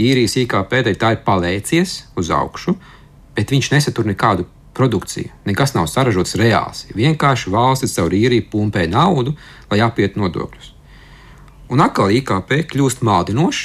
Īrijas 0.00 0.38
IKP 0.40 0.78
tā 0.96 1.12
ir 1.12 1.22
palēcies 1.26 1.98
uz 2.16 2.32
augšu, 2.32 2.78
bet 3.36 3.52
viņš 3.52 3.72
nesatur 3.74 4.08
nekādu 4.08 4.46
produkciju. 4.72 5.28
Nekas 5.44 5.74
nav 5.76 5.88
saražots 5.92 6.36
reāls. 6.40 6.86
Vienkārši 6.96 7.52
valsts 7.52 7.96
caur 7.98 8.14
īriju 8.16 8.48
pumpē 8.52 8.86
naudu, 8.88 9.34
lai 9.70 9.82
apietu 9.84 10.22
nodokļus. 10.22 10.72
Un 11.72 11.84
atkal 11.84 12.12
IKP 12.12 12.64
kļūst 12.72 13.04
maldinošs 13.04 13.62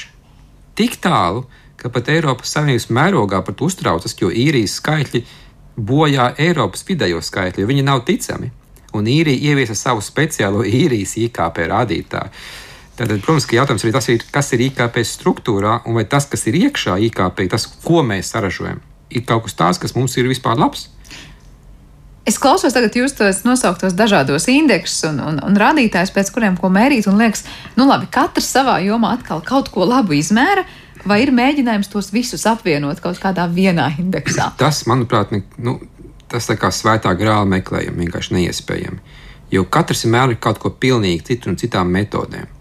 tik 0.78 1.00
tālu, 1.04 1.46
ka 1.78 1.90
pat 1.94 2.10
Eiropas 2.12 2.52
Savienības 2.54 2.90
mērogā 2.94 3.42
par 3.46 3.56
to 3.58 3.68
uztraucas, 3.68 4.16
jo 4.20 4.30
īrijas 4.30 4.78
skaitļi 4.82 5.24
bojā 5.78 6.32
Eiropas 6.42 6.86
vidējo 6.88 7.22
skaitli, 7.22 7.64
jo 7.64 7.70
viņi 7.70 7.86
nav 7.86 8.04
ticami. 8.08 8.52
Un 8.98 9.10
īrija 9.12 9.52
ieviesa 9.52 9.76
savu 9.76 10.02
speciālo 10.02 10.64
īrijas 10.66 11.18
IKP 11.22 11.68
rādītāju. 11.72 12.32
Tātad, 12.98 13.22
protams, 13.22 13.46
ka 13.46 13.60
jautājums 13.60 13.84
arī 13.86 13.94
tas 13.94 14.08
ir, 14.10 14.24
kas 14.34 14.48
ir 14.58 14.64
IKP 14.72 15.04
struktūrā, 15.06 15.82
un 15.86 16.00
vai 16.00 16.08
tas, 16.10 16.26
kas 16.30 16.48
ir 16.50 16.58
iekšā 16.64 16.98
IKP, 17.12 17.44
tas, 17.52 17.68
ko 17.84 18.02
mēs 18.06 18.32
saražojam, 18.34 18.80
ir 19.14 19.26
kaut 19.28 19.46
kas 19.46 19.58
tāds, 19.60 19.82
kas 19.84 19.94
mums 19.98 20.18
ir 20.18 20.30
vispār 20.30 20.58
labs. 20.58 20.88
Es 22.28 22.36
klausos 22.44 22.74
tagad 22.76 22.98
jūs 22.98 23.14
tos 23.16 23.44
nosauktos 23.46 23.94
dažādos 23.96 24.50
indeksus 24.52 25.06
un, 25.08 25.22
un, 25.24 25.38
un 25.46 25.60
rādītājus, 25.62 26.12
pēc 26.16 26.34
kuriem 26.36 26.58
ko 26.60 26.68
mērīt, 26.74 27.06
un 27.08 27.22
liekas, 27.22 27.46
nu 27.78 27.86
labi, 27.88 28.10
katrs 28.12 28.50
savā 28.52 28.82
jomā 28.84 29.14
atkal 29.16 29.46
kaut 29.46 29.70
ko 29.72 29.86
labu 29.88 30.18
izmēra, 30.18 30.66
vai 31.08 31.22
ir 31.24 31.32
mēģinājums 31.38 31.94
tos 31.94 32.12
visus 32.12 32.44
apvienot 32.50 33.00
kaut 33.04 33.22
kādā 33.24 33.46
vienā 33.48 33.94
indeksā? 34.02 34.50
Tas, 34.60 34.82
manuprāt, 34.90 35.32
ne, 35.32 35.46
nu, 35.62 35.78
tas 36.28 36.50
tā 36.50 36.58
kā 36.60 36.74
svētā 36.74 37.14
grāla 37.16 37.48
meklējumi 37.48 38.08
vienkārši 38.08 38.40
neiespējami. 38.42 39.00
Jo 39.54 39.64
katrs 39.72 40.04
ir 40.04 40.36
kaut 40.44 40.60
ko 40.60 40.74
pilnīgi 40.76 41.24
citu 41.30 41.54
un 41.54 41.56
citām 41.56 41.88
metodēm. 41.94 42.57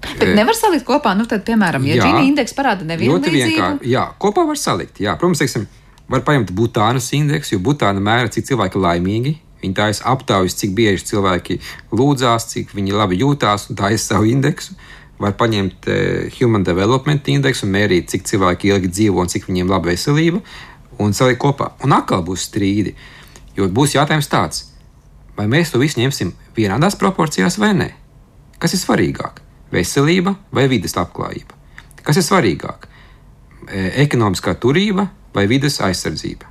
Bet 0.00 0.32
nevar 0.36 0.56
salikt 0.56 0.86
kopā, 0.88 1.12
nu, 1.16 1.26
tad, 1.28 1.42
piemēram, 1.46 1.84
ja 1.88 2.00
Gini 2.00 2.30
indeks 2.30 2.54
parāda 2.56 2.86
nevienu 2.88 3.18
līdzību. 3.20 3.84
Jā, 3.88 4.06
kopā 4.20 4.46
var 4.48 4.58
salikt. 4.58 5.00
Jā, 5.02 5.16
protams, 5.20 5.42
teiksim, 5.42 5.66
var 6.10 6.24
paņemt 6.26 6.52
Butānas 6.56 7.10
indeksu, 7.16 7.56
jo 7.56 7.64
Butāna 7.64 8.02
mēra, 8.04 8.30
cik 8.32 8.48
cilvēki 8.48 8.80
laimīgi. 8.80 9.34
Viņi 9.60 9.76
taisa 9.76 10.06
aptaujas, 10.08 10.56
cik 10.56 10.72
bieži 10.76 11.04
cilvēki 11.10 11.58
lūdzās, 11.92 12.48
cik 12.54 12.72
viņi 12.76 12.96
labi 12.96 13.20
jūtās 13.20 13.68
un 13.68 13.76
taisa 13.76 14.14
savu 14.14 14.30
indeksu. 14.30 14.76
Var 15.20 15.34
paņemt 15.36 15.88
uh, 15.92 16.30
Human 16.38 16.64
Development 16.64 17.28
indeksu 17.28 17.66
un 17.66 17.74
mērīt, 17.76 18.08
cik 18.08 18.24
cilvēki 18.30 18.72
ilgi 18.72 18.88
dzīvo 18.88 19.20
un 19.20 19.28
cik 19.28 19.50
viņiem 19.50 19.68
laba 19.68 19.92
veselība, 19.92 20.40
un 20.96 21.12
salikt 21.16 21.42
kopā. 21.44 21.74
Un 21.84 21.92
atkal 21.92 22.24
būs 22.24 22.48
strīdi. 22.48 22.94
Jo 23.58 23.68
būs 23.68 23.98
jautājums 23.98 24.32
tāds, 24.32 24.64
vai 25.36 25.44
mēs 25.50 25.74
to 25.74 25.82
visu 25.82 26.00
ņemsim 26.00 26.32
vienādās 26.56 26.96
proporcijās 26.96 27.60
vai 27.60 27.74
nē. 27.76 27.90
Kas 28.60 28.72
ir 28.76 28.80
svarīgāk? 28.80 29.44
Veselība 29.70 30.34
vai 30.52 30.66
vidas 30.70 30.96
labklājība? 30.98 31.56
Kas 32.02 32.18
ir 32.18 32.26
svarīgāk? 32.26 32.86
E, 33.68 33.90
ekonomiskā 34.04 34.56
turība 34.58 35.08
vai 35.34 35.46
vidas 35.50 35.80
aizsardzība? 35.84 36.48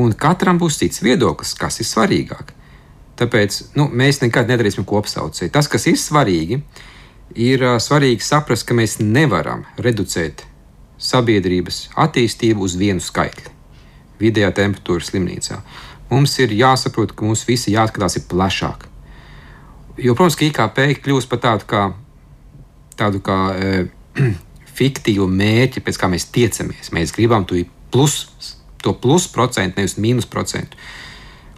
Un 0.00 0.14
katram 0.14 0.58
būs 0.60 0.78
cits 0.80 1.02
viedoklis, 1.02 1.54
kas 1.58 1.80
ir 1.82 1.88
svarīgāk. 1.88 2.54
Tāpēc 3.20 3.56
nu, 3.76 3.88
mēs 3.92 4.22
nekad 4.22 4.48
nedarīsim 4.48 4.86
kopsaucēju. 4.88 5.52
Tas, 5.52 5.68
kas 5.68 5.84
ir 5.90 5.98
svarīgi, 6.00 6.60
ir 7.36 7.64
svarīgi 7.82 8.24
saprast, 8.24 8.64
ka 8.68 8.76
mēs 8.78 8.96
nevaram 9.02 9.66
reducēt 9.76 10.46
sabiedrības 11.00 11.88
attīstību 12.00 12.64
uz 12.64 12.76
vienu 12.80 13.00
skaitli- 13.00 13.52
vidējā 14.22 14.52
temperatūra 14.56 15.04
slimnīcā. 15.04 15.60
Mums 16.10 16.38
ir 16.38 16.48
jāsaprot, 16.48 17.14
ka 17.14 17.24
mums 17.24 17.44
visi 17.44 17.74
jāskatās 17.74 18.18
plašāk. 18.28 18.86
Jo, 19.98 20.14
protams, 20.14 20.36
ka 20.36 20.44
IKP 20.44 21.02
kļūst 21.04 21.28
par 21.28 21.38
tādu 21.38 21.66
kā, 21.66 21.82
tādu 23.00 23.22
kā 23.24 23.38
e, 23.56 23.82
fiktīvu 24.80 25.26
mērķi, 25.28 25.82
pēc 25.84 26.00
kā 26.00 26.10
mēs 26.12 26.30
tiecamies. 26.34 26.92
Mēs 26.96 27.14
gribam 27.16 27.48
to 27.48 27.58
plus, 27.92 28.22
to 28.84 28.94
plus 28.96 29.28
procentu, 29.32 29.80
nevis 29.80 29.98
mīnus 30.00 30.28
procentu. 30.30 30.78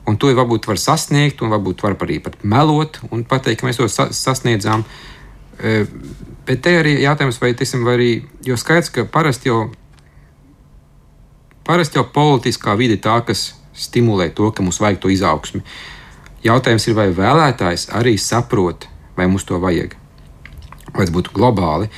Un 0.09 0.17
to 0.19 0.33
varbūt 0.35 0.67
var 0.67 0.81
sasniegt, 0.83 1.45
un 1.45 1.53
varbūt 1.53 1.85
var 1.85 1.95
arī 2.03 2.19
pat 2.25 2.41
melot 2.43 2.99
un 3.15 3.23
pateikt, 3.29 3.61
ka 3.61 3.69
mēs 3.69 3.79
to 3.79 3.87
sa 3.91 4.09
sasniedzām. 4.11 4.83
Uh, 4.83 5.93
Bet 6.47 6.59
te 6.65 6.75
arī 6.75 6.97
jautājums, 6.99 7.39
vai 7.39 7.53
tas 7.55 7.71
ir 7.77 7.87
arī, 7.87 8.11
jo 8.43 8.57
skaidrs, 8.59 8.91
ka 8.91 9.05
parasti 9.07 9.47
jau, 9.47 9.69
parasti 11.67 12.01
jau 12.01 12.07
politiskā 12.11 12.75
vide 12.79 12.97
tā, 12.99 13.21
kas 13.27 13.53
stimulē 13.79 14.33
to, 14.35 14.51
ka 14.51 14.65
mums 14.65 14.81
vajag 14.83 14.99
to 15.05 15.13
izaugsmi. 15.15 15.63
Jautājums 16.43 16.89
ir, 16.89 16.97
vai 16.99 17.07
vēlētājs 17.15 17.93
arī 17.95 18.17
saprot, 18.19 18.89
vai 19.15 19.29
mums 19.31 19.47
to 19.47 19.61
vajag, 19.63 19.95
vai 20.93 21.07
tas 21.07 21.15
būtu 21.15 21.35
globāli. 21.37 21.91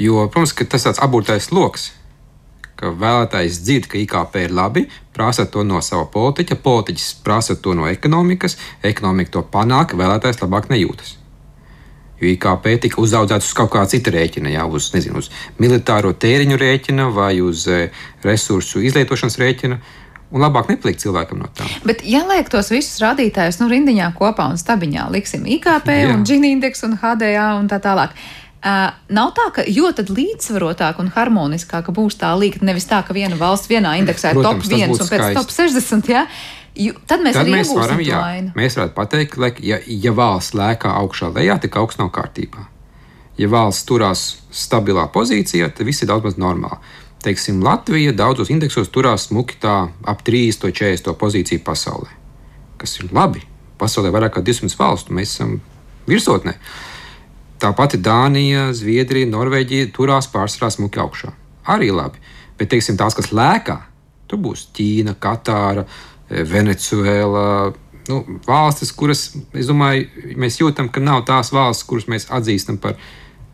Jo, 0.00 0.26
protams, 0.32 0.54
tas 0.54 0.84
ir 0.84 0.90
tāds 0.90 1.02
aburtais 1.02 1.50
lokus, 1.52 1.90
ka 2.80 2.94
vēlētājs 2.96 3.60
dzird, 3.60 3.88
ka 3.92 3.98
IKP 4.00 4.44
ir 4.46 4.54
labi, 4.56 4.86
prasa 5.16 5.44
to 5.44 5.64
no 5.66 5.82
sava 5.84 6.06
politiķa, 6.12 6.56
politiķis 6.64 7.08
prasa 7.24 7.56
to 7.60 7.76
no 7.76 7.88
ekonomikas, 7.90 8.56
ekonomika 8.86 9.36
to 9.36 9.44
panāk, 9.52 9.96
vēlētājs 9.98 10.40
labāk 10.40 10.70
nejūtas. 10.72 11.16
Jo 12.20 12.28
IKP 12.28 12.74
tika 12.84 13.00
uzaudzēts 13.00 13.48
uz 13.48 13.56
kaut 13.56 13.72
kā 13.72 13.86
cita 13.88 14.12
rēķina, 14.12 14.52
jau 14.52 14.66
uz, 14.76 14.90
nezinu, 14.92 15.22
uz 15.22 15.30
militāro 15.60 16.12
tēriņu 16.12 16.58
rēķina 16.60 17.08
vai 17.16 17.32
uz 17.44 17.64
e, 17.68 17.86
resursu 18.24 18.82
izlietošanas 18.84 19.40
rēķina. 19.40 19.80
Un 20.30 20.44
labāk 20.44 20.68
nepalikt 20.70 21.00
cilvēkam 21.02 21.40
no 21.42 21.48
tā. 21.56 21.64
Bet, 21.82 22.04
ja 22.06 22.20
liek 22.28 22.46
tos 22.52 22.68
visus 22.70 23.00
rādītājus 23.02 23.58
nu, 23.58 23.66
rindiņā 23.72 24.12
kopā 24.14 24.46
un 24.52 24.60
stabiņā, 24.60 25.08
liksim 25.10 25.48
IKP, 25.56 25.88
Jā. 25.90 26.12
un 26.12 26.22
Gini 26.28 26.52
indeksu 26.54 26.86
un 26.86 26.94
HDA 27.00 27.48
un 27.56 27.66
tā 27.72 27.80
tālāk. 27.82 28.14
Uh, 28.60 28.90
nav 29.08 29.30
tā, 29.32 29.46
ka 29.56 29.62
jo 29.72 29.88
līdzsvarotāk 29.88 30.98
un 31.00 31.06
harmoniskāk 31.14 31.86
būs 31.96 32.18
tā 32.20 32.34
līnija, 32.36 32.60
nevis 32.68 32.84
tā, 32.84 32.98
ka 33.00 33.14
viena 33.16 33.38
valsts 33.40 33.70
vienā 33.70 33.94
indeksā 34.02 34.34
ir 34.34 34.42
top 34.44 34.60
1 34.60 34.92
un 34.92 34.98
pēc 35.00 35.06
skaisti. 35.08 35.36
top 35.38 35.54
60. 35.54 36.10
Ja? 36.12 36.26
Jo, 36.76 36.92
tad 37.08 37.24
mēs, 37.24 37.38
tad 37.38 37.48
mēs 37.48 37.70
varam, 37.72 38.02
jā, 38.04 38.20
mēs 38.52 38.76
varētu 38.76 38.94
pateikt, 38.98 39.38
ka, 39.40 39.50
ja, 39.64 39.80
ja 39.80 40.12
valsts 40.12 40.52
lēkā 40.60 40.92
augšā 41.00 41.30
lejā, 41.38 41.56
tad 41.62 41.72
kaut 41.72 41.94
kas 41.94 42.02
nav 42.02 42.12
kārtībā. 42.12 42.66
Ja 43.40 43.48
valsts 43.48 43.88
turās 43.88 44.26
stabilā 44.52 45.06
pozīcijā, 45.14 45.70
tad 45.72 45.88
viss 45.88 46.04
ir 46.04 46.12
daudz 46.12 46.28
maz 46.28 46.36
normāli. 46.36 46.78
Teiksim, 47.24 47.64
Latvija 47.64 48.12
daudzos 48.16 48.52
indeksos 48.52 48.92
turās 48.92 49.30
smuki 49.30 49.56
tā 49.60 49.74
ap 50.08 50.22
30, 50.24 50.68
40 50.68 51.16
pozīciju 51.20 51.64
pasaulē, 51.64 52.12
kas 52.80 52.96
ir 53.00 53.08
labi. 53.16 53.40
Pasaulē 53.80 54.12
ir 54.12 54.16
vairāk 54.20 54.36
kā 54.36 54.44
200 54.44 54.76
valstu, 54.76 55.16
mēs 55.16 55.32
esam 55.34 55.58
virsotnē. 56.08 56.58
Tāpat 57.60 57.98
Dānija, 58.00 58.70
Zviedrija, 58.76 59.28
Norvēģija 59.28 59.90
turās 59.96 60.30
pārsvarā 60.32 60.70
smuki 60.72 61.00
augšā. 61.02 61.32
Arī 61.68 61.90
labi. 61.92 62.22
Bet, 62.56 62.70
teiksim, 62.72 62.96
tās, 63.00 63.16
kas 63.16 63.30
lēkā, 63.36 63.76
tur 64.28 64.40
būs 64.44 64.66
Ķīna, 64.76 65.16
Katāra, 65.20 65.84
Venecuēlā. 66.30 67.46
Nu, 68.10 68.20
valstis, 68.46 68.92
kuras, 68.96 69.26
es 69.54 69.68
domāju, 69.68 70.08
mēs 70.40 70.56
jūtam, 70.60 70.88
ka 70.92 71.02
nav 71.04 71.26
tās 71.28 71.52
valstis, 71.54 71.86
kuras 71.88 72.08
mēs 72.10 72.26
atzīstam 72.32 72.80
par 72.80 72.96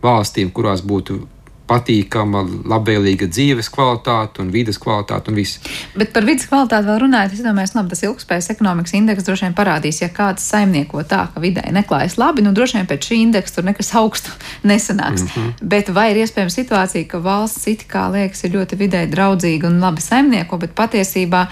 valstīm, 0.04 0.52
kurās 0.54 0.84
būtu 0.86 1.18
patīkama, 1.66 2.42
labvēlīga 2.70 3.28
dzīves 3.30 3.68
kvalitāte 3.74 4.42
un 4.42 4.50
vidas 4.54 4.78
kvalitāte 4.82 5.32
un 5.32 5.38
viss. 5.40 5.60
Bet 5.98 6.12
par 6.14 6.26
vidas 6.26 6.46
kvalitāti 6.50 6.86
vēl 6.88 7.00
runājot, 7.04 7.34
es 7.34 7.44
domāju, 7.44 7.72
labi, 7.76 7.92
tas 7.92 8.04
ilgspējas 8.06 8.50
ekonomikas 8.54 8.94
indeks 8.98 9.26
droši 9.26 9.48
vien 9.48 9.56
parādīs, 9.58 10.00
ja 10.02 10.10
kāds 10.14 10.46
saimnieko 10.46 11.02
tā, 11.08 11.26
ka 11.34 11.42
vidē 11.42 11.64
neklājas 11.74 12.18
labi, 12.22 12.44
nu 12.46 12.54
droši 12.56 12.80
vien 12.80 12.90
pēc 12.90 13.10
šī 13.10 13.20
indeksa 13.24 13.58
tur 13.58 13.68
nekas 13.70 13.92
augstu 13.98 14.34
nesanāks. 14.70 15.26
Mm 15.26 15.32
-hmm. 15.34 15.54
Bet 15.62 15.90
vai 15.94 16.10
ir 16.10 16.22
iespējama 16.24 16.54
situācija, 16.54 17.08
ka 17.08 17.18
valsts 17.18 17.66
it 17.66 17.86
kā 17.90 18.06
liekas 18.12 18.44
ir 18.44 18.54
ļoti 18.56 18.76
vidē 18.76 19.06
draudzīga 19.10 19.66
un 19.66 19.80
labi 19.80 20.00
saimnieko, 20.00 20.58
bet 20.58 20.74
patiesībā 20.74 21.46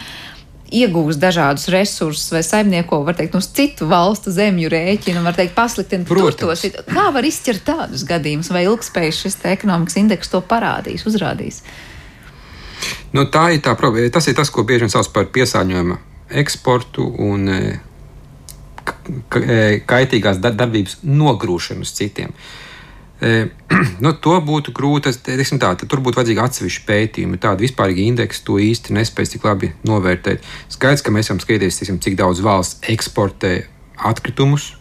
iegūst 0.73 1.21
dažādus 1.21 1.69
resursus 1.73 2.33
vai 2.33 2.43
saimnieko, 2.47 3.03
var 3.05 3.17
teikt, 3.19 3.37
uz 3.39 3.49
citu 3.55 3.89
valstu 3.91 4.33
zemju 4.35 4.71
rēķinu, 4.73 5.23
var 5.25 5.37
teikt, 5.37 5.55
pasliktina 5.57 6.07
tos. 6.07 6.65
Kā 6.89 7.09
var 7.15 7.27
izšķirt 7.29 7.65
tādus 7.67 8.07
gadījumus, 8.09 8.53
vai 8.55 8.65
ilgspējas 8.69 9.21
šis 9.25 9.39
ekonomikas 9.53 9.99
indeks 10.01 10.33
to 10.33 10.41
parādīs, 10.41 11.07
uzrādīs? 11.09 11.62
Nu, 13.15 13.29
tā 13.31 13.51
ir 13.55 13.62
tā 13.65 13.77
problēma. 13.79 14.11
Tas 14.12 14.27
ir 14.29 14.37
tas, 14.37 14.51
ko 14.51 14.65
bieži 14.67 14.87
vien 14.87 14.93
sauc 14.93 15.09
par 15.15 15.29
piesārņojuma 15.35 16.01
eksportu 16.41 17.07
un 17.23 17.49
e, 17.53 17.61
kaitīgās 19.87 20.41
darbības 20.43 20.99
nogrūšanu 21.07 21.87
uz 21.87 21.93
citiem. 21.95 22.35
nu, 24.05 24.12
to 24.12 24.37
būtu 24.45 24.75
grūti. 24.75 25.12
Tā, 25.15 25.73
tur 25.81 26.03
būtu 26.05 26.21
vajadzīga 26.21 26.47
atsevišķa 26.49 26.87
pētījuma. 26.89 27.41
Tāda 27.41 27.65
vispārīga 27.65 28.07
indeksa 28.09 28.45
to 28.47 28.59
īsti 28.62 28.97
nespēj 28.97 29.35
tik 29.35 29.47
labi 29.47 29.73
novērtēt. 29.87 30.45
Skaidrs, 30.73 31.05
ka 31.05 31.15
mēs 31.15 31.31
varam 31.31 31.43
skatīties, 31.43 31.81
tiksim, 31.81 32.01
cik 32.03 32.19
daudz 32.21 32.43
valsts 32.45 32.83
eksportē 32.91 33.57
atkritumus, 34.11 34.75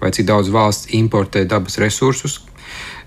vai 0.00 0.12
cik 0.16 0.28
daudz 0.30 0.48
valsts 0.52 0.90
importē 0.96 1.44
dabas 1.48 1.78
resursus. 1.82 2.40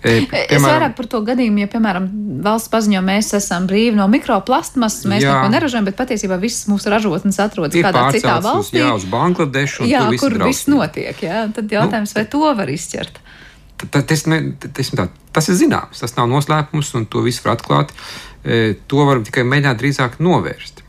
E, 0.04 0.26
piemēram, 0.28 0.49
es 0.51 0.64
vairāk 0.66 0.95
par 0.97 1.08
to 1.08 1.22
gadījumu, 1.24 1.62
ja, 1.64 1.70
piemēram, 1.72 2.08
valsts 2.43 2.68
paziņo, 2.74 2.99
mēs 3.08 3.30
esam 3.38 3.70
brīvi 3.70 3.95
no 3.95 4.10
mikroplasmas, 4.12 4.97
mēs 5.08 5.24
jā, 5.24 5.32
neko 5.32 5.54
neražojam, 5.54 5.88
bet 5.88 5.95
patiesībā 5.95 6.36
visas 6.41 6.68
mūsu 6.68 6.91
ražotnes 6.91 7.39
atrodas 7.39 7.78
kādā 7.80 8.10
citā 8.12 8.36
valstī. 8.43 8.82
Jā, 8.82 8.91
uz 8.99 9.08
Bangladešu. 9.08 9.88
Jā, 9.88 10.04
kur 10.20 10.36
viss 10.43 10.68
notiek. 10.68 11.24
Jā. 11.24 11.45
Tad 11.56 11.72
jautājums, 11.72 12.12
nu, 12.12 12.20
vai 12.20 12.26
to 12.36 12.51
var 12.60 12.74
izķert? 12.74 13.22
Tas, 13.92 14.26
ne, 14.30 14.40
tas, 14.64 14.92
tā, 14.96 15.08
tas 15.36 15.50
ir 15.50 15.58
zināms, 15.60 16.00
tas 16.00 16.14
nav 16.16 16.30
noslēpums, 16.32 16.94
un 16.96 17.08
to 17.12 17.24
visu 17.26 17.44
var 17.44 17.58
atklāt. 17.58 17.92
E, 18.44 18.76
to 18.88 19.08
var 19.08 19.20
tikai 19.26 19.44
mēģināt 19.48 19.82
drīzāk 19.82 20.20
novērst. 20.24 20.84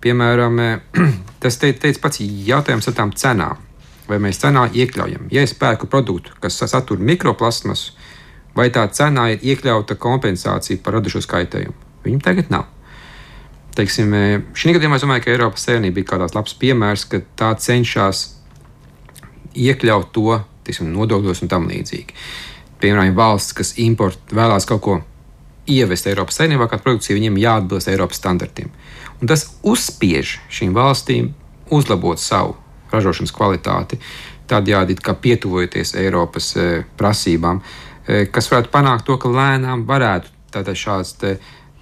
Piemēram, 0.00 0.60
e, 0.62 0.70
tas 1.42 1.58
te, 1.60 1.72
teica 1.76 2.06
pats 2.06 2.22
jautājums 2.22 2.88
ar 2.88 2.96
tām 2.96 3.12
cenām 3.16 3.66
vai 4.10 4.18
mēs 4.22 4.40
cenā 4.42 4.66
iekļaujam. 4.74 5.28
Ja 5.32 5.44
es 5.46 5.54
pērku 5.56 5.88
produktu, 5.90 6.34
kas 6.42 6.58
satur 6.70 6.98
mikroplasmasu, 6.98 7.94
vai 8.56 8.68
tā 8.74 8.84
cenā 8.90 9.30
ir 9.34 9.46
iekļauta 9.52 9.96
kompensācija 10.00 10.82
par 10.82 10.98
radušo 10.98 11.22
skaitējumu? 11.24 11.76
Viņam 12.04 12.22
tagad 12.24 12.50
nav. 12.52 12.66
Teiksim, 13.76 14.12
e, 14.14 14.40
šī 14.58 14.74
gadījumā 14.74 14.98
es 14.98 15.04
domāju, 15.04 15.24
ka 15.24 15.34
Eiropas 15.34 15.64
Savienība 15.66 16.00
bija 16.00 16.10
kāds 16.10 16.34
labs 16.34 16.56
piemērs, 16.58 17.06
ka 17.06 17.22
tā 17.38 17.52
cenšas 17.62 18.24
iekļaut 19.54 20.10
to 20.16 20.40
teiksim, 20.66 20.90
nodokļos 20.94 21.44
un 21.44 21.50
tam 21.52 21.68
līdzīgi. 21.70 22.16
Piemēram, 22.80 23.14
valsts, 23.16 23.54
kas 23.56 23.74
import, 23.82 24.20
vēlās 24.32 24.66
kaut 24.68 24.82
ko 24.84 24.96
ievest 25.70 26.08
Eiropas 26.10 26.40
Savienībā, 26.40 26.68
kā 26.70 26.80
produkcija, 26.80 27.16
viņiem 27.18 27.38
jāatbilst 27.40 27.90
Eiropas 27.92 28.20
standartiem. 28.20 28.70
Un 29.20 29.28
tas 29.30 29.46
uzspiež 29.66 30.38
šīm 30.52 30.74
valstīm 30.76 31.32
uzlabot 31.70 32.20
savu 32.20 32.56
ražošanas 32.90 33.34
kvalitāti, 33.36 34.00
tādējādi 34.50 34.96
pietuvojoties 35.22 35.94
Eiropas 36.00 36.54
e, 36.58 36.66
prasībām, 36.98 37.60
e, 38.06 38.24
kas 38.32 38.50
varētu 38.50 38.72
panākt 38.72 39.06
to, 39.06 39.18
ka 39.20 39.30
lēnām 39.30 39.84
varētu 39.86 40.74
šāds 40.74 41.14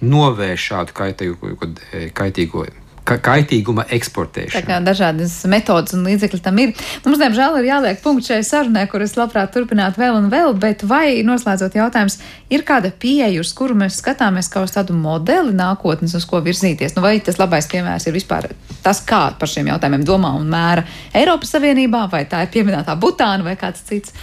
novērst 0.01 0.69
šādu 0.69 0.93
kaitīgo, 0.93 1.55
e, 1.93 2.09
kaitīgo 2.13 2.67
ka 2.67 2.78
kaitīguma 3.17 3.85
eksportēšana. 3.95 4.59
Tā 4.59 4.67
kā 4.67 4.77
dažādas 4.85 5.33
metodas 5.49 5.95
un 5.97 6.05
līdzekļi 6.05 6.41
tam 6.45 6.59
ir. 6.61 6.73
Mums, 7.05 7.19
diemžēl, 7.21 7.57
ir 7.59 7.69
jāliek 7.69 8.01
punkts 8.03 8.29
šai 8.29 8.39
sarunai, 8.45 8.85
kuras 8.91 9.15
labprāt 9.17 9.53
turpinātu 9.55 10.01
vēl 10.01 10.19
un 10.19 10.29
vēl, 10.29 10.53
bet 10.59 10.83
vai 10.87 11.21
noslēdzot 11.25 11.77
jautājums, 11.79 12.19
ir 12.53 12.65
kāda 12.67 12.91
pieeja, 12.91 13.41
uz 13.41 13.53
kuru 13.57 13.77
mēs 13.79 13.97
skatāmies 14.03 14.51
kā 14.51 14.63
uz 14.65 14.75
tādu 14.75 14.93
modeli 14.97 15.55
nākotnes, 15.57 16.13
uz 16.19 16.27
ko 16.29 16.43
virzīties? 16.45 16.93
Nu, 16.97 17.05
vai 17.05 17.17
tas 17.23 17.39
labais 17.41 17.69
piemērs 17.71 18.05
ir 18.09 18.17
vispār 18.17 18.51
tas, 18.83 19.01
kā 19.01 19.31
par 19.39 19.49
šiem 19.49 19.71
jautājumiem 19.73 20.05
domā 20.07 20.35
un 20.37 20.49
mēra 20.51 20.85
Eiropas 21.17 21.55
Savienībā, 21.55 22.05
vai 22.11 22.25
tā 22.29 22.43
ir 22.45 22.53
pieminētā 22.53 22.95
Butāna 22.99 23.47
vai 23.47 23.57
kāds 23.59 23.83
cits? 23.89 24.13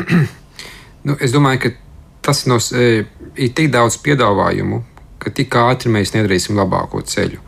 nu, 1.06 1.16
es 1.20 1.34
domāju, 1.34 1.66
ka 1.66 1.74
tas 2.20 2.44
no, 2.48 2.58
e, 2.76 3.04
ir 3.40 3.52
tik 3.56 3.70
daudz 3.72 3.98
piedāvājumu 4.04 4.82
ka 5.20 5.32
tik 5.34 5.54
ātri 5.60 5.92
mēs 5.92 6.14
nedarīsim 6.16 6.58
labāko 6.58 7.02
ceļu. 7.04 7.40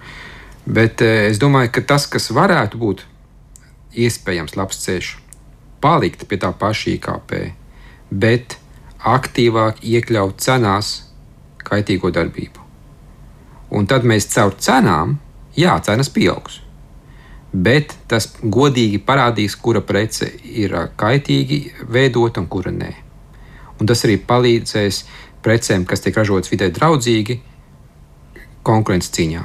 Bet 0.66 1.02
eh, 1.02 1.28
es 1.30 1.40
domāju, 1.42 1.72
ka 1.74 1.84
tas, 1.94 2.06
kas 2.06 2.30
varētu 2.34 2.78
būt 2.78 3.04
iespējams 3.98 4.56
labs 4.56 4.80
ceļš, 4.84 5.12
palikt 5.82 6.26
pie 6.28 6.38
tā 6.40 6.52
paša 6.56 6.94
IKP, 6.94 7.38
bet 8.10 8.56
aktīvāk 9.02 9.82
iekļaut 9.82 10.40
cenās 10.40 10.94
kaitīgo 11.66 12.12
darbību. 12.14 12.60
Un 13.72 13.88
tad 13.88 14.04
mēs 14.06 14.28
caur 14.30 14.54
cenām, 14.60 15.16
jā, 15.56 15.74
cenas 15.84 16.12
pieaugs. 16.12 16.60
Bet 17.52 17.96
tas 18.08 18.30
godīgi 18.40 19.00
parādīs, 19.04 19.56
kura 19.60 19.82
prece 19.84 20.30
ir 20.44 20.72
kaitīgi 20.96 21.58
veidota 21.88 22.40
un 22.40 22.48
kura 22.52 22.72
nē. 22.72 22.92
Un 23.80 23.88
tas 23.88 24.04
arī 24.06 24.18
palīdzēs 24.28 25.02
precēm, 25.44 25.84
kas 25.88 26.04
tiek 26.04 26.16
ražotas 26.16 26.52
vidē 26.52 26.70
draudzīgi, 26.72 27.40
konkurences 28.66 29.12
cīņā. 29.14 29.42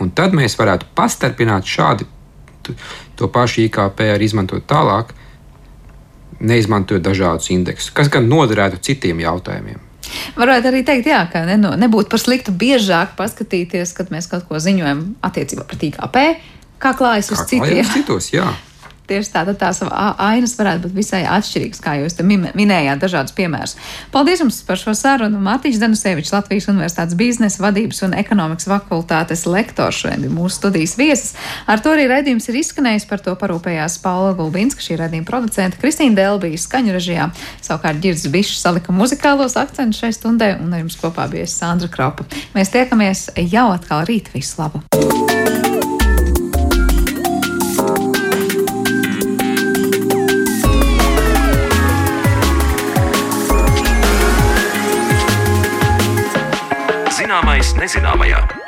Un 0.00 0.12
tad 0.16 0.34
mēs 0.36 0.56
varētu 0.58 0.88
pastarpināt 0.96 1.68
šādi 1.68 2.06
to 3.16 3.28
pašu 3.28 3.66
IKP 3.66 4.06
arī 4.14 4.28
izmantot 4.28 4.64
tālāk, 4.68 5.12
neizmantojot 6.40 7.04
dažādus 7.04 7.50
indeksus, 7.52 7.92
kas 7.92 8.08
gan 8.12 8.28
noderētu 8.30 8.80
citiem 8.84 9.20
jautājumiem. 9.20 9.80
Varētu 10.38 10.70
arī 10.70 10.80
teikt, 10.86 11.10
jā, 11.10 11.20
ka 11.30 11.44
ne, 11.46 11.58
nebūtu 11.58 12.10
par 12.10 12.22
sliktu 12.22 12.54
biežāk 12.56 13.12
paskatīties, 13.18 13.92
kad 13.96 14.10
mēs 14.14 14.30
kaut 14.30 14.46
ko 14.48 14.58
ziņojam 14.62 15.04
attiecībā 15.26 15.66
pret 15.68 15.84
IKP, 15.90 16.18
kā 16.80 16.94
klājas 16.96 17.30
uz 17.34 17.42
kā 17.42 17.48
citiem. 17.52 17.84
Citos, 17.92 18.32
jā. 18.34 18.48
Tieši 19.10 19.32
tā, 19.32 19.42
tās 19.58 19.80
ainas 20.22 20.52
varētu 20.54 20.84
būt 20.84 20.92
visai 20.94 21.24
atšķirīgas, 21.26 21.80
kā 21.82 21.96
jūs 21.98 22.14
minējāt, 22.22 23.00
dažādus 23.02 23.34
piemērus. 23.34 23.74
Paldies 24.14 24.44
jums 24.44 24.60
par 24.68 24.78
šo 24.78 24.94
sarunu. 24.94 25.40
Mārtiņš 25.42 25.80
Danusevičs, 25.82 26.30
Latvijas 26.30 26.68
Universitātes 26.70 27.16
biznesa 27.18 27.64
vadības 27.64 28.04
un 28.06 28.14
ekonomikas 28.14 28.68
fakultātes 28.70 29.42
lektors 29.50 29.98
šodien 30.04 30.28
ir 30.28 30.34
mūsu 30.34 30.60
studijas 30.60 30.94
viesis. 31.00 31.34
Ar 31.66 31.82
to 31.82 31.90
arī 31.96 32.06
redzījums 32.12 32.46
ir 32.52 32.60
izskanējis, 32.62 33.08
par 33.10 33.24
to 33.24 33.34
parūpējās 33.40 33.98
Paula 34.04 34.30
Gulbinska, 34.38 34.84
šī 34.84 35.00
redzījuma 35.02 35.26
producenta, 35.26 35.80
Kristīna 35.82 36.20
Delbija 36.20 36.62
skaņu 36.62 36.94
režijā. 36.94 37.30
Savukārt 37.66 37.98
Girds 38.04 38.28
Bišs 38.30 38.62
salika 38.62 38.94
muzikālos 38.94 39.58
akcentus 39.58 40.04
šai 40.04 40.14
stundai 40.14 40.54
un 40.60 40.70
ar 40.70 40.84
jums 40.84 41.00
kopā 41.02 41.26
bija 41.32 41.50
Sandra 41.50 41.90
Kropa. 41.90 42.28
Mēs 42.54 42.70
tiekamies 42.70 43.32
jau 43.50 43.72
atkal 43.74 44.06
rīt. 44.06 44.30
Visu 44.30 44.62
labu! 44.62 45.98
Zināmais 57.30 57.68
nezināmajā. 57.78 58.59